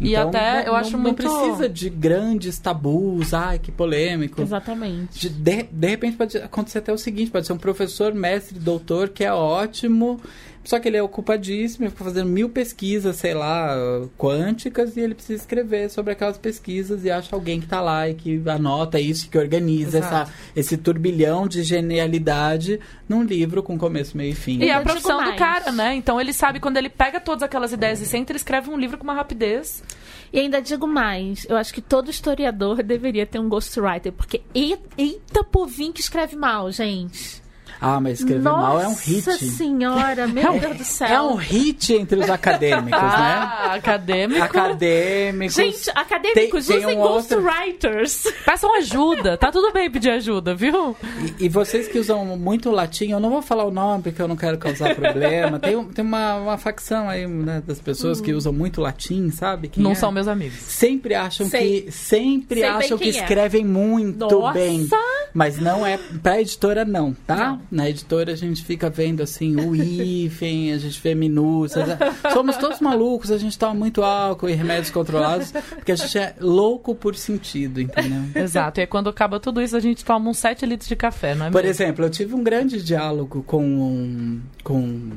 [0.00, 4.40] E até não- eu acho não, muito- Não precisa de grandes tabus, ai, que polêmico.
[4.42, 5.28] Exatamente.
[5.28, 9.08] De, de, de repente pode acontecer até o seguinte, pode ser um professor, mestre, doutor,
[9.08, 10.20] que é ótimo,
[10.66, 13.72] só que ele é ocupadíssimo, ele fica fazendo mil pesquisas, sei lá,
[14.18, 18.14] quânticas, e ele precisa escrever sobre aquelas pesquisas e acha alguém que tá lá e
[18.14, 20.30] que anota isso, que organiza Exato.
[20.30, 24.58] essa, esse turbilhão de genialidade num livro com começo, meio e fim.
[24.58, 25.94] E é a profissão do cara, né?
[25.94, 28.98] Então ele sabe quando ele pega todas aquelas ideias e senta, ele escreve um livro
[28.98, 29.84] com uma rapidez.
[30.32, 35.44] E ainda digo mais, eu acho que todo historiador deveria ter um ghostwriter, porque eita
[35.44, 37.45] povinho que escreve mal, gente.
[37.80, 39.22] Ah, mas escrever Nossa mal é um hit.
[39.44, 41.08] senhora, meu Deus do céu.
[41.08, 42.98] É um hit entre os acadêmicos, né?
[43.00, 44.42] Ah, acadêmico.
[44.42, 45.54] Acadêmicos.
[45.54, 48.24] Gente, acadêmicos, Tem- usem um outro- ghostwriters.
[48.44, 49.36] Peçam ajuda.
[49.36, 50.96] Tá tudo bem pedir ajuda, viu?
[51.38, 54.28] E, e vocês que usam muito latim, eu não vou falar o nome porque eu
[54.28, 55.58] não quero causar problema.
[55.58, 59.68] tem tem uma, uma facção aí né, das pessoas que usam muito latim, sabe?
[59.68, 59.94] Quem Não é?
[59.94, 60.58] são meus amigos.
[60.60, 61.82] Sempre acham Sei.
[61.82, 63.08] que sempre Sei bem acham que é.
[63.08, 64.52] escrevem muito Nossa!
[64.58, 64.88] bem.
[65.34, 67.58] Mas não é pra editora não, tá?
[67.70, 71.84] Na editora a gente fica vendo assim o hífen, a gente vê minúcias.
[72.32, 76.34] Somos todos malucos, a gente toma muito álcool e remédios controlados, porque a gente é
[76.40, 78.22] louco por sentido, entendeu?
[78.34, 78.80] Exato.
[78.80, 81.50] E quando acaba tudo isso, a gente toma uns 7 litros de café, não é
[81.50, 81.70] Por mesmo?
[81.70, 85.10] exemplo, eu tive um grande diálogo com um, com,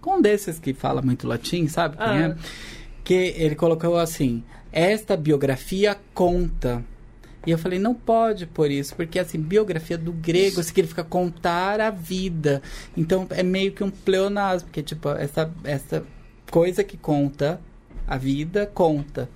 [0.00, 2.28] com um desses que fala muito latim, sabe quem Ah.
[2.28, 2.36] é?
[3.02, 4.42] Que ele colocou assim,
[4.72, 6.84] esta biografia conta.
[7.46, 11.90] E eu falei, não pode por isso, porque assim, biografia do grego significa contar a
[11.90, 12.60] vida.
[12.96, 16.02] Então é meio que um pleonasmo, porque tipo, essa, essa
[16.50, 17.60] coisa que conta
[18.06, 19.28] a vida, conta.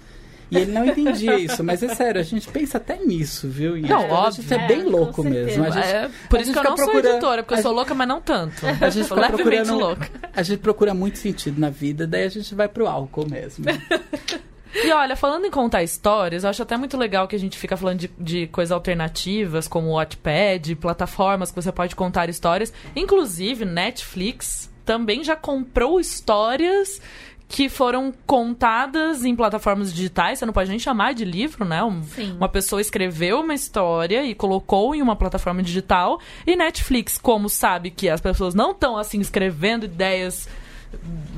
[0.50, 3.76] E ele não entendia isso, mas é sério, a gente pensa até nisso, viu?
[3.76, 4.68] E Não, a gente é, óbvio.
[4.68, 5.62] bem É, com louco mesmo.
[5.64, 7.62] A gente, É, por a isso que eu não sou procurando- editora, porque eu a
[7.62, 8.66] sou louca, mas não tanto.
[8.66, 10.10] a gente Sou fica levemente procurando, louca.
[10.34, 13.64] a gente procura muito sentido na vida, daí a gente vai pro álcool mesmo.
[14.74, 17.76] E olha, falando em contar histórias, eu acho até muito legal que a gente fica
[17.76, 22.72] falando de, de coisas alternativas, como o Wattpad, plataformas que você pode contar histórias.
[22.94, 27.00] Inclusive, Netflix também já comprou histórias
[27.48, 30.38] que foram contadas em plataformas digitais.
[30.38, 31.82] Você não pode nem chamar de livro, né?
[31.82, 32.00] Um-
[32.36, 36.20] uma pessoa escreveu uma história e colocou em uma plataforma digital.
[36.46, 40.48] E Netflix, como sabe que as pessoas não estão assim escrevendo ideias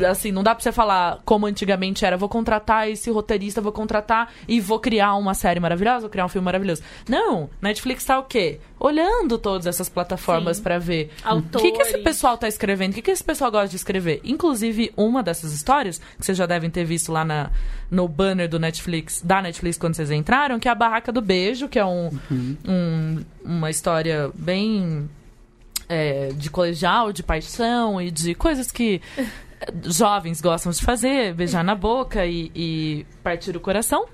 [0.08, 4.32] assim, não dá pra você falar como antigamente era, vou contratar esse roteirista, vou contratar
[4.48, 6.82] e vou criar uma série maravilhosa, vou criar um filme maravilhoso.
[7.08, 8.58] Não, Netflix tá o quê?
[8.80, 13.02] Olhando todas essas plataformas pra ver o que, que esse pessoal tá escrevendo, o que,
[13.02, 14.20] que esse pessoal gosta de escrever.
[14.24, 17.50] Inclusive, uma dessas histórias, que vocês já devem ter visto lá na,
[17.90, 21.68] no banner do Netflix, da Netflix quando vocês entraram, que é a Barraca do Beijo,
[21.68, 22.10] que é um,
[22.66, 25.08] um- uma história bem
[25.92, 29.26] é, de colegial, de paixão e de coisas que eh,
[29.84, 34.06] jovens gostam de fazer, beijar na boca e, e partir o coração.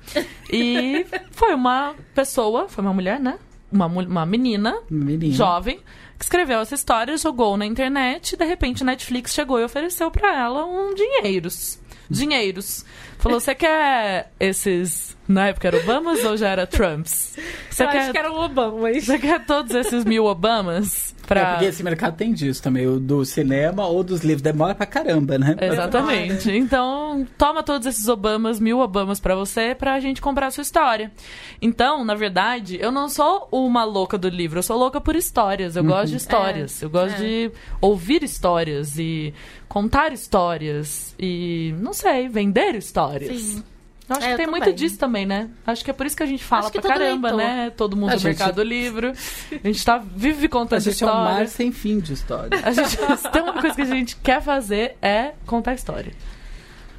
[0.52, 3.38] E foi uma pessoa, foi uma mulher, né?
[3.70, 5.32] Uma, uma menina, Menina.
[5.32, 5.78] jovem,
[6.18, 10.10] que escreveu essa história, jogou na internet e de repente a Netflix chegou e ofereceu
[10.10, 11.78] pra ela um dinheiros.
[12.10, 12.84] Dinheiros.
[13.18, 15.16] Falou, você quer esses.
[15.26, 17.36] Na época era Obamas ou já era Trumps?
[17.68, 21.14] Você eu quer, acho que era o Obama, você quer todos esses mil Obamas?
[21.22, 21.50] É Pra...
[21.50, 24.40] porque esse mercado tem disso também, o do cinema ou dos livros.
[24.40, 25.54] Demora pra caramba, né?
[25.60, 26.50] Exatamente.
[26.50, 31.12] Então, toma todos esses Obamas, mil Obamas pra você, pra gente comprar a sua história.
[31.60, 35.76] Então, na verdade, eu não sou uma louca do livro, eu sou louca por histórias.
[35.76, 36.80] Eu gosto de histórias.
[36.80, 37.18] eu gosto é.
[37.18, 39.34] de ouvir histórias e
[39.68, 43.07] contar histórias e, não sei, vender histórias.
[43.38, 43.62] Sim.
[44.08, 45.50] Eu acho É, que tem muito disso também, né?
[45.66, 47.36] Acho que é por isso que a gente fala pra caramba, leitor.
[47.54, 47.70] né?
[47.76, 49.08] Todo mundo A do gente- mercado livre.
[49.08, 51.36] A gente tá, vive contando A gente é um histórias.
[51.38, 52.58] mar sem fim de história.
[52.64, 52.96] A gente, se
[53.30, 56.12] tem uma coisa que a gente quer fazer é contar história.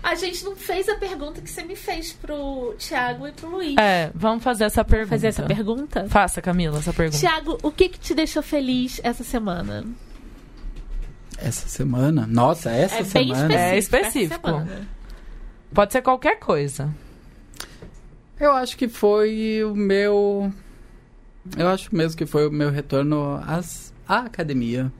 [0.04, 3.76] A gente não fez a pergunta que você me fez pro Thiago e pro Luiz.
[3.80, 5.10] É, vamos fazer essa pergunta.
[5.10, 6.06] Fazer essa pergunta?
[6.08, 7.20] Faça, Camila, essa pergunta.
[7.20, 9.84] Thiago, o que que te deixou feliz essa semana?
[11.38, 12.28] Essa semana?
[12.30, 13.54] Nossa, essa é bem semana.
[13.54, 14.48] É específico.
[15.74, 16.90] Pode ser qualquer coisa.
[18.40, 20.52] Eu acho que foi o meu.
[21.58, 23.94] Eu acho mesmo que foi o meu retorno às...
[24.08, 24.92] à academia.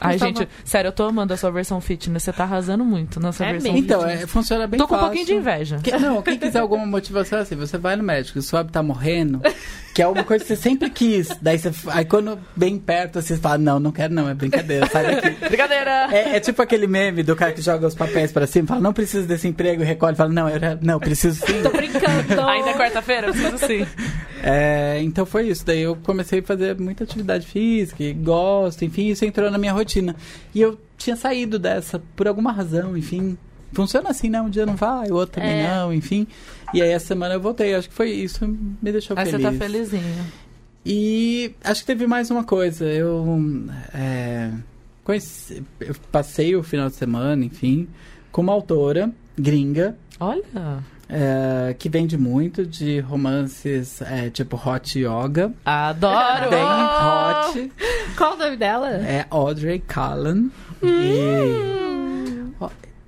[0.00, 2.24] Ai, tava- gente, sério, eu tô amando a sua versão fitness.
[2.24, 3.84] Você tá arrasando muito nessa É versão mesmo.
[3.86, 5.78] Então, é, funciona bem Tô com um pouquinho de inveja.
[5.78, 9.40] Que- não, quem quiser alguma motivação assim, você vai no médico, sobe, tá morrendo,
[9.94, 11.28] que é uma coisa que você sempre quis.
[11.40, 15.14] Daí você, aí quando bem perto, você fala, não, não quero não, é brincadeira, sai
[15.14, 15.30] daqui.
[15.48, 16.08] Brincadeira!
[16.10, 18.92] É, é tipo aquele meme do cara que joga os papéis pra cima, fala, não
[18.92, 21.62] preciso desse emprego, e recolhe, fala, não, eu, não, preciso sim.
[21.62, 22.40] Tô brincando.
[22.42, 23.30] Ainda é quarta-feira?
[23.30, 23.86] Preciso sim.
[24.46, 25.64] É, então foi isso.
[25.64, 29.72] Daí eu comecei a fazer muita atividade física, e gosto, enfim, isso entrou na minha
[29.72, 30.14] rotina.
[30.54, 33.38] E eu tinha saído dessa por alguma razão, enfim.
[33.74, 34.40] Funciona assim, né?
[34.40, 35.74] Um dia não vai, o outro também É.
[35.74, 36.26] não, enfim.
[36.72, 37.74] E aí essa semana eu voltei.
[37.74, 39.44] Acho que foi isso, me deixou Aí você feliz.
[39.44, 40.24] tá felizinho.
[40.86, 42.84] E acho que teve mais uma coisa.
[42.84, 43.40] Eu,
[43.94, 44.50] é,
[45.02, 47.88] conheci, eu passei o final de semana, enfim,
[48.30, 50.42] com uma autora gringa Olha.
[51.08, 55.52] é, que vende muito de romances é, tipo hot yoga.
[55.64, 56.50] Adoro!
[56.50, 57.72] Bem hot.
[58.16, 58.88] Qual o nome dela?
[58.90, 60.50] É Audrey Cullen.
[60.82, 60.88] Hum.
[62.60, 62.64] E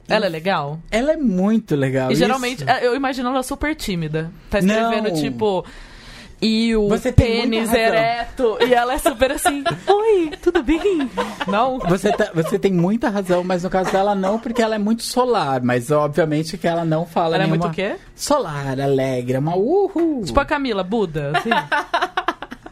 [0.08, 0.78] Ela é legal?
[0.90, 2.10] ela é muito legal.
[2.12, 4.30] E geralmente, Isso- é, eu imagino ela super tímida.
[4.50, 5.14] Tá escrevendo, Não.
[5.16, 5.64] tipo.
[6.40, 8.58] E o Você pênis ereto.
[8.60, 9.64] E ela é super assim.
[9.88, 11.10] Oi, tudo bem?
[11.48, 11.78] Não?
[11.78, 15.02] Você, tá- você tem muita razão, mas no caso dela não, porque ela é muito
[15.02, 15.62] solar.
[15.62, 17.64] Mas obviamente que ela não fala Ela é nenhuma...
[17.68, 17.96] muito o quê?
[18.14, 20.24] Solar, alegre, é uma uhul.
[20.26, 21.32] Tipo a Camila, Buda.
[21.38, 21.48] assim.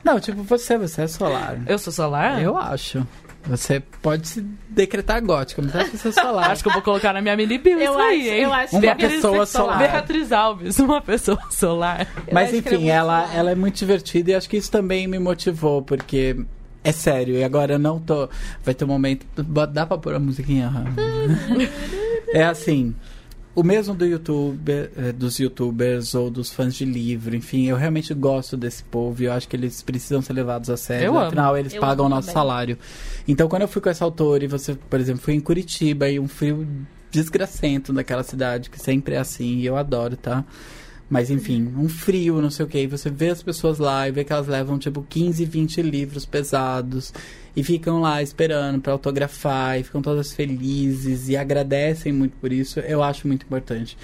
[0.05, 1.56] Não, tipo você, você é solar.
[1.66, 2.43] Eu sou solar?
[2.43, 3.06] Eu acho.
[3.47, 4.41] Você pode se
[4.71, 6.51] decretar gótica, mas acho que você é solar.
[6.51, 8.43] Acho que eu vou colocar na minha mini bio Eu isso aí, acho- hein?
[8.43, 9.79] eu acho Uma que pessoa solar.
[9.79, 12.07] Beatriz Alves, uma pessoa solar.
[12.33, 15.83] Mas é enfim, ela, ela é muito divertida e acho que isso também me motivou,
[15.83, 16.37] porque
[16.83, 18.29] é sério, e agora eu não tô.
[18.65, 19.27] Vai ter um momento.
[19.73, 20.73] Dá pra pôr a musiquinha?
[22.33, 22.95] é assim.
[23.55, 28.12] O mesmo do YouTube, eh, dos youtubers ou dos fãs de livro, enfim, eu realmente
[28.12, 31.06] gosto desse povo e eu acho que eles precisam ser levados a sério.
[31.06, 31.26] Eu amo.
[31.26, 32.43] afinal, eles Eu pagam o amo nosso também.
[32.43, 32.78] salário.
[33.28, 36.18] Então, quando eu fui com essa autora e você, por exemplo, fui em Curitiba e
[36.18, 36.66] um frio
[37.12, 40.44] desgracento daquela cidade, que sempre é assim, e eu adoro, tá?
[41.09, 44.10] Mas enfim, um frio, não sei o que, e você vê as pessoas lá e
[44.10, 47.12] vê que elas levam tipo 15, 20 livros pesados
[47.56, 52.81] e ficam lá esperando pra autografar e ficam todas felizes e agradecem muito por isso,
[52.81, 53.97] eu acho muito importante.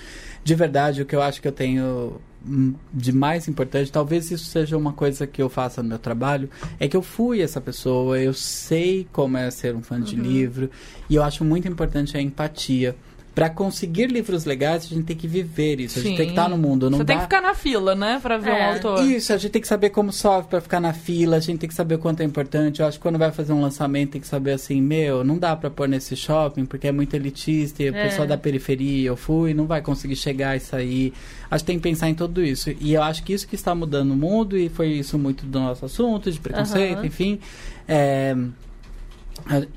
[0.42, 4.46] De verdade, o que eu acho que eu tenho hum, de mais importante, talvez isso
[4.46, 6.48] seja uma coisa que eu faça no meu trabalho,
[6.78, 10.70] é que eu fui essa pessoa, eu sei como é ser um fã de livro
[11.08, 12.96] e eu acho muito importante a empatia.
[13.32, 16.48] Pra conseguir livros legais, a gente tem que viver isso, a gente tem que estar
[16.48, 17.06] no mundo, não Você dá...
[17.06, 18.18] tem que ficar na fila, né?
[18.20, 18.54] Pra ver É.
[18.68, 19.04] um autor.
[19.06, 21.68] Isso, a gente tem que saber como sofre pra ficar na fila, a gente tem
[21.68, 22.80] que saber o quanto é importante.
[22.80, 25.54] Eu acho que quando vai fazer um lançamento tem que saber assim, meu, não dá
[25.54, 28.02] pra pôr nesse shopping porque é muito elitista e o É.
[28.08, 31.12] pessoal da periferia, eu fui, não vai conseguir chegar e sair.
[31.48, 32.74] Acho que tem que pensar em tudo isso.
[32.80, 35.60] E eu acho que isso que está mudando o mundo, e foi isso muito do
[35.60, 37.06] nosso assunto, de preconceito, Aham.
[37.06, 37.38] enfim.
[37.86, 38.34] É,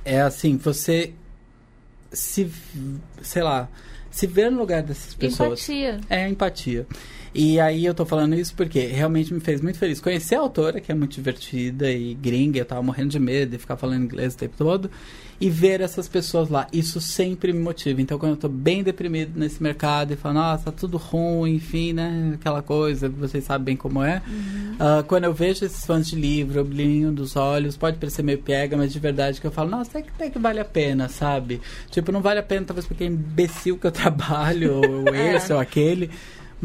[0.04, 1.14] é assim, você
[2.14, 2.50] se,
[3.22, 3.68] sei lá,
[4.10, 5.68] se ver no lugar dessas pessoas.
[5.68, 6.00] Empatia.
[6.10, 6.88] É empatia.
[7.34, 10.00] E aí eu tô falando isso porque realmente me fez muito feliz.
[10.00, 13.58] Conhecer a autora, que é muito divertida e gringa, eu tava morrendo de medo de
[13.58, 14.92] ficar falando inglês o tempo todo,
[15.42, 16.68] e ver essas pessoas lá.
[16.72, 18.02] Isso sempre me motiva.
[18.02, 21.92] Então quando eu tô bem deprimido nesse mercado e falo, nossa, tá tudo ruim, enfim,
[21.92, 22.34] né?
[22.36, 24.22] Aquela coisa, vocês sabem bem como é.
[24.80, 28.78] Ah, quando eu vejo esses fãs de livro, brilhinho dos olhos, pode parecer meio pega,
[28.78, 31.62] mas de verdade que eu falo, nossa, até que, até que vale a pena, sabe?
[31.90, 35.60] Tipo, não vale a pena talvez porque é imbecil que eu trabalho, ou esse ou
[35.60, 36.10] aquele.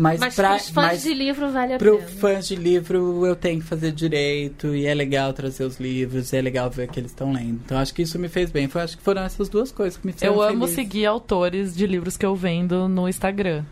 [0.00, 2.08] Mas, Mas pra, pros fãs mas de livro vale a pro pena.
[2.08, 6.36] fãs de livro eu tenho que fazer direito e é legal trazer os livros, e
[6.36, 7.60] é legal ver que eles estão lendo.
[7.64, 8.68] Então acho que isso me fez bem.
[8.68, 10.74] Foi, acho que foram essas duas coisas que me fizeram Eu amo feliz.
[10.76, 13.64] seguir autores de livros que eu vendo no Instagram.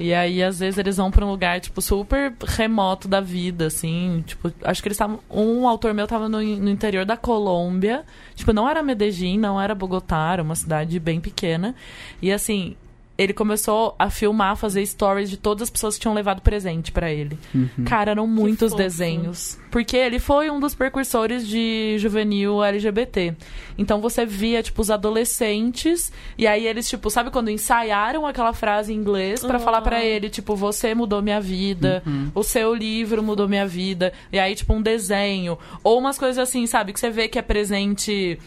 [0.00, 4.22] E aí, às vezes, eles vão pra um lugar, tipo, super remoto da vida, assim.
[4.26, 5.18] Tipo, acho que eles estavam.
[5.30, 8.04] Um autor meu tava no, no interior da Colômbia.
[8.34, 11.74] Tipo, não era Medellín, não era Bogotá, era uma cidade bem pequena.
[12.20, 12.76] E assim,
[13.18, 17.10] ele começou a filmar, fazer stories de todas as pessoas que tinham levado presente pra
[17.12, 17.36] ele.
[17.52, 17.84] Uhum.
[17.84, 19.58] Cara, eram muitos desenhos.
[19.72, 23.34] Porque ele foi um dos precursores de juvenil LGBT.
[23.76, 26.12] Então você via, tipo, os adolescentes.
[26.36, 29.60] E aí eles, tipo, sabe quando ensaiaram aquela frase em inglês pra Oh.
[29.60, 32.02] falar pra ele, tipo, você mudou minha vida.
[32.34, 34.12] O seu livro mudou minha vida.
[34.32, 35.58] E aí, tipo, um desenho.
[35.82, 36.92] Ou umas coisas assim, sabe?
[36.92, 38.38] Que você vê que é presente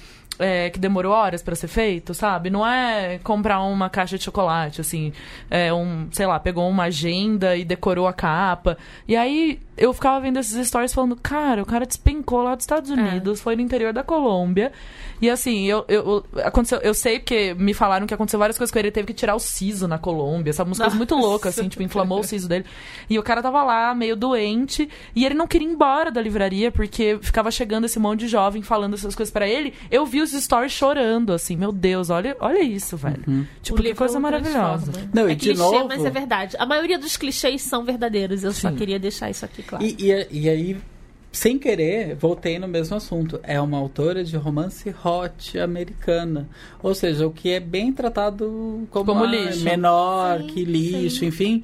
[0.42, 2.50] é, que demorou horas pra ser feito, sabe?
[2.50, 5.14] Não é comprar uma caixa de chocolate, assim,
[5.50, 8.78] é um, sei lá, pegou uma agenda e decorou a capa.
[9.08, 12.90] E aí eu ficava vendo esses stories falando, cara, o cara despencou lá dos Estados
[12.90, 14.72] Unidos, foi no interior da Colômbia.
[15.22, 18.72] E assim, eu, eu, eu- aconteceu, eu sei porque me falaram que aconteceu várias coisas
[18.72, 20.70] com ele, ele teve que tirar o siso na Colômbia, sabe?
[20.70, 22.66] Umas coisas muito loucas, assim, tipo, inflamou o siso dele.
[23.10, 26.72] E o cara tava lá, meio doente, e ele não queria ir embora da livraria,
[26.72, 29.74] porque ficava chegando esse monte de jovem falando essas coisas pra ele.
[29.92, 33.48] Eu vi os stories chorando, assim, meu Deus, olha, olha isso, velho.
[33.62, 34.92] Tipo, O que coisa maravilhosa.
[35.14, 36.56] Não, e é de clichê, novo- mas é verdade.
[36.58, 38.44] A maioria dos clichês são verdadeiros.
[38.44, 38.76] Eu só Sim.
[38.76, 39.84] queria deixar isso aqui claro.
[39.86, 40.78] E, e, e aí,
[41.32, 43.40] sem querer, voltei no mesmo assunto.
[43.44, 46.48] É uma autora de romance hot americana.
[46.84, 49.64] Ou seja, o que é bem tratado como, Como ah, lixo.
[49.64, 51.26] menor, Sim, que lixo, sim.
[51.28, 51.64] enfim.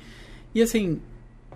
[0.55, 0.99] E assim,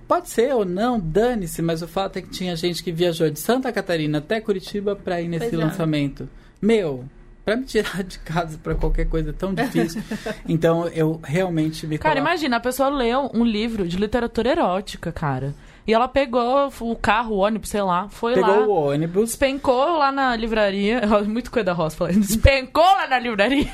[0.07, 3.39] pode ser ou não, dane-se, mas o fato é que tinha gente que viajou de
[3.39, 5.65] Santa Catarina até Curitiba pra ir nesse Pois é.
[5.65, 6.29] lançamento.
[6.61, 7.05] Meu.
[7.43, 9.99] Pra me tirar de casa pra qualquer coisa é tão difícil.
[10.47, 15.11] então eu realmente me Cara, coloco- imagina, a pessoa leu um livro de literatura erótica,
[15.11, 15.55] cara.
[15.87, 18.67] E ela pegou o carro, o ônibus, sei lá, foi Pegou lá.
[18.67, 21.01] o ônibus, Despencou lá na livraria.
[21.27, 22.19] Muito coisa da Rosa falando.
[22.21, 23.67] Despencou lá na livraria.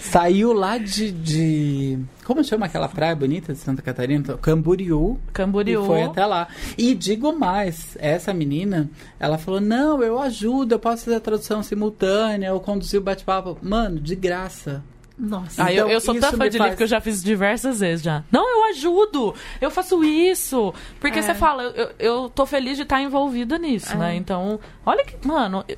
[0.00, 1.98] Saiu lá de, de.
[2.24, 4.36] Como chama aquela praia bonita de Santa Catarina?
[4.38, 5.18] Camboriú.
[5.32, 5.82] Camboriú.
[5.82, 6.48] E foi até lá.
[6.76, 11.62] E digo mais, essa menina, ela falou: Não, eu ajudo, eu posso fazer a tradução
[11.62, 13.58] simultânea, eu conduzir o bate-papo.
[13.62, 14.82] Mano, de graça.
[15.24, 15.64] Nossa.
[15.64, 17.22] Ah, eu, Então, eu sou isso tão fã de faz- livro que eu já fiz
[17.22, 18.24] diversas vezes já.
[18.30, 20.74] Não, eu ajudo, eu faço isso.
[20.98, 21.22] Porque É.
[21.22, 23.96] você fala, eu, eu tô feliz de estar envolvida nisso, É.
[23.96, 24.16] né?
[24.16, 25.16] Então, olha que.
[25.26, 25.64] Mano.
[25.68, 25.76] eu-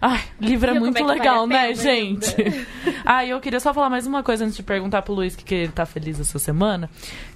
[0.00, 2.66] Ai, livro é Viu muito é legal, vale né, pena, gente?
[3.04, 5.44] ah, e eu queria só falar mais uma coisa antes de perguntar pro Luiz que,
[5.44, 6.90] que ele tá feliz essa semana.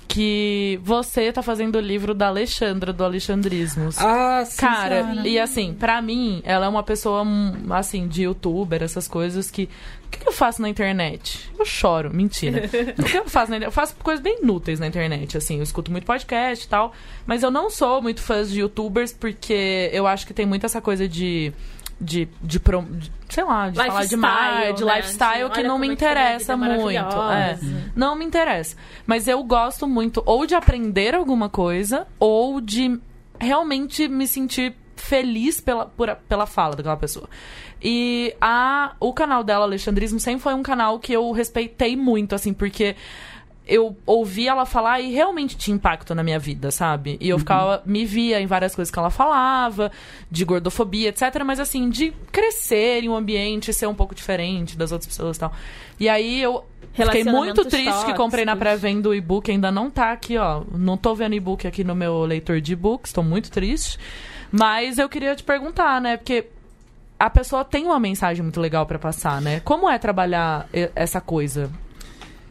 [0.07, 3.97] Que você tá fazendo o livro da Alexandra, do Alexandrismos.
[3.99, 4.61] Ah, sim.
[4.61, 5.28] Cara, senhora.
[5.28, 9.69] e assim, pra mim, ela é uma pessoa, hum, assim, de youtuber, essas coisas que.
[10.07, 11.49] O que, que eu faço na internet?
[11.57, 12.65] Eu choro, mentira.
[12.99, 13.66] o que eu faço na internet?
[13.69, 15.59] Eu faço coisas bem inúteis na internet, assim.
[15.59, 16.93] Eu escuto muito podcast e tal.
[17.24, 20.81] Mas eu não sou muito fã de youtubers porque eu acho que tem muito essa
[20.81, 21.53] coisa de.
[22.01, 24.97] De, de, pro- de- sei lá, de falar Lifestyle, demais, de né?
[24.97, 26.89] lifestyle que não me é interessa é muito.
[26.90, 27.59] É,
[27.94, 28.74] não me interessa.
[29.06, 32.98] Mas eu gosto muito ou de aprender alguma coisa ou de
[33.39, 37.28] realmente me sentir feliz pela, por- pela fala daquela pessoa.
[37.82, 42.52] E a, o canal dela, Alexandrismo, sempre foi um canal que eu respeitei muito, assim,
[42.52, 42.94] porque
[43.71, 47.17] eu ouvi ela falar e realmente tinha impacto na minha vida, sabe?
[47.21, 49.93] E eu ficava, me via em várias coisas que ela falava,
[50.29, 51.43] de gordofobia, etc.
[51.47, 55.41] Mas assim, de crescer em um ambiente, ser um pouco diferente das outras pessoas e
[55.41, 55.53] tal.
[56.01, 58.81] E aí eu fiquei muito triste que comprei na tóxicos.
[58.81, 60.65] pré-venda o e-book, ainda não tá aqui, ó.
[60.75, 63.97] Não tô vendo e-book aqui no meu leitor de e-books, tô muito triste.
[64.51, 66.17] Mas eu queria te perguntar, né?
[66.17, 66.47] Porque
[67.17, 69.61] a pessoa tem uma mensagem muito legal pra passar, né?
[69.61, 71.71] Como é trabalhar essa coisa?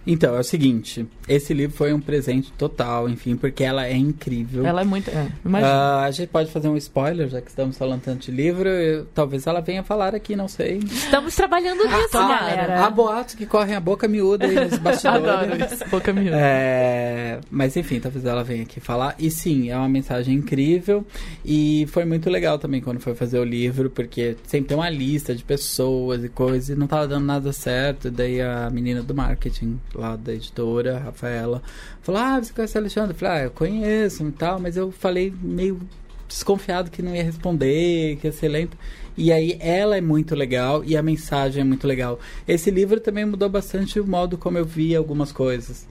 [0.07, 4.65] Então, é o seguinte: esse livro foi um presente total, enfim, porque ela é incrível.
[4.65, 5.09] Ela é muito.
[5.09, 5.27] É.
[5.63, 8.67] Ah, a gente pode fazer um spoiler, já que estamos falando tanto de livro.
[8.69, 10.77] eu- talvez ela venha falar aqui, não sei.
[10.85, 12.85] Estamos trabalhando nisso, Ah, galera.
[12.85, 15.27] Há boatos que correm a boca miúda aí nos bastidores.
[15.29, 15.85] Adoro isso.
[15.89, 16.37] Boca miúda.
[16.39, 19.15] É, mas enfim, talvez ela venha aqui falar.
[19.19, 21.05] E sim, é uma mensagem incrível.
[21.45, 25.35] E foi muito legal também quando foi fazer o livro, porque sempre tem uma lista
[25.35, 28.09] de pessoas e coisas, e não tava dando nada certo.
[28.09, 31.61] Daí a menina do marketing lá da editora, a Rafaela,
[32.01, 33.11] falou: Ah, você conhece o Alexandre?
[33.11, 35.79] Eu falei, ah, eu conheço e tal, mas eu falei meio
[36.27, 38.77] desconfiado que não ia responder, que ia ser lento.
[39.17, 42.19] E aí ela é muito legal e a mensagem é muito legal.
[42.47, 45.85] Esse livro também mudou bastante o modo como eu via algumas coisas.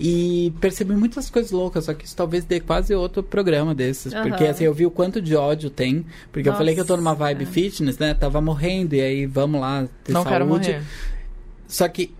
[0.00, 4.12] E percebi muitas coisas loucas, só que isso talvez dê quase outro programa desses.
[4.12, 4.28] Aham.
[4.28, 6.06] Porque assim, eu vi o quanto de ódio tem.
[6.30, 7.46] Porque eu falei que eu tô numa Nossa, vibe é.
[7.46, 8.14] fitness, né?
[8.14, 10.32] Tava morrendo, e aí vamos lá ter não saúde.
[10.32, 10.82] quero morrer.
[11.66, 12.14] Só que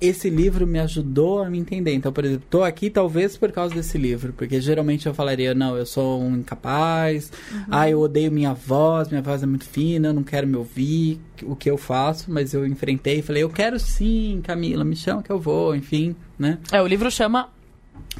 [0.00, 1.94] esse livro me ajudou a me entender.
[1.94, 5.76] Então, por exemplo, tô aqui talvez por causa desse livro, porque geralmente eu falaria, não,
[5.76, 7.32] eu sou um incapaz,
[7.70, 11.20] ah, eu odeio minha voz, minha voz é muito fina, eu não quero me ouvir,
[11.42, 15.22] o que eu faço, mas eu enfrentei e falei, eu quero sim, Camila, me chama
[15.22, 16.58] que eu vou, enfim, né?
[16.72, 17.50] É, o livro chama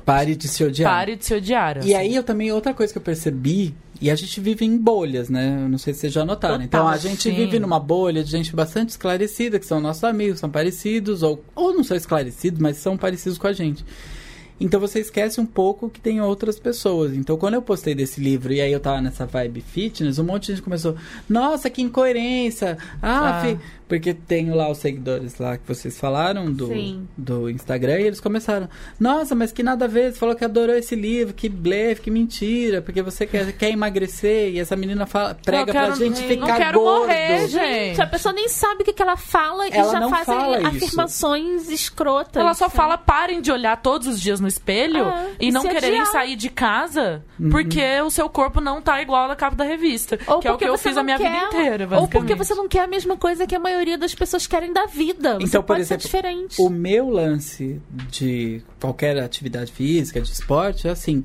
[0.04, 0.90] Pare de se odiar.
[0.90, 1.78] Pare de se odiar.
[1.78, 1.94] E assim.
[1.94, 5.62] aí eu também, outra coisa que eu percebi, e a gente vive em bolhas, né?
[5.62, 6.56] Eu não sei se vocês já notaram.
[6.56, 7.34] Total, então a gente sim.
[7.34, 11.72] vive numa bolha de gente bastante esclarecida, que são nossos amigos, são parecidos, ou, ou
[11.72, 13.82] não são esclarecidos, mas são parecidos com a gente.
[14.60, 17.12] Então você esquece um pouco que tem outras pessoas.
[17.14, 20.46] Então quando eu postei desse livro e aí eu tava nessa vibe fitness, um monte
[20.46, 20.94] de gente começou,
[21.28, 22.78] nossa, que incoerência!
[23.02, 23.42] Ah, Ah.
[23.42, 27.06] fi-" porque tenho lá os seguidores lá que vocês falaram do, Sim.
[27.16, 28.66] do Instagram e eles começaram,
[28.98, 32.10] nossa, mas que nada a ver, você falou que adorou esse livro, que blefe, que
[32.10, 36.28] mentira, porque você quer, quer emagrecer e essa menina fala, prega quero- pra gente não
[36.46, 37.00] ficar quero gordo.
[37.02, 38.00] morrer, gente.
[38.00, 40.58] A pessoa nem sabe o que, que ela fala Ela e já não faz fala
[40.60, 40.84] isso.
[40.84, 42.36] afirmações escrotas.
[42.40, 45.62] Ela só fala, parem de olhar todos os dias no espelho Ah, e e não
[45.62, 46.06] quererem odiar.
[46.12, 47.50] sair de casa Uhum.
[47.50, 50.18] porque o seu corpo não tá igual na capa da revista.
[50.26, 51.88] Ou que é o porque que eu você fiz não a minha quer, vida inteira,
[52.00, 54.86] Ou porque você não quer a mesma coisa que a maioria das pessoas querem da
[54.86, 55.34] vida.
[55.38, 56.60] Você Então, por pode exemplo, ser diferente.
[56.60, 61.24] O meu lance de qualquer atividade física, de esporte, é assim,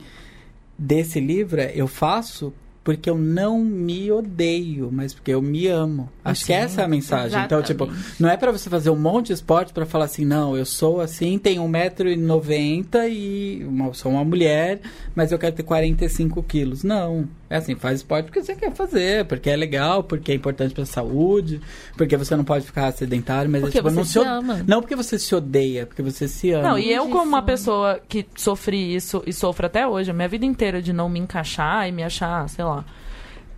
[0.78, 2.54] desse livro, é, eu faço
[2.90, 6.10] porque eu não me odeio, mas porque eu me amo.
[6.26, 7.40] Acho que essa é a mensagem.
[7.40, 8.16] Então, tipo, exatamente.
[8.20, 11.00] não é pra você fazer um monte de esporte pra falar assim, não, eu sou
[11.00, 14.82] assim, tenho 1,90m e uma, sou uma mulher,
[15.14, 16.84] mas eu quero ter 45 quilos.
[16.84, 17.30] Não.
[17.50, 20.86] É assim, faz esporte porque você quer fazer, porque é legal, porque é importante pra
[20.86, 21.60] saúde,
[21.98, 24.64] porque você não pode ficar sedentário, mas é, Porque tipo, você não se ama.
[24.68, 26.70] Não porque você se odeia, porque você se ama.
[26.70, 30.28] Não, e eu, como uma pessoa que sofri isso e sofro até hoje, a minha
[30.28, 32.86] vida inteira de não me encaixar e me achar, sei lá.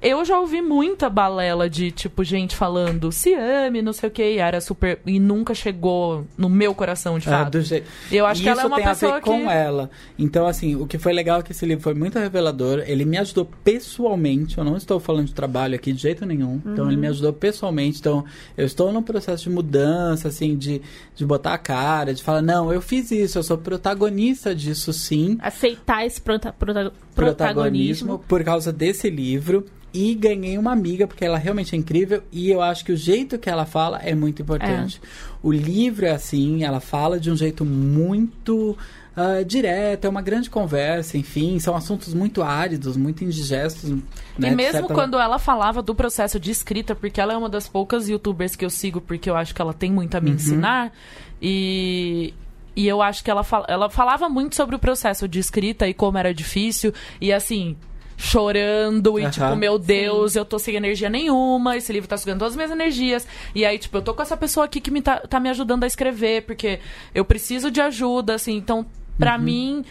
[0.02, 4.23] Eu já ouvi muita balela de, tipo, gente falando se ame, não sei o que,
[4.23, 4.99] e era super.
[5.06, 7.52] E nunca chegou no meu coração, de É, fato.
[7.52, 7.88] do jeito.
[8.11, 9.26] Eu acho que ela é Isso uma tem a pessoa ver que.
[9.30, 9.91] com ela.
[10.18, 12.84] Então, assim, o que foi legal é que esse livro foi muito revelador.
[12.88, 14.57] Ele me ajudou pessoalmente.
[14.57, 16.60] Eu não estou falando de trabalho aqui de jeito nenhum.
[16.65, 17.11] Então, ele me Uhum.
[17.14, 17.99] ajudou pessoalmente.
[17.99, 18.26] Então,
[18.57, 20.82] eu estou num processo de mudança, assim, de,
[21.15, 25.38] de botar a cara, de falar, não, eu fiz isso, eu sou protagonista disso sim.
[25.41, 28.19] Aceitar esse prota- prota- Protagonismo protagonismo.
[28.28, 29.65] por causa desse livro.
[29.94, 32.24] E ganhei uma amiga, porque ela realmente é incrível.
[32.32, 35.02] E eu acho que o jeito que ela fala é muito importante.
[35.44, 38.78] O livro é assim, ela fala de um jeito muito
[39.14, 41.60] ah, direto, é uma grande conversa, enfim.
[41.60, 43.90] São assuntos muito áridos, muito indigestos.
[43.90, 44.00] né,
[44.38, 47.68] E mesmo certa- quando ela falava do processo de escrita, porque ela é uma das
[47.68, 50.24] poucas youtubers que eu sigo, porque eu acho que ela tem muito a Uhum.
[50.24, 50.94] me ensinar.
[51.42, 52.34] E,
[52.76, 55.94] e eu acho que ela, fal- ela falava muito sobre o processo de escrita e
[55.94, 56.94] como era difícil.
[57.20, 57.76] E assim.
[58.22, 62.53] Chorando e, tipo, meu Deus, eu tô sem energia nenhuma, esse livro tá sugando todas
[62.53, 63.27] as minhas energias.
[63.56, 65.84] E aí, tipo, eu tô com essa pessoa aqui que me tá, tá me ajudando
[65.84, 66.80] a escrever, porque
[67.15, 68.56] eu preciso de ajuda, assim.
[68.56, 68.85] Então,
[69.18, 69.41] pra Uhum.
[69.41, 69.85] mim,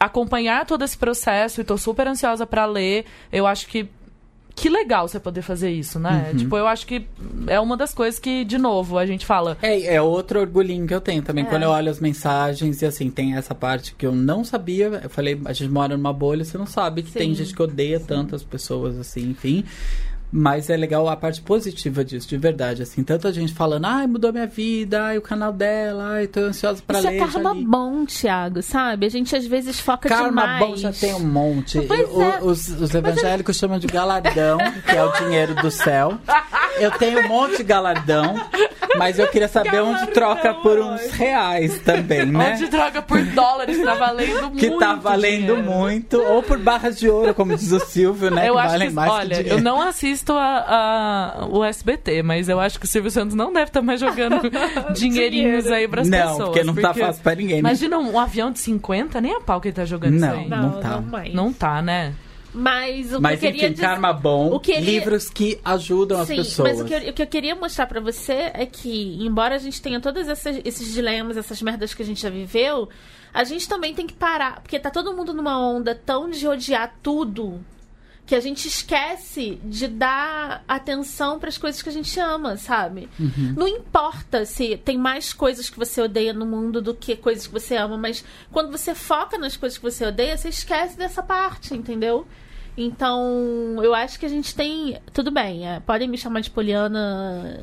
[0.00, 3.86] acompanhar todo esse processo e tô super ansiosa pra ler, eu acho que
[4.54, 6.28] que legal você poder fazer isso, né?
[6.30, 6.38] Uhum.
[6.38, 7.04] Tipo, eu acho que
[7.48, 9.58] é uma das coisas que, de novo, a gente fala.
[9.60, 11.44] É, é outro orgulhinho que eu tenho também.
[11.44, 11.48] É.
[11.48, 15.00] Quando eu olho as mensagens e assim, tem essa parte que eu não sabia.
[15.02, 17.44] Eu falei, a gente mora numa bolha, você não sabe que tem Sim.
[17.44, 19.64] gente que odeia tantas pessoas, assim, enfim.
[20.36, 22.82] Mas é legal a parte positiva disso, de verdade.
[22.82, 26.82] Assim, tanta gente falando, ai, mudou minha vida, ai, o canal dela, ai, tô ansiosa
[26.84, 27.14] pra Isso ler.
[27.14, 29.06] é já karma li." bom, Thiago, sabe?
[29.06, 30.58] A gente às vezes foca Karma demais.
[30.58, 31.78] bom já tem um monte.
[31.78, 32.42] É.
[32.42, 36.18] os, os evangélicos chamam de galardão, que é o dinheiro do céu.
[36.80, 38.34] Eu tenho um monte de galardão,
[38.98, 42.54] mas eu queria saber onde troca por uns reais também, né?
[42.54, 44.56] Onde droga por dólares tá valendo muito.
[44.58, 45.62] que tá valendo dinheiro.
[45.62, 48.48] muito, ou por barras de ouro, como diz o Silvio, né?
[48.48, 49.58] Eu que acho valem que, mais que olha, dinheiro.
[49.58, 53.52] eu não assisto a, a- o SBT, mas eu acho que o Silvio Santos não
[53.52, 54.40] deve estar mais jogando
[54.94, 56.44] dinheirinhos aí pras Não, pessoas.
[56.48, 57.54] porque não tá fácil pra ninguém.
[57.56, 57.58] né?
[57.60, 60.28] Imagina um, avião de 50, nem a pau que ele tá jogando Não.
[60.28, 60.48] isso aí.
[60.48, 60.88] Não, Não tá.
[60.90, 61.34] não mais.
[61.34, 62.14] Não tá, né?
[62.56, 63.86] Mas o Mas que eu queria enfim, dizer...
[63.86, 66.68] karma bom, o que ele- livros que ajudam as Sim, pessoas.
[66.70, 69.58] mas o que, eu, o que eu queria mostrar pra você é que, embora a
[69.58, 72.88] gente tenha todos essas- esses dilemas, essas merdas que a gente já viveu,
[73.32, 74.60] a gente também tem que parar.
[74.60, 77.60] Porque tá todo mundo numa onda tão de odiar tudo
[78.26, 83.08] que a gente esquece de dar atenção pras coisas que a gente ama, sabe?
[83.56, 87.52] Não importa se tem mais coisas que você odeia no mundo do que coisas que
[87.52, 91.74] você ama, mas quando você foca nas coisas que você odeia, você esquece dessa parte,
[91.74, 92.26] entendeu?
[92.76, 94.98] Então, eu acho que a gente tem.
[95.12, 97.60] Tudo bem, é, podem me chamar de Poliana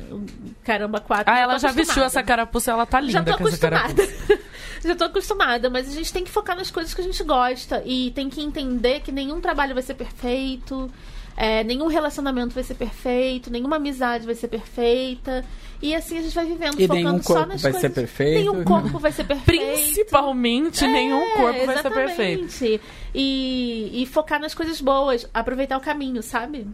[0.64, 1.30] Caramba 4.
[1.30, 4.06] Ah, ela já vestiu essa carapuça, ela tá linda Já tô com essa acostumada.
[4.06, 4.38] carapuça.
[4.84, 7.82] Já tô acostumada, mas a gente tem que focar nas coisas que a gente gosta.
[7.86, 10.90] E tem que entender que nenhum trabalho vai ser perfeito.
[11.36, 15.44] é, nenhum relacionamento vai ser perfeito, nenhuma amizade vai ser perfeita.
[15.80, 17.80] E assim a gente vai vivendo, E focando nenhum só corpo nas vai coisas.
[17.90, 18.38] ser perfeito.
[18.38, 19.64] Nenhum corpo vai ser perfeito.
[19.72, 22.44] Principalmente, nenhum É, corpo vai ser perfeito.
[22.44, 22.80] exatamente.
[23.14, 26.66] E, e focar nas coisas boas, aproveitar o caminho, sabe?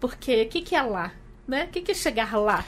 [0.00, 1.12] Porque o que, que é lá?
[1.46, 1.64] Né?
[1.64, 2.64] O que, que é chegar lá?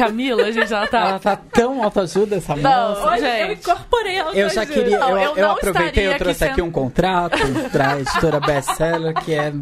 [0.00, 1.00] Camila, a gente, ela tá.
[1.00, 3.18] Ela tá tão autoajuda, essa Não, moça.
[3.18, 3.60] Eu gente.
[3.60, 4.32] incorporei ela.
[4.32, 7.38] Eu já queria, Não, eu, eu eu aproveitei, eu trouxe aqui aqui um contrato
[7.70, 9.52] pra editora best-seller que é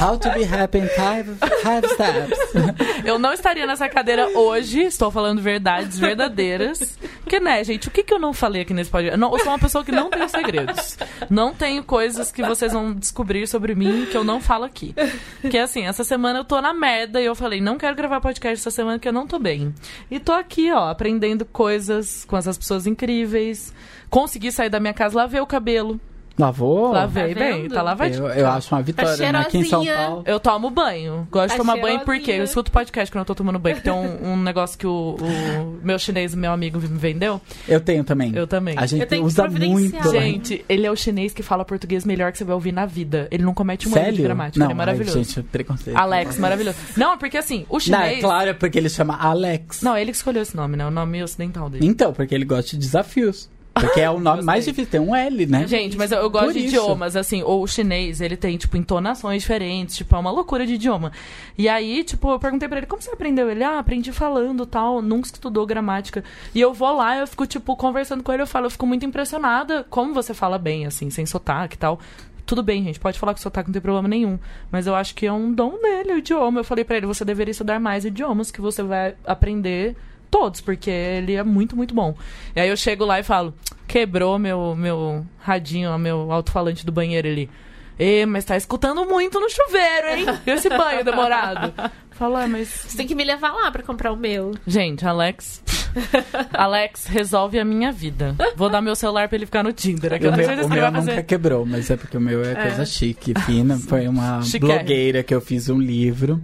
[0.00, 1.26] How to be happy in five,
[1.62, 2.38] five steps.
[3.04, 6.98] Eu não estaria nessa cadeira hoje, estou falando verdades verdadeiras.
[7.22, 9.18] Porque, né, gente, o que, que eu não falei aqui nesse podcast?
[9.18, 10.98] Não- eu sou uma pessoa que não tem segredos.
[11.30, 14.94] Não tenho coisas que vocês vão descobrir sobre mim que eu não falo aqui.
[15.40, 18.60] Porque, assim, essa semana eu tô na merda e eu falei, não quero gravar podcast
[18.60, 19.74] essa semana que eu não tô bem.
[20.10, 23.72] E tô aqui, ó, aprendendo coisas com essas pessoas incríveis.
[24.10, 26.00] Consegui sair da minha casa, lavei o cabelo.
[26.36, 26.92] Lavou?
[26.92, 28.24] Lavei Tá bem, tá lavadinho.
[28.26, 29.38] Eu, eu acho uma vitória, né?
[29.38, 30.08] Aqui em São cheirosinha.
[30.08, 30.22] Paulo.
[30.26, 31.28] Eu tomo banho.
[31.30, 32.38] Gosto de Tá tomar banho porque cheirosinha.
[32.38, 33.76] eu escuto podcast quando eu tô tomando banho.
[33.76, 37.40] Que tem um, um negócio que o, o meu chinês, meu amigo, me vendeu.
[37.68, 38.34] Eu tenho também.
[38.34, 38.74] Eu também.
[38.76, 40.10] A gente Eu tenho que usa muito.
[40.10, 43.28] Gente, ele é o chinês que fala português melhor que você vai ouvir na vida.
[43.30, 44.58] Ele não comete um erro de gramática.
[44.58, 45.18] Não, ele é maravilhoso.
[45.18, 45.96] Ai, gente, preconceito.
[45.96, 46.76] Alex, maravilhoso.
[46.96, 48.18] Não, porque assim, o Não, chinês.
[48.18, 49.82] é claro, é porque ele chama Alex.
[49.82, 50.84] Não, ele que escolheu esse nome, né?
[50.84, 51.86] O nome ocidental dele.
[51.86, 53.48] Então, porque ele gosta de desafios.
[53.74, 55.66] Porque é o nome mais difícil, tem um L, né?
[55.66, 56.68] Gente, mas eu, eu gosto Por de isso.
[56.68, 61.12] idiomas, assim, o chinês, ele tem, tipo, entonações diferentes, tipo, é uma loucura de idioma.
[61.58, 63.50] E aí, tipo, eu perguntei pra ele, como você aprendeu?
[63.50, 66.22] Ele, ah, aprendi falando, tal, nunca estudou gramática.
[66.54, 69.04] E eu vou lá, eu fico, tipo, conversando com ele, eu falo, eu fico muito
[69.04, 71.98] impressionada como você fala bem, assim, sem sotaque e tal.
[72.46, 74.38] Tudo bem, gente, pode falar que sotaque não tem problema nenhum.
[74.70, 76.60] Mas eu acho que é um dom dele, o idioma.
[76.60, 79.96] Eu falei pra ele, você deveria estudar mais idiomas, que você vai aprender
[80.34, 82.16] todos, porque ele é muito, muito bom.
[82.56, 83.54] E aí eu chego lá e falo,
[83.86, 87.48] quebrou meu, meu radinho, meu alto-falante do banheiro ali.
[87.96, 90.26] Ê, mas tá escutando muito no chuveiro, hein?
[90.52, 91.72] Esse banho demorado.
[92.10, 92.66] Fala, "Ah, mas.
[92.68, 94.52] Você tem que me levar lá pra comprar o meu.
[94.66, 95.62] Gente, Alex.
[96.52, 98.34] Alex resolve a minha vida.
[98.56, 100.12] Vou dar meu celular pra ele ficar no Tinder.
[100.14, 101.22] Aqui eu O meu, o que meu nunca fazer.
[101.22, 103.78] quebrou, mas é porque o meu é, coisa chique, fina.
[103.78, 106.40] Foi uma blogueira que eu fiz um livro.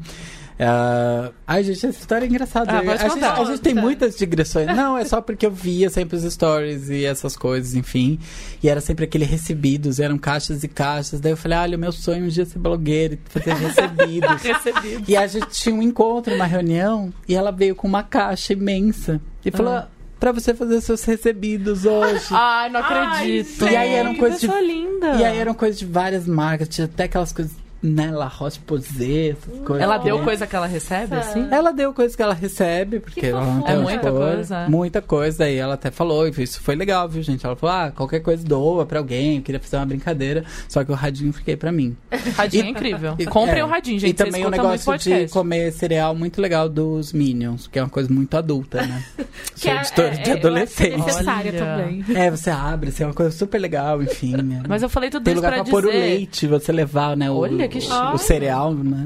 [0.63, 2.71] Ah, ai, gente, essa história é engraçada.
[2.73, 3.33] Ah, a, gente, contar.
[3.41, 3.87] a gente tem Conta.
[3.87, 4.67] muitas digressões.
[4.77, 8.19] Não, é só porque eu via sempre os stories e essas coisas, enfim.
[8.63, 11.19] E era sempre aquele recebidos, eram caixas e caixas.
[11.21, 14.43] Daí eu falei, olha, o meu sonho é um dia ser blogueira e fazer recebidos.
[14.43, 15.05] Recebido.
[15.09, 19.21] E a gente tinha um encontro, uma reunião, e ela veio com uma caixa imensa.
[19.45, 19.89] E falou, Ah.
[20.19, 22.27] pra você fazer seus recebidos hoje.
[22.33, 23.65] Ai, não Ai, acredito.
[23.67, 25.15] E aí eram coisas de- linda.
[25.17, 29.59] E aí eram coisas de várias marcas, tinha até aquelas coisas, né, La Roche-Posay, essas
[29.67, 29.83] coisas.
[29.83, 30.25] Ela deu né?
[30.25, 31.49] coisa que ela recebe, assim?
[31.51, 34.69] Ela deu coisa que ela recebe, porque Que ela não tem É muita coisa, é.
[34.69, 37.45] Muita coisa, e ela até falou, isso foi legal, viu, gente?
[37.47, 40.93] Ela falou, ah, qualquer coisa doa pra alguém, eu queria fazer uma brincadeira, só que
[40.93, 41.97] o radinho fiquei pra mim.
[42.37, 43.15] Radinho E- é incrível.
[43.19, 43.65] E- Comprem é.
[43.65, 44.11] o radinho, gente.
[44.11, 48.13] E também o negócio de comer cereal muito legal dos Minions, que é uma coisa
[48.13, 49.03] muito adulta, né?
[49.55, 50.97] Sou é- editora é- de que é adolescente.
[50.99, 51.59] necessária Olha.
[51.77, 52.05] também.
[52.15, 54.37] É, você abre, assim, é uma coisa super legal, enfim.
[54.37, 54.63] né?
[54.69, 55.99] Mas eu falei tudo Tem isso lugar pra pra, pôr o dizer...
[55.99, 57.31] leite, você levar, né?
[57.31, 57.95] Olha, que chique.
[58.15, 59.05] o cereal, né?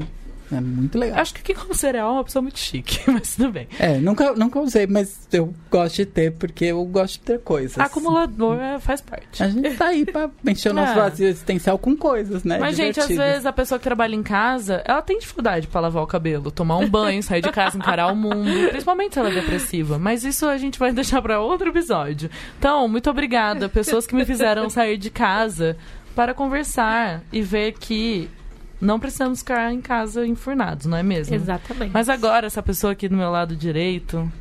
[0.51, 1.19] É muito legal.
[1.19, 3.67] Acho que quem come cereal é uma pessoa muito chique, mas tudo bem.
[3.79, 7.79] É, nunca, nunca usei, mas eu gosto de ter, porque eu gosto de ter coisas.
[7.79, 9.41] Acumulador é, faz parte.
[9.41, 10.95] A gente tá aí pra encher o nosso É.
[10.95, 12.59] vazio existencial com coisas, né?
[12.59, 16.03] Mas, gente, às vezes a pessoa que trabalha em casa, ela tem dificuldade pra lavar
[16.03, 19.33] o cabelo, tomar um banho, sair de casa, encarar o mundo, principalmente se ela é
[19.33, 19.97] depressiva.
[19.97, 22.29] Mas isso a gente vai deixar pra outro episódio.
[22.59, 25.75] Então, muito obrigada, pessoas que me fizeram sair de casa
[26.15, 28.29] para conversar e ver que
[28.79, 31.35] não precisamos ficar em casa enfurnados, não é mesmo?
[31.35, 31.91] Exatamente.
[31.93, 34.31] Mas agora, essa pessoa aqui do meu lado direito.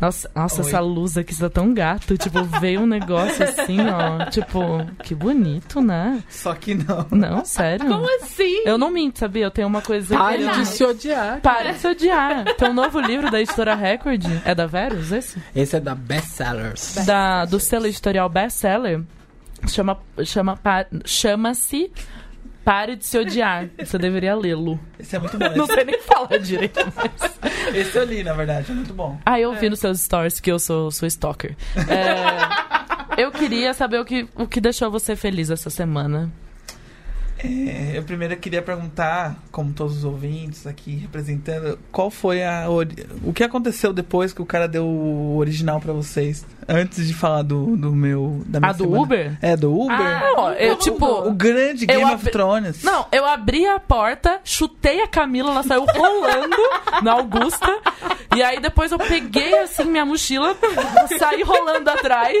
[0.00, 0.68] Nossa, nossa Oi.
[0.68, 2.18] essa luz aqui está tão gato.
[2.18, 4.26] Tipo, veio um negócio assim, ó.
[4.28, 6.22] Tipo, que bonito, né?
[6.28, 7.06] Só que não.
[7.10, 7.86] Não, sério.
[7.86, 8.62] Como assim?
[8.66, 9.44] Eu não minto, sabia?
[9.44, 10.16] Eu tenho uma coisa.
[10.16, 11.40] Pare de se odiar.
[11.40, 12.44] Pare de se odiar.
[12.56, 14.24] Tem um novo livro da editora Record.
[14.44, 15.42] É da Verus, esse?
[15.54, 16.96] Esse é da Bestsellers.
[17.06, 19.02] Da, do selo editorial bestseller.
[19.66, 20.58] Chama, chama,
[21.06, 21.90] chama-se
[22.66, 23.68] Pare de se odiar.
[23.78, 24.76] Você deveria lê-lo.
[24.98, 25.54] Esse é muito bom.
[25.54, 27.38] Não sei nem falar direito, mas.
[27.72, 28.72] Esse, eu li, na verdade.
[28.72, 29.16] É muito bom.
[29.24, 31.54] Ah, eu vi nos seus stories que eu sou, sou stalker.
[31.76, 36.28] É, eu queria saber o que, o que deixou você feliz essa semana.
[37.46, 42.66] É, eu primeiro queria perguntar, como todos os ouvintes aqui representando, qual foi a
[43.24, 46.44] o que aconteceu depois que o cara deu o original pra vocês?
[46.68, 49.02] Antes de falar do, do meu da minha A do semana.
[49.02, 49.38] Uber?
[49.40, 49.96] É do Uber.
[49.96, 51.30] Ah, Não, eu, o tipo.
[51.32, 52.82] grande eu Game of abri- Thrones.
[52.82, 56.56] Não, eu abri a porta, chutei a Camila, ela saiu rolando
[57.02, 57.72] na Augusta.
[58.36, 60.56] E aí depois eu peguei assim minha mochila,
[61.18, 62.36] saí rolando atrás.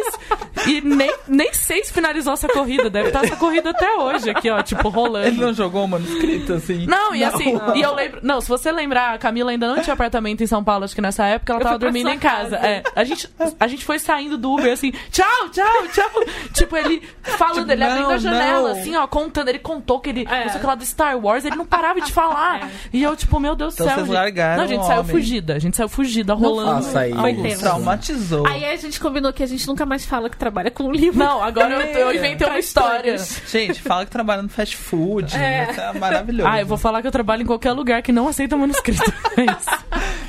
[0.66, 2.90] E nem, nem sei se finalizou essa corrida.
[2.90, 5.26] Deve estar essa corrida até hoje aqui, ó, tipo, rolando.
[5.28, 6.86] Ele não jogou o manuscrito assim?
[6.86, 7.76] Não, e assim, Não.
[7.76, 8.20] e eu lembro.
[8.22, 11.00] Não, se você lembrar, a Camila ainda não tinha apartamento em São Paulo, acho que
[11.00, 12.56] nessa época ela Eu tava dormindo em casa.
[12.56, 12.66] casa.
[12.66, 13.28] É, a gente,
[13.60, 16.10] a gente foi saindo do Uber, assim, tchau, tchau, tchau.
[16.52, 18.80] tipo, ele falando, Tipo, ele abrindo não, a janela, não.
[18.80, 19.48] assim, ó, contando.
[19.48, 20.44] Ele contou que ele, É.
[20.44, 22.68] não sei o que lá do Star Wars, ele não parava de falar.
[22.92, 23.94] E eu, tipo, meu Deus do Então céu.
[23.96, 24.14] vocês gente.
[24.14, 25.12] largaram Não, a gente saiu homem.
[25.12, 25.54] fugida.
[25.54, 26.82] A gente saiu fugida, rolando.
[26.84, 27.18] faça isso.
[27.18, 27.42] a Foi luz.
[27.42, 27.60] tenso.
[27.62, 28.46] Traumatizou.
[28.46, 31.18] Aí a gente combinou que a gente nunca mais fala que trabalha com livro.
[31.18, 33.16] Não, agora eu, eu inventei uma história.
[33.46, 35.34] Gente, fala que trabalha no fast food.
[35.36, 35.68] É.
[35.70, 36.48] Isso é maravilhoso.
[36.48, 39.02] Ah, eu vou falar que eu trabalho em qualquer lugar que não aceita manuscrito.
[39.36, 39.84] É isso.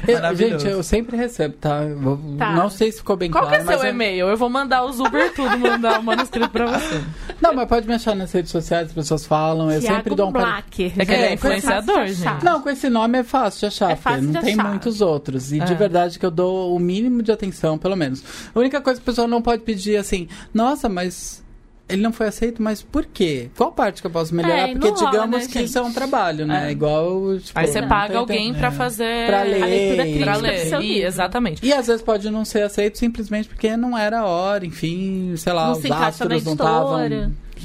[0.06, 0.60] Eu- Maravilhoso.
[0.66, 1.82] gente, eu sempre recebo, tá?
[1.84, 2.52] Eu vou- Tá.
[2.52, 3.64] Não sei se ficou bem Qual que claro.
[3.64, 4.28] é mas seu eu- e-mail?
[4.28, 7.02] Eu vou mandar os Uber tudo, mandar o manuscrito pra você.
[7.42, 9.72] Não, mas pode me achar nas redes sociais, as pessoas falam.
[9.72, 10.32] Eu sempre dou um.
[10.34, 10.94] Black.
[10.98, 12.44] É que ele é influenciador, gente.
[12.44, 14.68] Não, com esse nome é fácil de achar, É porque fácil não de tem achar.
[14.70, 15.37] muitos outros.
[15.52, 15.64] E É.
[15.66, 18.24] de verdade que eu dou o mínimo de atenção, pelo menos.
[18.54, 21.44] A única coisa que a pessoa não pode pedir assim, nossa, mas
[21.90, 23.50] ele não foi aceito, mas por quê?
[23.56, 24.68] Qual parte que eu posso melhorar?
[24.68, 25.66] É, e porque rola, digamos né, que gente?
[25.70, 26.68] isso é um trabalho, né?
[26.68, 26.72] É.
[26.72, 27.40] Igual.
[27.40, 28.60] Tipo, Aí você não paga alguém tempo.
[28.60, 30.64] pra fazer Pra a ler, leitura e- crítica pra do ler.
[30.82, 31.08] livro.
[31.08, 31.66] Exatamente.
[31.66, 35.54] E às vezes pode não ser aceito simplesmente porque não era a hora, enfim, sei
[35.54, 36.98] lá, Não os se astros não estavam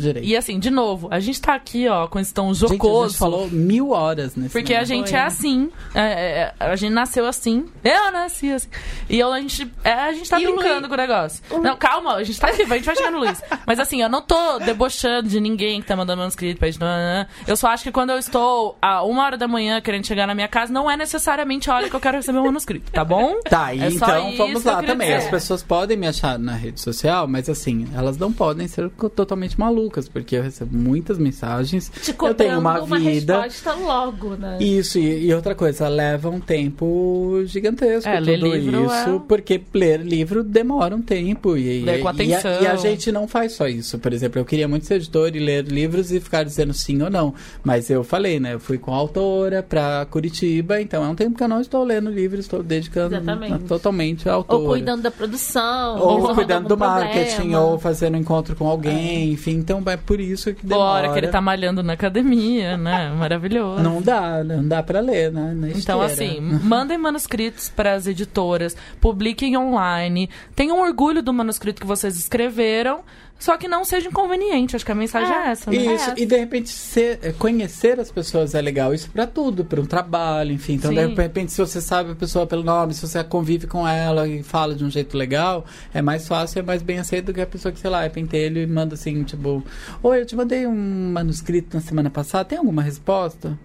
[0.00, 0.26] direito.
[0.26, 3.08] E assim, de novo, a gente tá aqui, ó, com esse tom Gente, a jocoso.
[3.10, 5.18] gente falou mil horas nesse Porque a gente Foi.
[5.18, 5.70] é assim.
[5.94, 7.66] É, é, a gente nasceu assim.
[7.84, 8.68] Eu nasci assim.
[9.08, 11.42] E eu, a, gente, é, a gente tá E o brincando Luiz- com o negócio.
[11.62, 13.42] Não, calma, a gente tá aqui, a gente vai chegar no Luiz.
[13.66, 16.80] Mas assim, eu não tô debochando de ninguém que tá mandando manuscrito pra gente.
[16.80, 17.26] não, não, não.
[17.46, 20.34] Eu só acho que quando eu estou a uma hora da manhã querendo chegar na
[20.34, 23.34] minha casa, não é necessariamente a hora que eu quero receber o manuscrito, tá bom?
[23.48, 25.08] Tá, e É então vamos lá também.
[25.08, 25.24] dizer.
[25.24, 29.58] As pessoas podem me achar na rede social, mas assim, elas não podem ser totalmente
[29.60, 31.90] malucas, porque eu recebo muitas mensagens.
[32.02, 33.42] Te eu tenho uma uma vida.
[33.42, 34.58] resposta logo, né?
[34.60, 39.20] Isso, e, e outra coisa, leva um tempo gigantesco É, ler tudo livro isso, é-
[39.28, 41.56] porque ler livro demora um tempo.
[41.56, 42.62] E, Ler com e- e a- atenção.
[42.62, 43.98] E, a, gente não faz só isso.
[43.98, 47.10] Por exemplo, eu queria muito ser editor e ler livros e ficar dizendo sim ou
[47.10, 47.34] não.
[47.62, 48.54] Mas eu falei, né?
[48.54, 51.84] Eu fui com a autora pra Curitiba, então é um tempo que eu não estou
[51.84, 53.64] lendo livros, estou dedicando Exatamente.
[53.64, 54.62] totalmente à autora.
[54.62, 55.98] Ou cuidando da produção.
[55.98, 57.60] Ou resolvendo cuidando do marketing, problema.
[57.60, 59.52] ou fazendo encontro com alguém, enfim.
[59.52, 60.84] Então é por isso que demora.
[60.88, 63.10] a hora que ele tá malhando na academia, né?
[63.16, 63.82] Maravilhoso.
[63.82, 65.52] Não dá, não dá pra ler, né?
[65.54, 66.04] na Então, esteira.
[66.32, 73.00] assim, mandem manuscritos para as editoras, publiquem online, tenham orgulho do manuscrito que vocês escreveram,
[73.42, 74.76] só que não seja inconveniente.
[74.76, 75.76] Acho que a mensagem é, É, essa, né?
[75.76, 76.14] Isso, É.
[76.16, 79.84] e de repente ser- é, conhecer as pessoas é legal, isso pra tudo, pra um
[79.86, 80.74] trabalho, enfim.
[80.74, 81.08] Então, Sim.
[81.08, 84.42] de repente, se você sabe a pessoa pelo nome, se você convive com ela e
[84.42, 87.46] fala de um jeito legal, é mais fácil, é mais bem aceito do que a
[87.46, 89.62] pessoa que, sei lá, é pentelho e manda assim, tipo,
[90.02, 93.58] Oi, eu te mandei um manuscrito na semana passada, tem alguma resposta?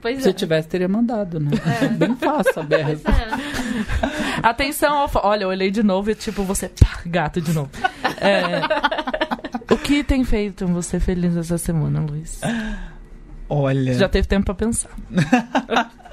[0.00, 0.30] Pois Se é.
[0.30, 1.50] eu tivesse, teria mandado, né?
[1.96, 2.98] Bem fácil saber a é.
[4.42, 7.70] Atenção, ao olha, eu olhei de novo e tipo, você, pá, gato de novo.
[8.20, 8.60] É,
[9.72, 12.40] o que tem feito você feliz essa semana, Luiz?
[13.48, 13.94] Olha.
[13.94, 14.90] Já teve tempo pra pensar.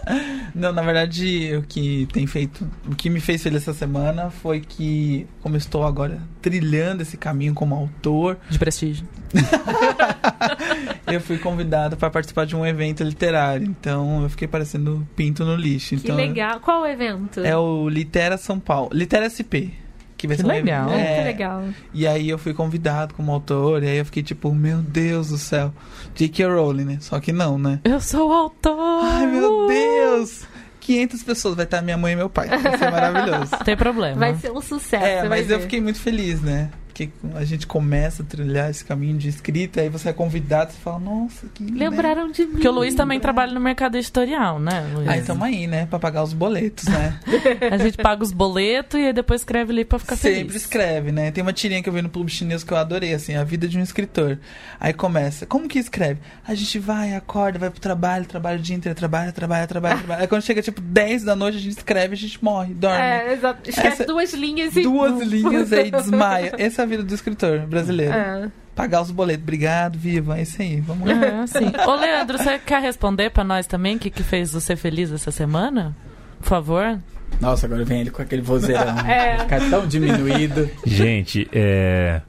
[0.54, 2.68] Não, na verdade, o que tem feito.
[2.90, 7.18] O que me fez feliz essa semana foi que, como eu estou agora trilhando esse
[7.18, 9.08] caminho como autor, De prestígio.
[11.08, 13.66] eu fui convidado para participar de um evento literário.
[13.68, 15.96] Então eu fiquei parecendo pinto no lixo.
[15.98, 16.60] Que Então, legal.
[16.60, 17.42] Qual o evento?
[17.42, 18.90] É o Litera São Paulo.
[18.94, 19.85] Litera SP.
[20.18, 20.88] Que vai Que ser legal.
[20.88, 21.64] evento- Muito é, legal.
[21.94, 25.38] E aí eu fui convidado como autor, e aí eu fiquei tipo, meu Deus do
[25.38, 25.74] céu.
[26.16, 26.46] J.K.
[26.48, 26.98] Rowling, né?
[27.02, 27.80] Só que não, né?
[27.84, 28.78] Eu sou autor!
[29.04, 30.44] Ai, meu Deus!
[30.80, 32.48] 500 pessoas, vai estar minha mãe e meu pai.
[32.48, 33.52] Vai ser maravilhoso.
[33.52, 34.18] Não tem problema.
[34.18, 35.04] Vai ser um sucesso.
[35.04, 36.70] É, mas eu fiquei muito feliz, né?
[36.96, 40.78] Porque a gente começa a trilhar esse caminho de escrita, aí você é convidado, você
[40.80, 41.62] fala, nossa, que.
[41.62, 41.90] né?
[41.90, 42.52] Lembraram de mim.
[42.54, 45.10] Porque o Luiz também trabalha no mercado editorial, né, Luiz?
[45.10, 45.88] Aí tamo aí, né?
[45.88, 47.20] Pra pagar os boletos, né?
[47.70, 50.56] A gente paga os boletos e aí depois escreve ali pra ficar Sempre feliz.
[50.56, 51.32] escreve, né?
[51.32, 53.68] Tem uma tirinha que eu vi no Publish News que eu adorei, assim, a vida
[53.68, 54.40] de um escritor.
[54.80, 56.22] Aí começa, como que escreve?
[56.48, 60.22] A gente vai, acorda, vai pro trabalho, trabalha o dia inteiro, trabalha, trabalha, trabalha, trabalha.
[60.22, 63.02] Aí quando chega tipo 10 da noite, a gente escreve, a gente morre, dorme.
[63.02, 63.70] É, exato.
[63.70, 64.82] Escreve Essa- duas linhas e.
[64.84, 66.54] Duas linhas aí desmaia.
[66.58, 68.14] Essa é a vida do escritor brasileiro.
[68.14, 68.52] É.
[68.76, 69.44] Pagar os boletos.
[69.44, 70.38] Obrigado, viva.
[70.38, 70.82] É isso aí.
[70.82, 71.14] Vamos lá.
[71.26, 71.72] É, sim.
[71.88, 75.32] Ô, Leandro, você quer responder pra nós também o que, que fez você feliz essa
[75.32, 75.96] semana?
[76.40, 77.00] Por favor.
[77.40, 78.96] Nossa, agora vem ele com aquele vozeirão.
[79.08, 79.40] É.
[79.40, 80.70] Ficar tão diminuído.
[80.86, 82.22] Gente, é.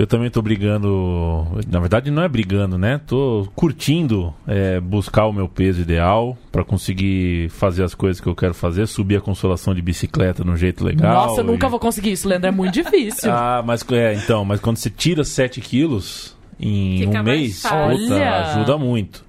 [0.00, 1.44] Eu também tô brigando.
[1.70, 2.98] Na verdade, não é brigando, né?
[3.06, 8.34] Tô curtindo é, buscar o meu peso ideal pra conseguir fazer as coisas que eu
[8.34, 11.26] quero fazer, subir a consolação de bicicleta de um jeito legal.
[11.26, 12.48] Nossa, eu nunca e- vou conseguir isso, Leandro.
[12.48, 13.30] É muito difícil.
[13.40, 18.78] Ah, mas é, então, mas quando você tira 7 quilos em Fica um mês, ajuda
[18.78, 19.22] muito.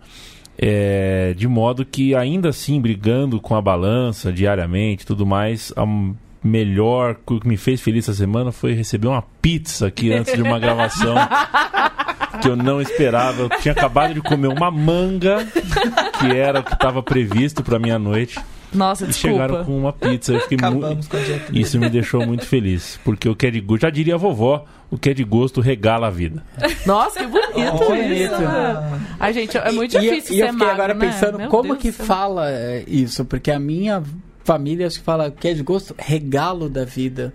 [0.58, 6.14] É, de modo que ainda assim, brigando com a balança diariamente e tudo mais, hum,
[6.44, 10.42] melhor, o que me fez feliz essa semana foi receber uma pizza aqui antes de
[10.42, 11.16] uma gravação.
[12.42, 13.44] que eu não esperava.
[13.44, 15.46] Eu tinha acabado de comer uma manga,
[16.20, 18.40] que era o que estava previsto para minha noite.
[18.74, 19.36] Nossa, E desculpa.
[19.36, 20.32] chegaram com uma pizza.
[20.34, 20.78] Eu fiquei muito.
[20.78, 21.46] Acabamos com a dieta.
[21.52, 22.98] Isso me deixou muito feliz.
[23.04, 25.60] Porque o que é de gosto, já diria a vovó, o que é de gosto
[25.60, 26.42] regala a vida.
[26.86, 28.14] Nossa, que bonito Olha.
[28.14, 28.34] isso.
[29.20, 31.06] Ai, gente, é muito E- difícil e, eu ser fiquei magro, agora né?
[31.06, 32.06] pensando Meu como Deus que céu.
[32.06, 34.02] fala é, isso, porque a minha
[34.44, 37.34] família acho que fala que é de gosto regalo da vida.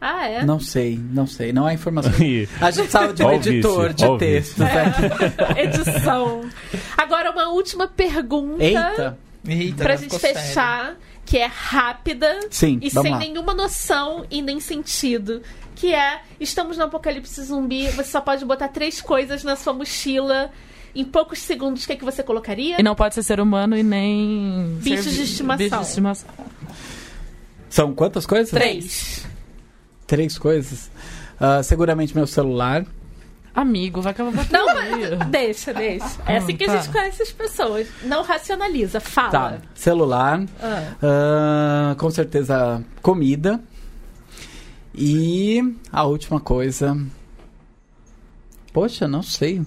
[0.00, 0.44] Ah, é?
[0.44, 2.12] Não sei, não sei, não há informação.
[2.60, 5.60] A gente precisava de um editor de ó o textos aqui.
[5.60, 6.48] Edição.
[6.96, 10.40] Agora, uma última pergunta Eita, Eita, pra gente ficou sério.
[10.40, 10.96] fechar,
[11.26, 13.18] que é rápida sim, e sem lá.
[13.18, 15.42] nenhuma noção e nem sentido.
[15.76, 20.50] Que é, estamos no apocalipse zumbi, você só pode botar três coisas na sua mochila.
[20.94, 22.80] Em poucos segundos, o que, é que você colocaria?
[22.80, 24.78] E não pode ser ser humano e nem.
[24.82, 25.58] Bichos ser- de estimação.
[25.66, 26.28] Bichos de estimação.
[27.68, 28.50] São quantas coisas?
[28.50, 29.26] Três.
[30.06, 30.90] Três coisas.
[31.38, 32.84] Ah, seguramente meu celular.
[33.54, 36.06] Amigo, vai acabar Não, mas- deixa, deixa.
[36.26, 36.72] É assim que tá.
[36.72, 37.88] a gente conhece as pessoas.
[38.04, 39.62] Não racionaliza, Tá, fala.
[39.74, 40.44] celular.
[40.60, 40.94] Ah.
[41.02, 43.60] Ah, com certeza comida.
[44.94, 45.60] E
[45.92, 46.96] a última coisa.
[48.72, 49.62] Poxa, não sei.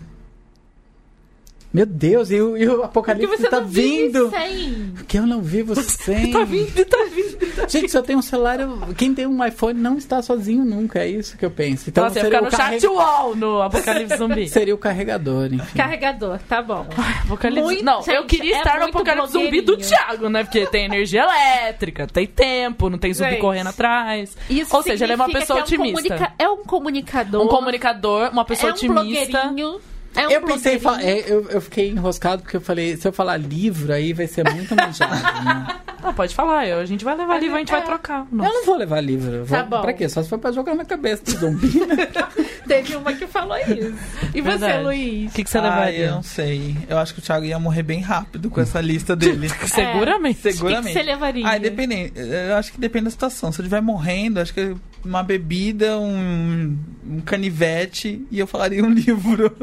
[1.73, 4.29] Meu Deus, e o, e o apocalipse você tá vindo.
[4.29, 4.91] sem.
[4.95, 6.29] Porque eu não vivo sem.
[6.31, 7.67] Tá vindo, tá vindo.
[7.67, 10.99] Gente, se eu tenho um celular, eu- quem tem um iPhone não está sozinho nunca.
[10.99, 11.89] É isso que eu penso.
[11.89, 14.47] Então Nossa, ia seria, ficar o no carre- chat wall no Apocalipse Zumbi.
[14.49, 15.75] seria o carregador, enfim.
[15.75, 16.85] Carregador, tá bom.
[17.25, 17.63] Apocalipse...
[17.63, 19.75] Muito- não, eu gente, queria é estar no Apocalipse Zumbi do.
[19.77, 20.43] Thiago, né?
[20.43, 24.37] Porque tem energia elétrica, tem tempo, não tem zumbi Gente, correndo atrás.
[24.47, 26.09] Isso Ou seja, ele é uma pessoa que é um otimista.
[26.17, 27.41] comunica- É um comunicador.
[27.43, 29.41] Um comunicador, uma pessoa é um otimista.
[29.41, 29.79] blogueirinho.
[30.15, 33.37] É um eu pensei, é, eu, eu fiquei enroscado porque eu falei, se eu falar
[33.37, 35.13] livro aí vai ser muito manjado,
[35.43, 35.79] né?
[36.05, 38.27] Ah, pode falar, eu, a gente vai levar livro, a gente vai trocar.
[38.29, 39.45] Eu não vou levar livro.
[39.45, 39.81] Vou, Tá bom.
[39.81, 40.09] Pra quê?
[40.09, 41.95] Só se for pra jogar na cabeça do zumbi, né?
[42.67, 43.93] Teve uma que falou isso.
[44.33, 44.83] E você, Verdade.
[44.83, 45.31] Luiz?
[45.31, 46.05] O que, que você Ah, levaria?
[46.07, 46.75] eu não sei.
[46.89, 49.47] Eu acho que o Thiago ia morrer bem rápido com essa lista dele.
[49.67, 50.39] Seguramente.
[50.39, 50.93] O que, que Seguramente.
[50.93, 51.47] você levaria?
[51.47, 52.11] Ah, depende.
[52.15, 53.51] Eu acho que depende da situação.
[53.53, 54.75] Se eu estiver morrendo, acho que
[55.05, 56.77] uma bebida, um,
[57.09, 59.55] um canivete e eu falaria um livro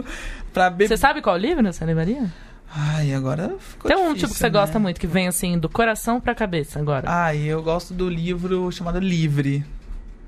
[0.52, 0.89] pra beber.
[0.89, 2.24] Você sabe qual livro você levaria?
[2.72, 4.51] Ai, agora ficou Tem um difícil, tipo que você né?
[4.51, 7.05] gosta muito, que vem assim, do coração pra cabeça agora.
[7.10, 9.64] Ai, eu gosto do livro chamado Livre.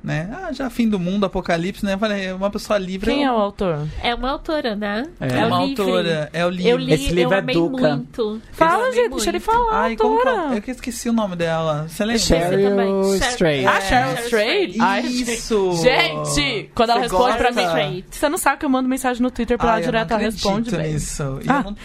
[0.03, 0.29] Né?
[0.33, 1.97] Ah, já fim do mundo, apocalipse, né?
[1.97, 3.09] Falei, uma pessoa livre.
[3.09, 3.87] Quem é eu- o autor?
[4.03, 5.05] É uma autora, né?
[5.20, 5.29] É.
[5.39, 5.83] É uma o livre.
[5.83, 6.69] autora, é o livro.
[6.70, 7.89] Eu li, Esse livro eu é amei Duca.
[7.97, 8.41] muito.
[8.51, 10.49] Fala, amei gente, deixa ele falar, Ai, como que autora.
[10.49, 11.87] eu, eu que esqueci o nome dela.
[11.89, 12.19] Você lembra?
[12.20, 13.15] Cheryl.
[13.15, 13.65] Strait.
[13.66, 14.70] Ah, Cheryl Strait?
[14.73, 14.81] Strait.
[14.81, 15.73] Ai, Isso!
[15.81, 17.87] Gente, quando ela Você responde pra gosta?
[17.89, 18.05] mim.
[18.11, 20.20] Você não sabe que eu mando mensagem no Twitter pra ela Ai, eu direto, ela
[20.20, 20.93] responde, velho.
[20.95, 21.23] nisso.
[21.45, 21.77] E Ah, eu não-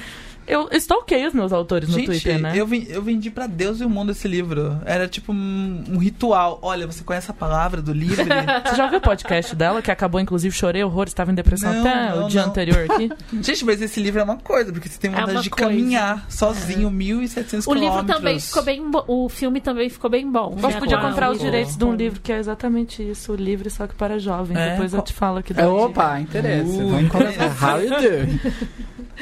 [0.47, 2.53] Eu stalkeei os meus autores no Gente, Twitter, né?
[2.55, 4.79] eu, eu vendi pra Deus e o mundo esse livro.
[4.85, 6.57] Era tipo um, um ritual.
[6.61, 8.23] Olha, você conhece a palavra do livre?
[8.65, 11.81] Você já ouviu o podcast dela, que acabou, inclusive, chorei horror, estava em depressão Não,
[11.81, 12.49] até não, o dia não.
[12.49, 13.09] anterior aqui.
[13.43, 15.69] Gente, mas esse livro é uma coisa, porque você tem É vontade uma de coisa.
[15.69, 18.15] caminhar sozinho 1.700 O livro quilômetros.
[18.17, 20.51] também ficou bem bo- O filme também ficou bem bom.
[20.55, 20.79] Você né?
[20.79, 23.95] podia comprar os direitos de um livro que é exatamente isso, o livre só que
[23.95, 24.57] para jovens.
[24.57, 25.53] É, Depois eu te falo aqui.
[25.59, 26.69] É, opa, interesse.
[26.69, 27.73] Uh, Vamos conversar.
[27.75, 28.39] How you doing?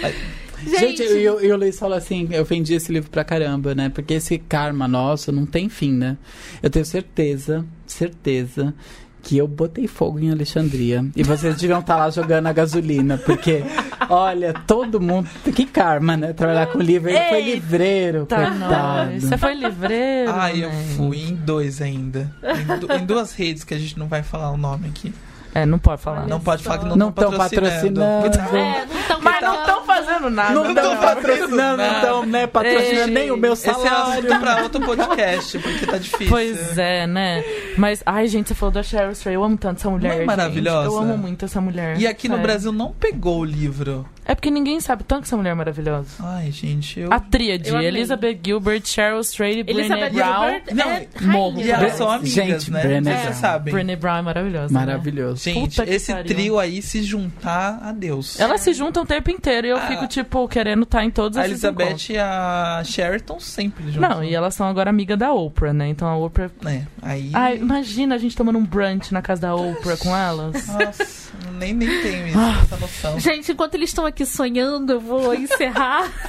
[0.79, 3.89] Gente, e o, e o Luiz fala assim, eu vendi esse livro pra caramba, né?
[3.89, 6.17] Porque esse karma nosso não tem fim, né?
[6.63, 8.73] Eu tenho certeza, certeza
[9.21, 11.03] que eu botei fogo em Alexandria.
[11.15, 13.63] E vocês deviam estar lá jogando a gasolina, porque,
[14.07, 15.27] olha, todo mundo...
[15.43, 16.31] Que karma, né?
[16.31, 17.09] Trabalhar com livro.
[17.09, 19.11] Ele foi livreiro, Tá, coitado.
[19.11, 19.23] nós.
[19.23, 20.31] Você foi livreiro?
[20.31, 20.85] Ai, eu né?
[20.95, 22.31] fui em dois ainda.
[22.43, 25.11] Em, du- em duas redes que a gente não vai falar o nome aqui.
[25.55, 26.27] É, não pode falar.
[26.27, 28.37] Não pode falar que não Não estão estão patrocinando.
[28.55, 30.53] É, não tão Mas não estão fazendo nada.
[30.53, 31.97] Não estão patrocinando, não.
[31.97, 32.45] então, né?
[32.45, 34.19] Patrocinando Ei, nem o meu Esse é salário.
[34.19, 36.27] assunto pra outro podcast, porque tá difícil.
[36.27, 37.41] Pois é, né?
[37.77, 39.33] Mas, ai, gente, você falou da Cheryl Strait.
[39.33, 40.09] Eu amo tanto essa mulher.
[40.09, 40.27] Não é gente.
[40.27, 40.87] maravilhosa?
[40.89, 41.97] Eu amo muito essa mulher.
[41.97, 42.37] E aqui no.
[42.37, 44.05] Brasil não pegou o livro.
[44.27, 46.09] É porque ninguém sabe tanto que essa mulher é maravilhosa.
[46.19, 47.13] Ai, gente, eu.
[47.13, 47.79] A tríade, Eu.
[47.79, 50.33] Elizabeth Gilbert, Cheryl Strait e Brené Brown.
[50.43, 51.61] Gilbert Não, é morro.
[51.61, 52.81] E elas são amigas, Gente, né?
[52.81, 53.33] Brené Vocês Brown.
[53.39, 53.73] sabem.
[53.73, 54.73] Brené Brown é maravilhosa.
[54.73, 54.79] né?
[54.79, 55.43] Maravilhoso.
[55.43, 58.39] Gente, Puta que esse trio aí se juntar a Deus.
[58.39, 59.81] Elas se juntam o tempo inteiro e eu Ah.
[59.87, 62.09] fico, tipo, querendo estar em todos A esses Elizabeth encontros.
[62.09, 64.09] e a Sheraton sempre juntas.
[64.09, 65.87] Não, e elas são agora amiga da Oprah, né?
[65.87, 66.49] Então a Oprah...
[66.65, 67.29] É, aí...
[67.33, 70.67] Ai, imagina a gente tomando um brunch na casa da Oprah com elas.
[70.67, 72.59] Nossa, nem, nem tenho isso, Ah.
[72.63, 73.19] essa noção.
[73.19, 76.07] Gente, enquanto eles estão aqui sonhando, eu vou encerrar.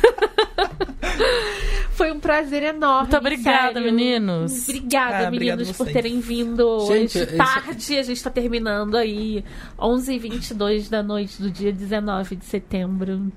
[1.93, 3.03] Foi um prazer enorme.
[3.11, 3.83] Muito obrigada, sério.
[3.83, 4.69] meninos.
[4.69, 7.99] Obrigada, Ah, meninos, por terem vindo Gente, hoje isso- tarde.
[7.99, 9.45] A gente tá terminando aí
[9.79, 13.33] 11h22 da noite do dia 19 de setembro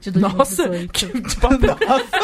[0.00, 0.92] de Nossa, 2018.
[0.92, 1.48] que, tipo,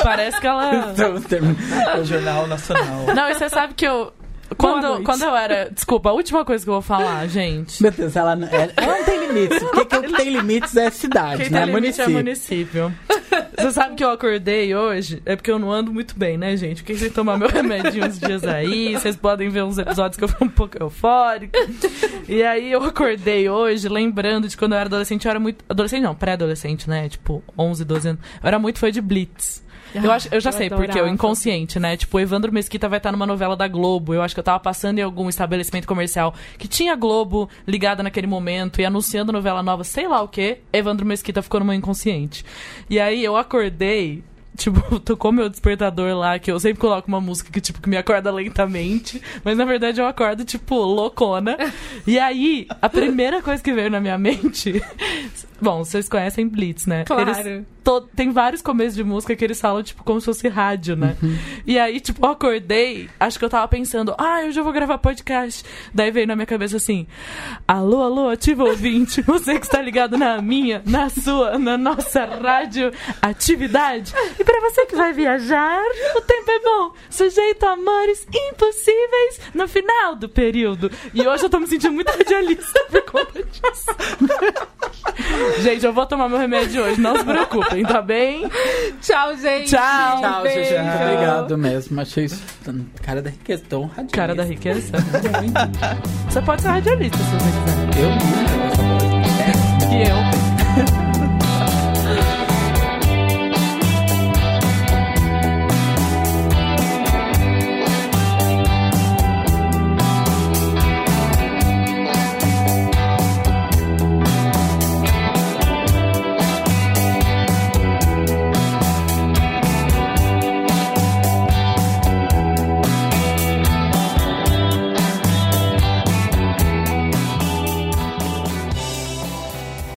[0.03, 0.93] parece que ela...
[0.93, 3.07] É o Jornal Nacional.
[3.15, 4.13] Não, e você sabe que eu...
[4.57, 5.71] Quando, quando eu era.
[5.75, 7.83] Desculpa, a última coisa que eu vou falar, gente.
[7.83, 9.59] Meu Deus, ela, não- ela, ela não tem limites.
[9.59, 11.65] Porque quem tem limites é cidade, Quem né?
[11.67, 12.85] tem limite é município.
[12.85, 12.95] município.
[13.59, 15.23] Você sabe que eu acordei hoje?
[15.27, 16.83] É porque eu não ando muito bem, né, gente?
[16.83, 18.95] Porque sem tomar meu remedinho uns dias aí.
[18.95, 21.59] Vocês podem ver uns episódios que eu fui um pouco eufórica.
[22.29, 25.27] E aí eu acordei hoje lembrando de quando eu era adolescente.
[25.27, 25.65] Eu era muito.
[25.69, 27.09] Adolescente não, pré-adolescente, né?
[27.09, 28.21] Tipo, 11, 12 anos.
[28.43, 29.63] Eu era muito fã de Blitz.
[29.95, 31.11] Eu, acho, eu já eu sei, porque adorava.
[31.11, 31.97] o inconsciente, né?
[31.97, 34.15] Tipo, o Evandro Mesquita vai estar numa novela da Globo.
[34.15, 38.27] Eu acho que eu tava passando em algum estabelecimento comercial que tinha Globo ligada naquele
[38.27, 40.59] momento e anunciando novela nova, sei lá o quê.
[40.73, 42.45] Evandro Mesquita ficou no meu inconsciente.
[42.89, 44.23] E aí eu acordei.
[44.59, 47.97] Tipo, tocou meu despertador lá, que eu sempre coloco uma música que, tipo, que me
[47.97, 49.23] acorda lentamente.
[49.45, 51.57] Mas na verdade eu acordo, tipo, loucona.
[52.07, 54.83] E aí, a primeira coisa que veio na minha mente.
[55.61, 57.05] Bom, vocês conhecem Blitz, né?
[57.05, 57.31] Claro.
[57.31, 60.95] Eles to- tem vários começos de música que eles falam, tipo, como se fosse rádio,
[60.95, 61.17] né?
[61.67, 64.99] E aí, tipo, eu acordei, acho que eu tava pensando, ah, eu já vou gravar
[64.99, 65.65] podcast.
[65.93, 67.09] Daí veio na minha cabeça assim:
[67.67, 72.93] alô, alô, ativo ouvinte, você que está ligado na minha, na sua, na nossa rádio
[73.21, 74.13] atividade.
[74.39, 75.83] E pra você que vai viajar,
[76.17, 76.93] o tempo é bom.
[77.11, 80.91] Sujeito a amores impossíveis no final do período.
[81.13, 83.87] E hoje eu tô me sentindo muito radialista por conta disso.
[85.61, 88.49] Gente, eu vou tomar meu remédio hoje, não se preocupem, tá bem?
[89.03, 89.71] Tchau, gente.
[89.71, 90.21] Tchau.
[90.21, 90.71] Tchau, Beijo.
[90.71, 90.83] gente.
[90.83, 92.01] Muito obrigado mesmo.
[92.01, 92.43] Achei isso.
[93.03, 94.17] Cara da riqueza, tão radialista.
[94.17, 94.93] Cara da riqueza.
[96.29, 97.51] Você pode ser radialista se você
[97.91, 98.05] quiser.
[98.05, 98.11] Eu
[100.15, 100.38] nunca.